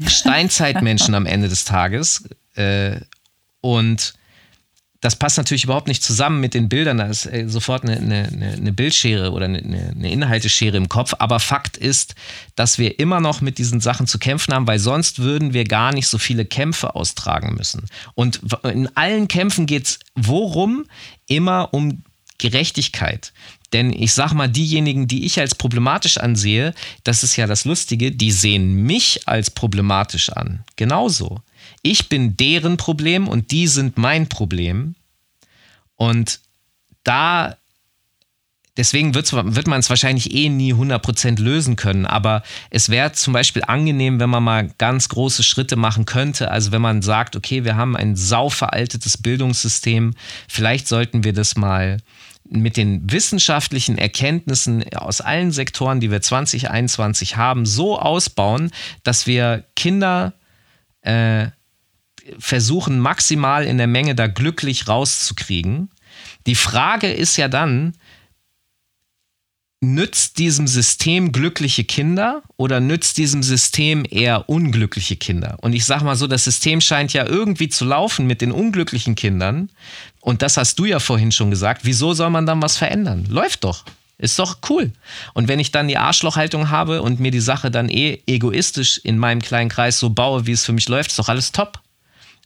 [0.03, 2.23] Steinzeitmenschen am Ende des Tages.
[2.55, 2.99] Äh,
[3.61, 4.13] und
[5.05, 6.97] das passt natürlich überhaupt nicht zusammen mit den Bildern.
[6.97, 11.13] Da ist äh, sofort eine, eine, eine Bildschere oder eine, eine, Inhalteschere im Kopf.
[11.19, 12.15] Aber Fakt ist,
[12.55, 15.93] dass wir immer noch mit diesen Sachen zu kämpfen haben, weil sonst würden wir gar
[15.93, 17.85] nicht so viele Kämpfe austragen müssen.
[18.15, 20.85] Und in allen Kämpfen geht es worum?
[21.27, 22.03] Immer um
[22.39, 23.31] Gerechtigkeit.
[23.73, 26.73] Denn ich sag mal, diejenigen, die ich als problematisch ansehe,
[27.03, 30.63] das ist ja das Lustige, die sehen mich als problematisch an.
[30.77, 31.41] Genauso
[31.85, 34.95] ich bin deren Problem und die sind mein Problem.
[35.95, 36.39] Und
[37.03, 37.57] da,
[38.75, 42.41] deswegen wird man es wahrscheinlich eh nie 100% lösen können, aber
[42.71, 46.49] es wäre zum Beispiel angenehm, wenn man mal ganz große Schritte machen könnte.
[46.49, 50.15] Also wenn man sagt, okay, wir haben ein sauveraltetes Bildungssystem,
[50.47, 51.99] vielleicht sollten wir das mal
[52.49, 58.71] mit den wissenschaftlichen Erkenntnissen aus allen Sektoren, die wir 2021 haben, so ausbauen,
[59.03, 60.33] dass wir Kinder
[61.01, 61.47] äh,
[62.39, 65.89] versuchen maximal in der Menge da glücklich rauszukriegen.
[66.47, 67.93] Die Frage ist ja dann,
[69.81, 75.57] nützt diesem System glückliche Kinder oder nützt diesem System eher unglückliche Kinder?
[75.61, 79.15] Und ich sage mal so, das System scheint ja irgendwie zu laufen mit den unglücklichen
[79.15, 79.69] Kindern.
[80.21, 81.81] Und das hast du ja vorhin schon gesagt.
[81.83, 83.25] Wieso soll man dann was verändern?
[83.29, 83.85] Läuft doch.
[84.17, 84.91] Ist doch cool.
[85.33, 89.17] Und wenn ich dann die Arschlochhaltung habe und mir die Sache dann eh egoistisch in
[89.17, 91.81] meinem kleinen Kreis so baue, wie es für mich läuft, ist doch alles top.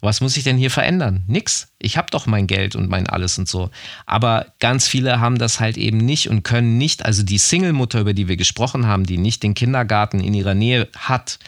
[0.02, 1.24] Was muss ich denn hier verändern?
[1.28, 1.68] Nix.
[1.78, 3.70] Ich habe doch mein Geld und mein alles und so.
[4.06, 7.06] Aber ganz viele haben das halt eben nicht und können nicht.
[7.06, 10.88] Also die Single-Mutter, über die wir gesprochen haben, die nicht den Kindergarten in ihrer Nähe
[10.98, 11.40] hat,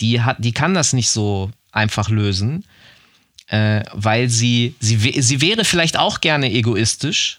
[0.00, 2.64] die hat, die kann das nicht so einfach lösen,
[3.46, 7.38] äh, weil sie, sie, sie wäre vielleicht auch gerne egoistisch.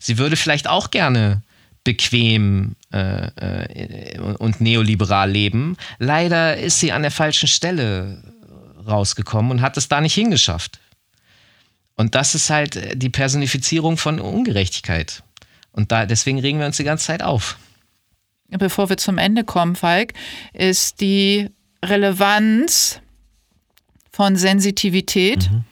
[0.00, 1.42] Sie würde vielleicht auch gerne
[1.84, 5.76] bequem äh, äh, und neoliberal leben.
[5.98, 8.22] Leider ist sie an der falschen Stelle
[8.90, 10.80] rausgekommen und hat es da nicht hingeschafft.
[11.96, 15.22] Und das ist halt äh, die Personifizierung von Ungerechtigkeit.
[15.72, 17.58] Und da, deswegen regen wir uns die ganze Zeit auf.
[18.48, 20.14] Bevor wir zum Ende kommen, Falk,
[20.52, 21.50] ist die
[21.84, 23.00] Relevanz
[24.10, 25.64] von Sensitivität mhm.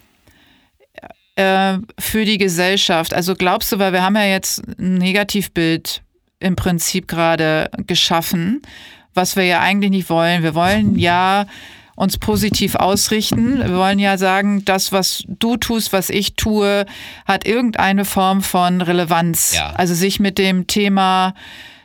[1.34, 3.14] äh, für die Gesellschaft.
[3.14, 6.02] Also glaubst du, weil wir haben ja jetzt ein Negativbild
[6.40, 8.62] im Prinzip gerade geschaffen,
[9.14, 10.42] was wir ja eigentlich nicht wollen.
[10.42, 11.46] Wir wollen ja
[11.98, 13.58] uns positiv ausrichten.
[13.58, 16.86] Wir wollen ja sagen, das, was du tust, was ich tue,
[17.26, 19.56] hat irgendeine Form von Relevanz.
[19.56, 19.70] Ja.
[19.70, 21.34] Also sich mit dem Thema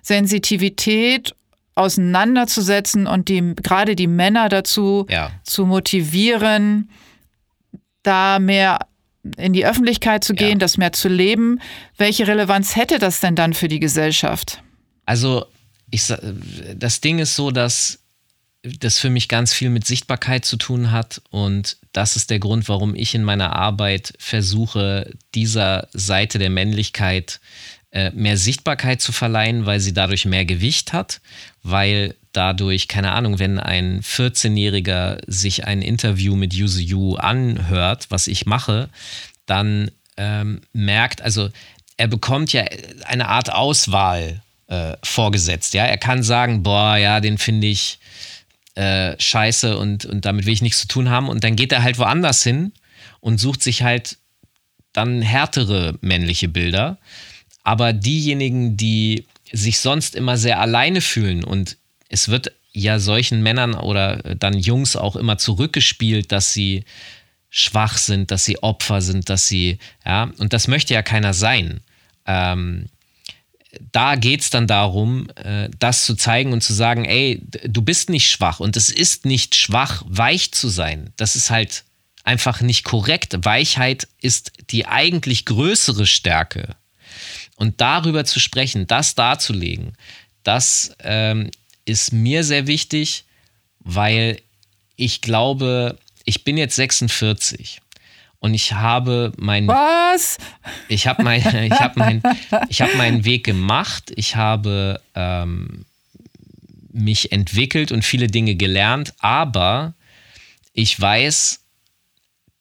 [0.03, 1.33] Sensitivität
[1.73, 5.31] auseinanderzusetzen und die, gerade die Männer dazu ja.
[5.43, 6.91] zu motivieren,
[8.03, 8.81] da mehr
[9.37, 10.57] in die Öffentlichkeit zu gehen, ja.
[10.57, 11.59] das mehr zu leben.
[11.97, 14.61] Welche Relevanz hätte das denn dann für die Gesellschaft?
[15.07, 15.47] Also
[15.89, 16.13] ich,
[16.75, 18.02] das Ding ist so, dass
[18.63, 21.21] das für mich ganz viel mit Sichtbarkeit zu tun hat.
[21.29, 27.39] Und das ist der Grund, warum ich in meiner Arbeit versuche, dieser Seite der Männlichkeit
[27.91, 31.21] äh, mehr Sichtbarkeit zu verleihen, weil sie dadurch mehr Gewicht hat,
[31.61, 38.27] weil dadurch, keine Ahnung, wenn ein 14-Jähriger sich ein Interview mit Yuzu Yu anhört, was
[38.27, 38.89] ich mache,
[39.45, 41.49] dann ähm, merkt, also
[41.97, 42.65] er bekommt ja
[43.05, 45.73] eine Art Auswahl äh, vorgesetzt.
[45.73, 47.99] Ja, er kann sagen, boah, ja, den finde ich,
[48.75, 51.29] äh, scheiße und, und damit will ich nichts zu tun haben.
[51.29, 52.73] Und dann geht er halt woanders hin
[53.19, 54.17] und sucht sich halt
[54.93, 56.97] dann härtere männliche Bilder.
[57.63, 61.77] Aber diejenigen, die sich sonst immer sehr alleine fühlen und
[62.09, 66.83] es wird ja solchen Männern oder dann Jungs auch immer zurückgespielt, dass sie
[67.49, 71.81] schwach sind, dass sie Opfer sind, dass sie, ja, und das möchte ja keiner sein.
[72.25, 72.87] Ähm,
[73.91, 78.09] da geht es dann darum, äh, das zu zeigen und zu sagen, ey, du bist
[78.09, 81.11] nicht schwach und es ist nicht schwach, weich zu sein.
[81.17, 81.83] Das ist halt
[82.23, 83.37] einfach nicht korrekt.
[83.45, 86.75] Weichheit ist die eigentlich größere Stärke.
[87.55, 89.93] Und darüber zu sprechen, das darzulegen,
[90.43, 91.51] das ähm,
[91.85, 93.25] ist mir sehr wichtig,
[93.79, 94.41] weil
[94.95, 97.81] ich glaube, ich bin jetzt 46
[98.43, 100.37] und ich habe meinen Was?
[100.89, 102.21] Ich habe mein, ich habe mein,
[102.67, 104.11] ich habe meinen Weg gemacht.
[104.17, 105.85] Ich habe ähm,
[106.91, 109.93] mich entwickelt und viele Dinge gelernt, aber
[110.73, 111.61] ich weiß,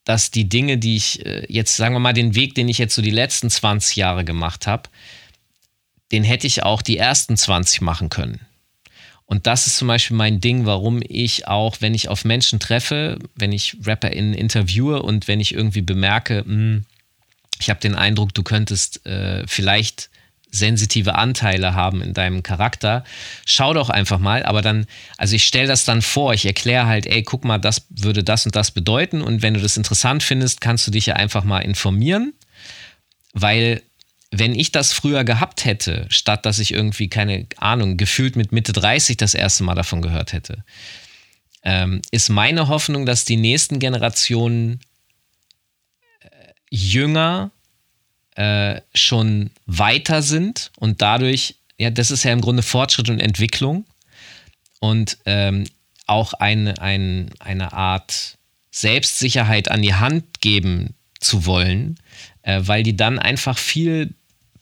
[0.04, 2.94] dass die Dinge, die ich äh, jetzt, sagen wir mal, den Weg, den ich jetzt
[2.94, 4.88] so die letzten 20 Jahre gemacht habe,
[6.12, 8.38] den hätte ich auch die ersten 20 machen können.
[9.32, 13.18] Und das ist zum Beispiel mein Ding, warum ich auch, wenn ich auf Menschen treffe,
[13.34, 16.84] wenn ich RapperInnen interviewe und wenn ich irgendwie bemerke, mh, hm,
[17.58, 20.10] ich habe den Eindruck, du könntest äh, vielleicht
[20.50, 23.04] sensitive Anteile haben in deinem Charakter.
[23.46, 24.84] Schau doch einfach mal, aber dann,
[25.16, 28.44] also ich stelle das dann vor, ich erkläre halt, ey, guck mal, das würde das
[28.44, 31.60] und das bedeuten und wenn du das interessant findest, kannst du dich ja einfach mal
[31.60, 32.34] informieren,
[33.32, 33.80] weil
[34.32, 38.72] wenn ich das früher gehabt hätte, statt dass ich irgendwie, keine Ahnung, gefühlt mit Mitte
[38.72, 40.64] 30 das erste Mal davon gehört hätte,
[41.62, 44.80] ähm, ist meine Hoffnung, dass die nächsten Generationen
[46.20, 46.28] äh,
[46.70, 47.50] jünger
[48.34, 53.84] äh, schon weiter sind und dadurch, ja, das ist ja im Grunde Fortschritt und Entwicklung
[54.80, 55.64] und ähm,
[56.06, 58.38] auch eine, ein, eine Art
[58.70, 61.98] Selbstsicherheit an die Hand geben zu wollen,
[62.42, 64.14] äh, weil die dann einfach viel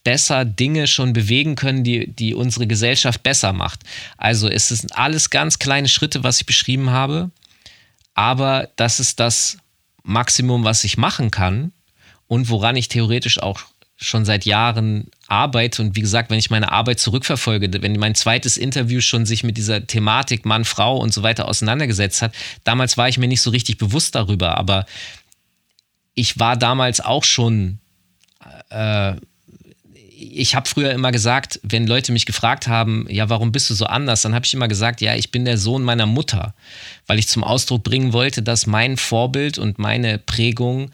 [0.05, 3.81] besser Dinge schon bewegen können, die, die unsere Gesellschaft besser macht.
[4.17, 7.31] Also es sind alles ganz kleine Schritte, was ich beschrieben habe,
[8.15, 9.59] aber das ist das
[10.03, 11.73] Maximum, was ich machen kann
[12.27, 13.61] und woran ich theoretisch auch
[13.97, 15.83] schon seit Jahren arbeite.
[15.83, 19.59] Und wie gesagt, wenn ich meine Arbeit zurückverfolge, wenn mein zweites Interview schon sich mit
[19.59, 23.51] dieser Thematik Mann, Frau und so weiter auseinandergesetzt hat, damals war ich mir nicht so
[23.51, 24.87] richtig bewusst darüber, aber
[26.15, 27.79] ich war damals auch schon
[28.71, 29.15] äh,
[30.21, 33.87] ich habe früher immer gesagt, wenn Leute mich gefragt haben, ja, warum bist du so
[33.87, 36.55] anders, dann habe ich immer gesagt, ja, ich bin der Sohn meiner Mutter,
[37.07, 40.91] weil ich zum Ausdruck bringen wollte, dass mein Vorbild und meine Prägung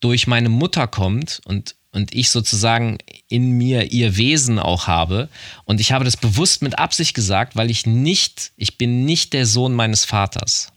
[0.00, 2.98] durch meine Mutter kommt und, und ich sozusagen
[3.28, 5.28] in mir ihr Wesen auch habe.
[5.64, 9.46] Und ich habe das bewusst mit Absicht gesagt, weil ich nicht, ich bin nicht der
[9.46, 10.72] Sohn meines Vaters.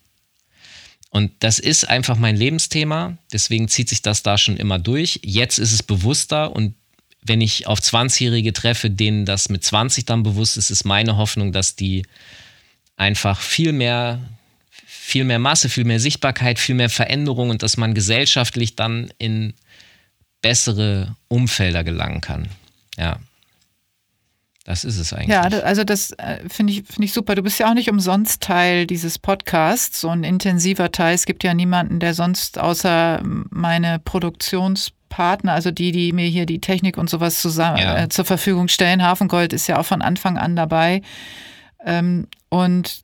[1.09, 5.19] Und das ist einfach mein Lebensthema, deswegen zieht sich das da schon immer durch.
[5.23, 6.75] Jetzt ist es bewusster und
[7.21, 11.51] wenn ich auf 20-Jährige treffe, denen das mit 20 dann bewusst ist, ist meine Hoffnung,
[11.51, 12.05] dass die
[12.95, 14.19] einfach viel mehr,
[14.85, 19.53] viel mehr Masse, viel mehr Sichtbarkeit, viel mehr Veränderung und dass man gesellschaftlich dann in
[20.41, 22.47] bessere Umfelder gelangen kann.
[22.97, 23.19] Ja.
[24.65, 25.29] Das ist es eigentlich.
[25.29, 27.33] Ja, also das äh, finde ich, find ich super.
[27.33, 31.15] Du bist ja auch nicht umsonst Teil dieses Podcasts, so ein intensiver Teil.
[31.15, 36.45] Es gibt ja niemanden, der sonst außer meine Produktions- Partner, also die, die mir hier
[36.45, 38.03] die Technik und sowas zusammen, ja.
[38.03, 39.03] äh, zur Verfügung stellen.
[39.03, 41.01] Hafengold ist ja auch von Anfang an dabei.
[41.85, 43.01] Ähm, und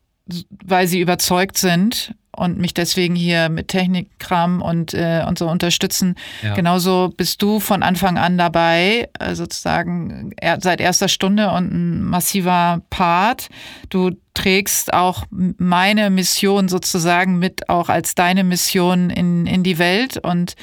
[0.63, 6.15] weil sie überzeugt sind und mich deswegen hier mit Technikkram und, äh, und so unterstützen.
[6.41, 6.53] Ja.
[6.53, 12.81] Genauso bist du von Anfang an dabei, äh, sozusagen seit erster Stunde und ein massiver
[12.89, 13.49] Part.
[13.89, 20.17] Du trägst auch meine Mission sozusagen mit auch als deine Mission in, in die Welt
[20.17, 20.55] und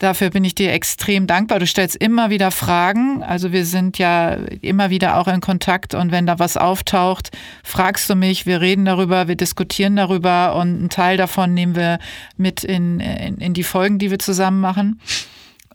[0.00, 1.58] Dafür bin ich dir extrem dankbar.
[1.58, 3.22] Du stellst immer wieder Fragen.
[3.22, 4.32] Also wir sind ja
[4.62, 7.30] immer wieder auch in Kontakt und wenn da was auftaucht,
[7.62, 11.98] fragst du mich, wir reden darüber, wir diskutieren darüber und einen Teil davon nehmen wir
[12.38, 15.02] mit in, in, in die Folgen, die wir zusammen machen.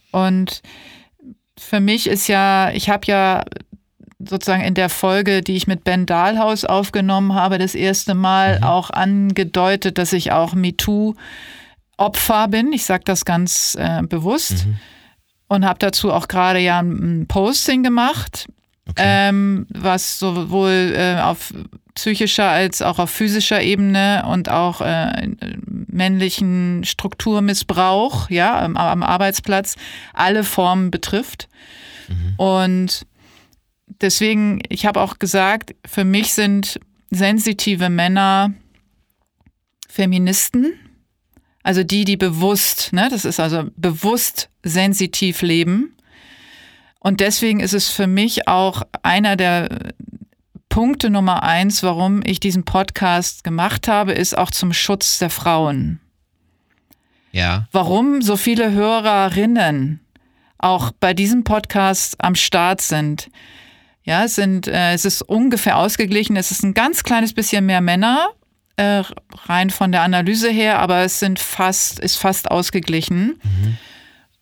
[0.09, 0.63] Und
[1.55, 3.43] für mich ist ja, ich habe ja
[4.17, 8.63] sozusagen in der Folge, die ich mit Ben Dahlhaus aufgenommen habe, das erste Mal mhm.
[8.63, 11.13] auch angedeutet, dass ich auch MeToo
[11.97, 12.73] Opfer bin.
[12.73, 14.65] Ich sage das ganz äh, bewusst.
[14.65, 14.77] Mhm.
[15.47, 18.47] Und habe dazu auch gerade ja ein Posting gemacht,
[18.89, 19.03] okay.
[19.29, 21.53] ähm, was sowohl äh, auf
[21.93, 25.29] psychischer als auch auf physischer Ebene und auch äh,
[25.67, 29.75] männlichen Strukturmissbrauch ja, am, am, Arbeitsplatz
[30.13, 31.47] alle Formen betrifft.
[32.07, 32.33] Mhm.
[32.37, 33.07] Und
[34.01, 36.79] deswegen, ich habe auch gesagt, für mich sind
[37.11, 38.53] sensitive Männer
[39.87, 40.73] Feministen
[41.65, 45.97] also die, die bewusst, ne, das ist also bewusst sensitiv leben.
[46.99, 49.93] Und deswegen ist es für mich auch einer der
[50.69, 55.99] Punkte Nummer eins, warum ich diesen Podcast gemacht habe, ist auch zum Schutz der Frauen.
[57.31, 57.67] Ja.
[57.71, 60.01] Warum so viele Hörerinnen
[60.59, 63.31] auch bei diesem Podcast am Start sind.
[64.03, 66.35] Ja, es sind, äh, es ist ungefähr ausgeglichen.
[66.35, 68.29] Es ist ein ganz kleines bisschen mehr Männer
[68.77, 69.03] äh,
[69.45, 73.39] rein von der Analyse her, aber es sind fast, ist fast ausgeglichen.
[73.43, 73.77] Mhm.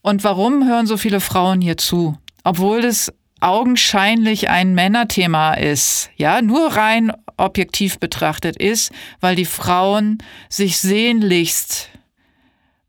[0.01, 2.18] Und warum hören so viele Frauen hier zu?
[2.43, 10.18] Obwohl das augenscheinlich ein Männerthema ist, ja, nur rein objektiv betrachtet ist, weil die Frauen
[10.49, 11.89] sich sehnlichst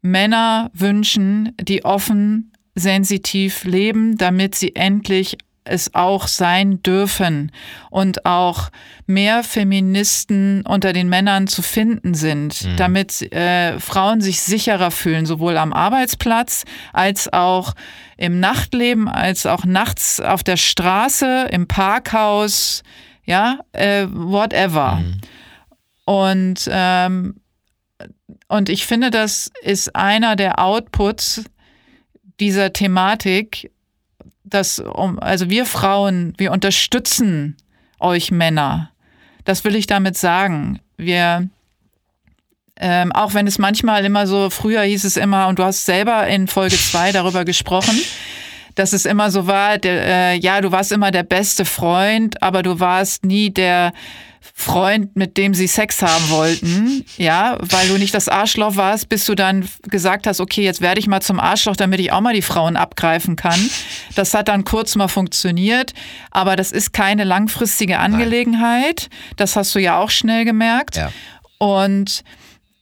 [0.01, 7.51] Männer wünschen, die offen, sensitiv leben, damit sie endlich es auch sein dürfen
[7.91, 8.70] und auch
[9.07, 12.77] mehr Feministen unter den Männern zu finden sind, mhm.
[12.77, 17.74] damit äh, Frauen sich sicherer fühlen, sowohl am Arbeitsplatz als auch
[18.16, 22.82] im Nachtleben, als auch nachts auf der Straße, im Parkhaus,
[23.24, 24.97] ja, äh, whatever.
[24.97, 25.20] Mhm.
[26.05, 27.41] Und, ähm,
[28.49, 31.45] und ich finde, das ist einer der Outputs,
[32.41, 33.70] dieser Thematik,
[34.45, 37.57] dass um, also wir Frauen, wir unterstützen
[37.99, 38.91] euch Männer.
[39.45, 40.81] Das will ich damit sagen.
[40.97, 41.49] Wir,
[42.77, 46.27] ähm, auch wenn es manchmal immer so, früher hieß es immer, und du hast selber
[46.27, 47.99] in Folge 2 darüber gesprochen,
[48.75, 52.63] dass es immer so war, der, äh, ja, du warst immer der beste Freund, aber
[52.63, 53.93] du warst nie der
[54.57, 59.25] Freund, mit dem sie Sex haben wollten, ja, weil du nicht das Arschloch warst, bis
[59.25, 62.35] du dann gesagt hast, okay, jetzt werde ich mal zum Arschloch, damit ich auch mal
[62.35, 63.59] die Frauen abgreifen kann.
[64.15, 65.93] Das hat dann kurz mal funktioniert,
[66.31, 69.09] aber das ist keine langfristige Angelegenheit.
[69.37, 70.97] Das hast du ja auch schnell gemerkt.
[70.97, 71.11] Ja.
[71.59, 72.23] Und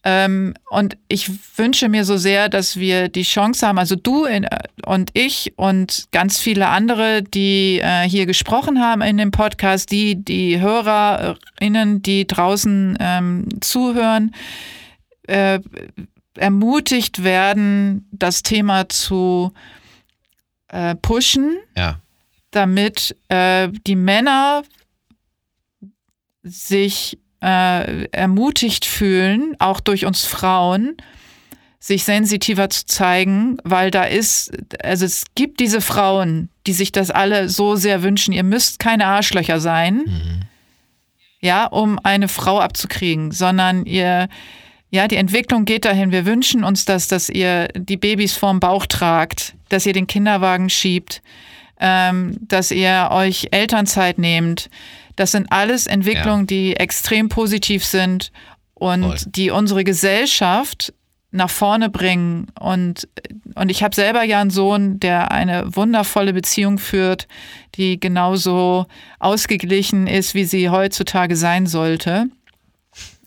[0.04, 4.46] und ich wünsche mir so sehr, dass wir die Chance haben, also du in,
[4.84, 10.16] und ich und ganz viele andere, die äh, hier gesprochen haben in dem Podcast, die,
[10.16, 14.34] die HörerInnen, die draußen ähm, zuhören,
[15.28, 15.60] äh,
[16.34, 19.52] ermutigt werden, das Thema zu
[20.68, 22.00] äh, pushen, Ja.
[22.50, 24.64] damit äh, die Männer
[26.42, 30.96] sich äh, ermutigt fühlen, auch durch uns Frauen,
[31.80, 34.52] sich sensitiver zu zeigen, weil da ist,
[34.84, 39.06] also es gibt diese Frauen, die sich das alle so sehr wünschen, ihr müsst keine
[39.06, 40.04] Arschlöcher sein,
[41.40, 44.28] ja, um eine Frau abzukriegen, sondern ihr,
[44.90, 46.12] ja, die Entwicklung geht dahin.
[46.12, 50.70] Wir wünschen uns das, dass ihr die Babys vorm Bauch tragt, dass ihr den Kinderwagen
[50.70, 51.20] schiebt,
[51.80, 54.70] ähm, dass ihr euch Elternzeit nehmt.
[55.16, 58.32] Das sind alles Entwicklungen, die extrem positiv sind
[58.74, 59.16] und Voll.
[59.26, 60.92] die unsere Gesellschaft
[61.32, 62.46] nach vorne bringen.
[62.60, 63.08] Und,
[63.54, 67.26] und ich habe selber ja einen Sohn, der eine wundervolle Beziehung führt,
[67.74, 68.86] die genauso
[69.18, 72.26] ausgeglichen ist, wie sie heutzutage sein sollte.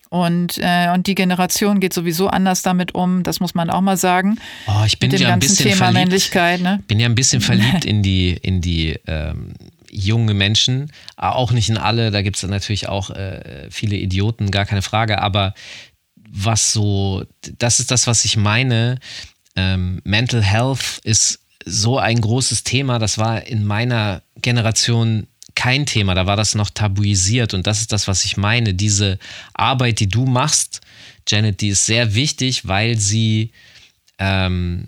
[0.09, 3.97] Und, äh, und die Generation geht sowieso anders damit um, das muss man auch mal
[3.97, 4.37] sagen.
[4.67, 5.99] Oh, ich bin mit dem ja ein bisschen Thema verliebt.
[5.99, 6.61] Männlichkeit.
[6.61, 6.79] Ne?
[6.87, 9.53] bin ja ein bisschen verliebt in die, in die ähm,
[9.95, 10.91] junge Menschen.
[11.15, 14.81] Ah, Auch nicht in alle, da gibt es natürlich auch äh, viele Idioten, gar keine
[14.81, 15.21] Frage.
[15.21, 15.53] Aber
[16.29, 17.23] was so,
[17.59, 18.99] das ist das, was ich meine.
[19.55, 22.99] Ähm, Mental Health ist so ein großes Thema.
[22.99, 26.13] Das war in meiner Generation kein Thema.
[26.13, 27.53] Da war das noch tabuisiert.
[27.53, 28.73] Und das ist das, was ich meine.
[28.73, 29.17] Diese
[29.53, 30.81] Arbeit, die du machst,
[31.27, 33.51] Janet, die ist sehr wichtig, weil sie
[34.19, 34.87] ähm,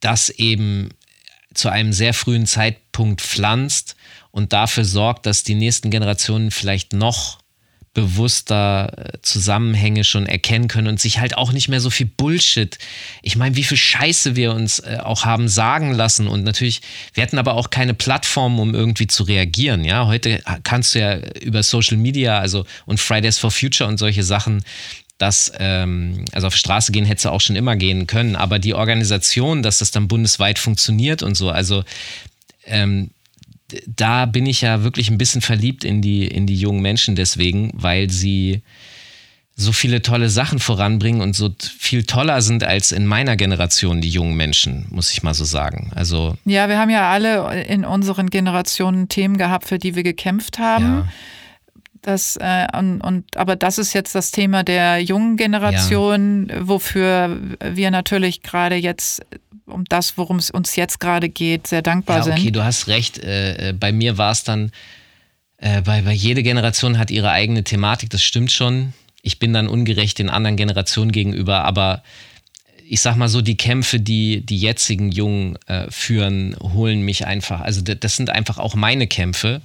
[0.00, 0.90] das eben
[1.54, 3.96] zu einem sehr frühen Zeitpunkt pflanzt
[4.30, 7.42] und dafür sorgt, dass die nächsten Generationen vielleicht noch
[7.94, 12.78] bewusster äh, Zusammenhänge schon erkennen können und sich halt auch nicht mehr so viel Bullshit.
[13.20, 16.80] Ich meine, wie viel Scheiße wir uns äh, auch haben sagen lassen und natürlich,
[17.12, 19.84] wir hatten aber auch keine Plattform, um irgendwie zu reagieren.
[19.84, 24.24] Ja, heute kannst du ja über Social Media, also und Fridays for Future und solche
[24.24, 24.64] Sachen,
[25.22, 28.74] dass, ähm, also auf Straße gehen hättest du auch schon immer gehen können, aber die
[28.74, 31.84] Organisation, dass das dann bundesweit funktioniert und so, also
[32.64, 33.10] ähm,
[33.86, 37.70] da bin ich ja wirklich ein bisschen verliebt in die, in die jungen Menschen deswegen,
[37.72, 38.62] weil sie
[39.54, 44.10] so viele tolle Sachen voranbringen und so viel toller sind als in meiner Generation die
[44.10, 45.92] jungen Menschen, muss ich mal so sagen.
[45.94, 50.58] Also Ja, wir haben ja alle in unseren Generationen Themen gehabt, für die wir gekämpft
[50.58, 50.84] haben.
[50.84, 51.08] ja,
[52.02, 57.92] Das, äh, und, und, aber das ist jetzt das Thema der jungen Generation, wofür wir
[57.92, 59.24] natürlich gerade jetzt,
[59.66, 62.56] um das, worum es uns jetzt gerade geht, sehr dankbar ja okay, sind.
[62.56, 63.18] du hast recht.
[63.18, 64.72] Äh, äh, bei mir war es dann,
[65.58, 68.94] äh, bei, bei jede Generation hat ihre eigene Thematik, das stimmt schon.
[69.22, 72.02] Ich bin dann ungerecht den anderen Generationen gegenüber, aber
[72.88, 77.60] ich sag mal so, die Kämpfe, die die jetzigen Jungen äh, führen, holen mich einfach.
[77.60, 79.60] Also das sind einfach auch meine Kämpfe.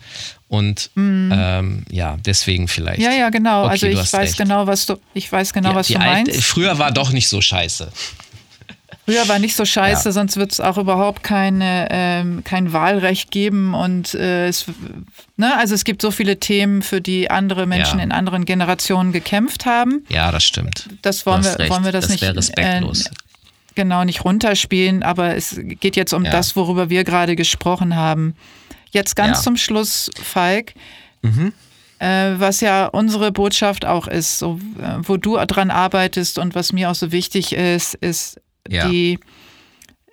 [0.50, 3.02] Und ähm, ja, deswegen vielleicht.
[3.02, 3.64] Ja, ja, genau.
[3.66, 4.38] Okay, also ich weiß recht.
[4.38, 6.44] genau, was du, ich weiß genau, Die- was du alte- meinst.
[6.46, 7.92] Früher war doch nicht so scheiße.
[9.10, 10.12] Früher war nicht so scheiße, Ja.
[10.12, 13.74] sonst wird es auch überhaupt keine, ähm, kein Wahlrecht geben.
[13.74, 14.66] Und äh, es,
[15.38, 18.04] ne, also es gibt so viele Themen, für die andere Menschen Ja.
[18.04, 20.04] in anderen Generationen gekämpft haben.
[20.10, 20.90] Ja, das stimmt.
[21.04, 21.70] Das wollen wir, recht.
[21.72, 23.06] wollen wir das, das nicht wäre respektlos.
[23.06, 23.10] Äh,
[23.76, 26.32] genau nicht runterspielen, aber es geht jetzt um Ja.
[26.32, 28.36] das, worüber wir gerade gesprochen haben.
[28.92, 30.74] Jetzt ganz zum Schluss, Falk.
[31.22, 31.54] Mhm.
[32.00, 36.74] Äh, was ja unsere Botschaft auch ist, so, äh, wo du dran arbeitest und was
[36.74, 38.40] mir auch so wichtig ist, ist
[38.70, 38.88] Ja.
[38.88, 39.20] die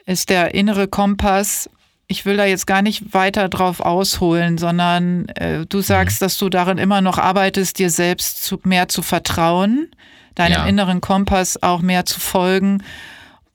[0.07, 1.69] ist der innere Kompass.
[2.07, 6.25] Ich will da jetzt gar nicht weiter drauf ausholen, sondern äh, du sagst, Mhm.
[6.25, 9.89] dass du darin immer noch arbeitest, dir selbst zu, mehr zu vertrauen,
[10.35, 10.67] deinem Ja.
[10.67, 12.83] inneren Kompass auch mehr zu folgen.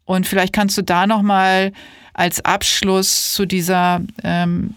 [0.05, 1.71] Und vielleicht kannst du da noch mal
[2.13, 4.75] als Abschluss zu dieser ähm,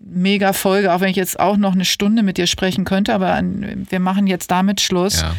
[0.00, 4.00] Mega-Folge, auch wenn ich jetzt auch noch eine Stunde mit dir sprechen könnte, aber wir
[4.00, 5.34] machen jetzt damit Schluss, Ja.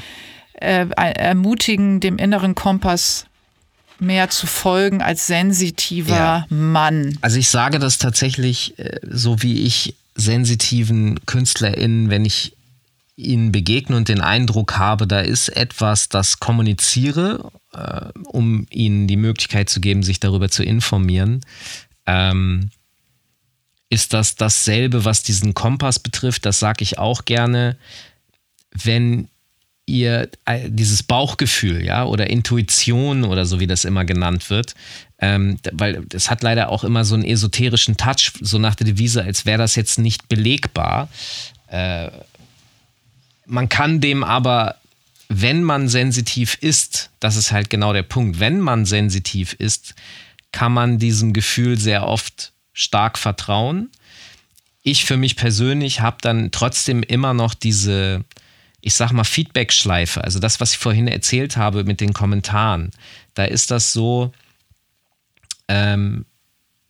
[0.53, 3.27] äh, ermutigen, dem inneren Kompass
[3.99, 6.45] mehr zu folgen als sensitiver Ja.
[6.49, 7.17] Mann?
[7.21, 12.53] Also ich sage das tatsächlich, äh, so wie ich sensitiven KünstlerInnen, wenn ich
[13.17, 19.17] ihnen begegne und den Eindruck habe, da ist etwas, das kommuniziere, äh, um ihnen die
[19.17, 21.41] Möglichkeit zu geben, sich darüber zu informieren,
[22.05, 22.69] ähm,
[23.89, 26.45] ist das dasselbe, was diesen Kompass betrifft.
[26.45, 27.77] Das sage ich auch gerne.
[28.71, 29.29] Wenn
[29.85, 34.73] ihr äh, dieses Bauchgefühl, ja, oder Intuition oder so wie das immer genannt wird,
[35.19, 39.23] ähm, weil es hat leider auch immer so einen esoterischen Touch, so nach der Devise,
[39.23, 41.09] als wäre das jetzt nicht belegbar.
[41.67, 42.09] Äh,
[43.45, 44.75] man kann dem aber,
[45.29, 49.93] wenn man sensitiv ist, das ist halt genau der Punkt, wenn man sensitiv ist,
[50.51, 53.89] kann man diesem Gefühl sehr oft stark vertrauen.
[54.83, 58.23] Ich für mich persönlich habe dann trotzdem immer noch diese,
[58.85, 60.23] ich sag mal, Feedback-Schleife.
[60.23, 62.91] Also das, was ich vorhin erzählt habe mit den Kommentaren.
[63.33, 64.31] Da ist das so,
[65.67, 66.25] ähm,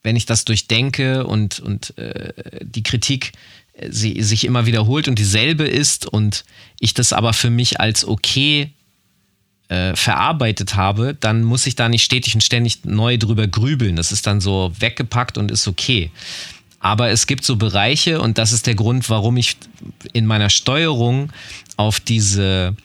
[0.04, 3.32] wenn ich das durchdenke und, und äh, die Kritik
[3.74, 6.44] äh, sie, sich immer wiederholt und dieselbe ist und
[6.82, 8.74] ich das aber für mich als okay
[9.70, 13.96] äh, verarbeitet habe, dann muss ich da nicht stetig und ständig neu drüber grübeln.
[13.96, 16.12] Das ist dann so weggepackt und ist okay.
[16.86, 19.58] Aber es gibt so Bereiche und das ist der Grund, warum ich
[20.14, 21.34] in meiner Steuerung
[21.78, 22.76] auf diese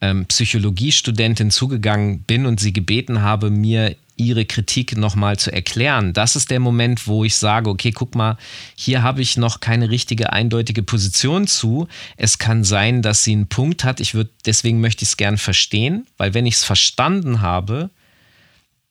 [0.00, 6.14] ähm, Psychologiestudentin zugegangen bin und sie gebeten habe, mir ihre Kritik nochmal zu erklären.
[6.14, 8.38] Das ist der Moment, wo ich sage, okay, guck mal,
[8.74, 11.88] hier habe ich noch keine richtige eindeutige Position zu.
[12.16, 14.00] Es kann sein, dass sie einen Punkt hat.
[14.00, 17.90] Ich würde, deswegen möchte ich es gern verstehen, weil wenn ich es verstanden habe,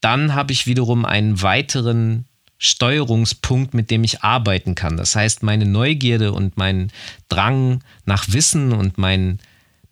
[0.01, 2.25] dann habe ich wiederum einen weiteren
[2.63, 4.95] Steuerungspunkt, mit dem ich arbeiten kann.
[4.95, 6.91] Das heißt, meine Neugierde und mein
[7.27, 9.39] Drang nach Wissen und mein,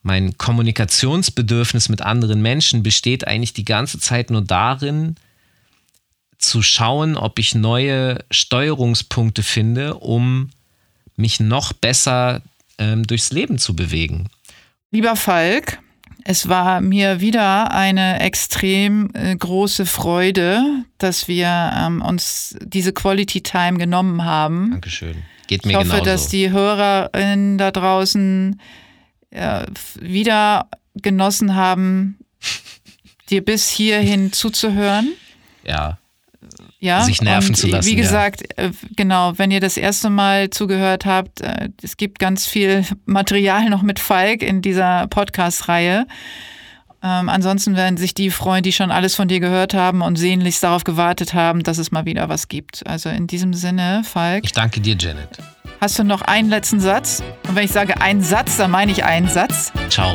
[0.03, 5.15] mein Kommunikationsbedürfnis mit anderen Menschen besteht eigentlich die ganze Zeit nur darin,
[6.37, 10.51] zu schauen, ob ich neue Steuerungspunkte finde, um
[11.15, 12.43] mich noch besser
[12.77, 14.29] ähm, durchs Leben zu bewegen.
[14.91, 15.79] Lieber Falk,
[16.23, 20.61] es war mir wieder eine extrem äh, große Freude,
[20.97, 24.71] dass wir ähm, uns diese Quality Time genommen haben.
[24.71, 25.23] Dankeschön.
[25.47, 26.05] Geht mir Ich hoffe, genauso.
[26.05, 28.59] dass die Hörerinnen da draußen
[29.31, 29.65] äh,
[29.99, 32.19] wieder genossen haben,
[33.29, 35.13] dir bis hierhin zuzuhören.
[35.63, 35.97] ja,
[36.81, 38.01] Ja, Sich nerven zu lassen, Wie ja.
[38.01, 42.85] gesagt, äh, genau, wenn ihr das erste Mal zugehört habt, äh, es gibt ganz viel
[43.05, 46.07] Material noch mit Falk in dieser Podcast-Reihe.
[47.03, 50.63] Ähm, ansonsten werden sich die freuen, die schon alles von dir gehört haben und sehnlichst
[50.63, 52.85] darauf gewartet haben, dass es mal wieder was gibt.
[52.87, 55.37] Also in diesem Sinne, Falk, ich danke dir, Janet.
[55.81, 57.21] hast du noch einen letzten Satz?
[57.47, 59.71] Und wenn ich sage einen Satz, dann meine ich einen Satz.
[59.89, 60.13] Ciao.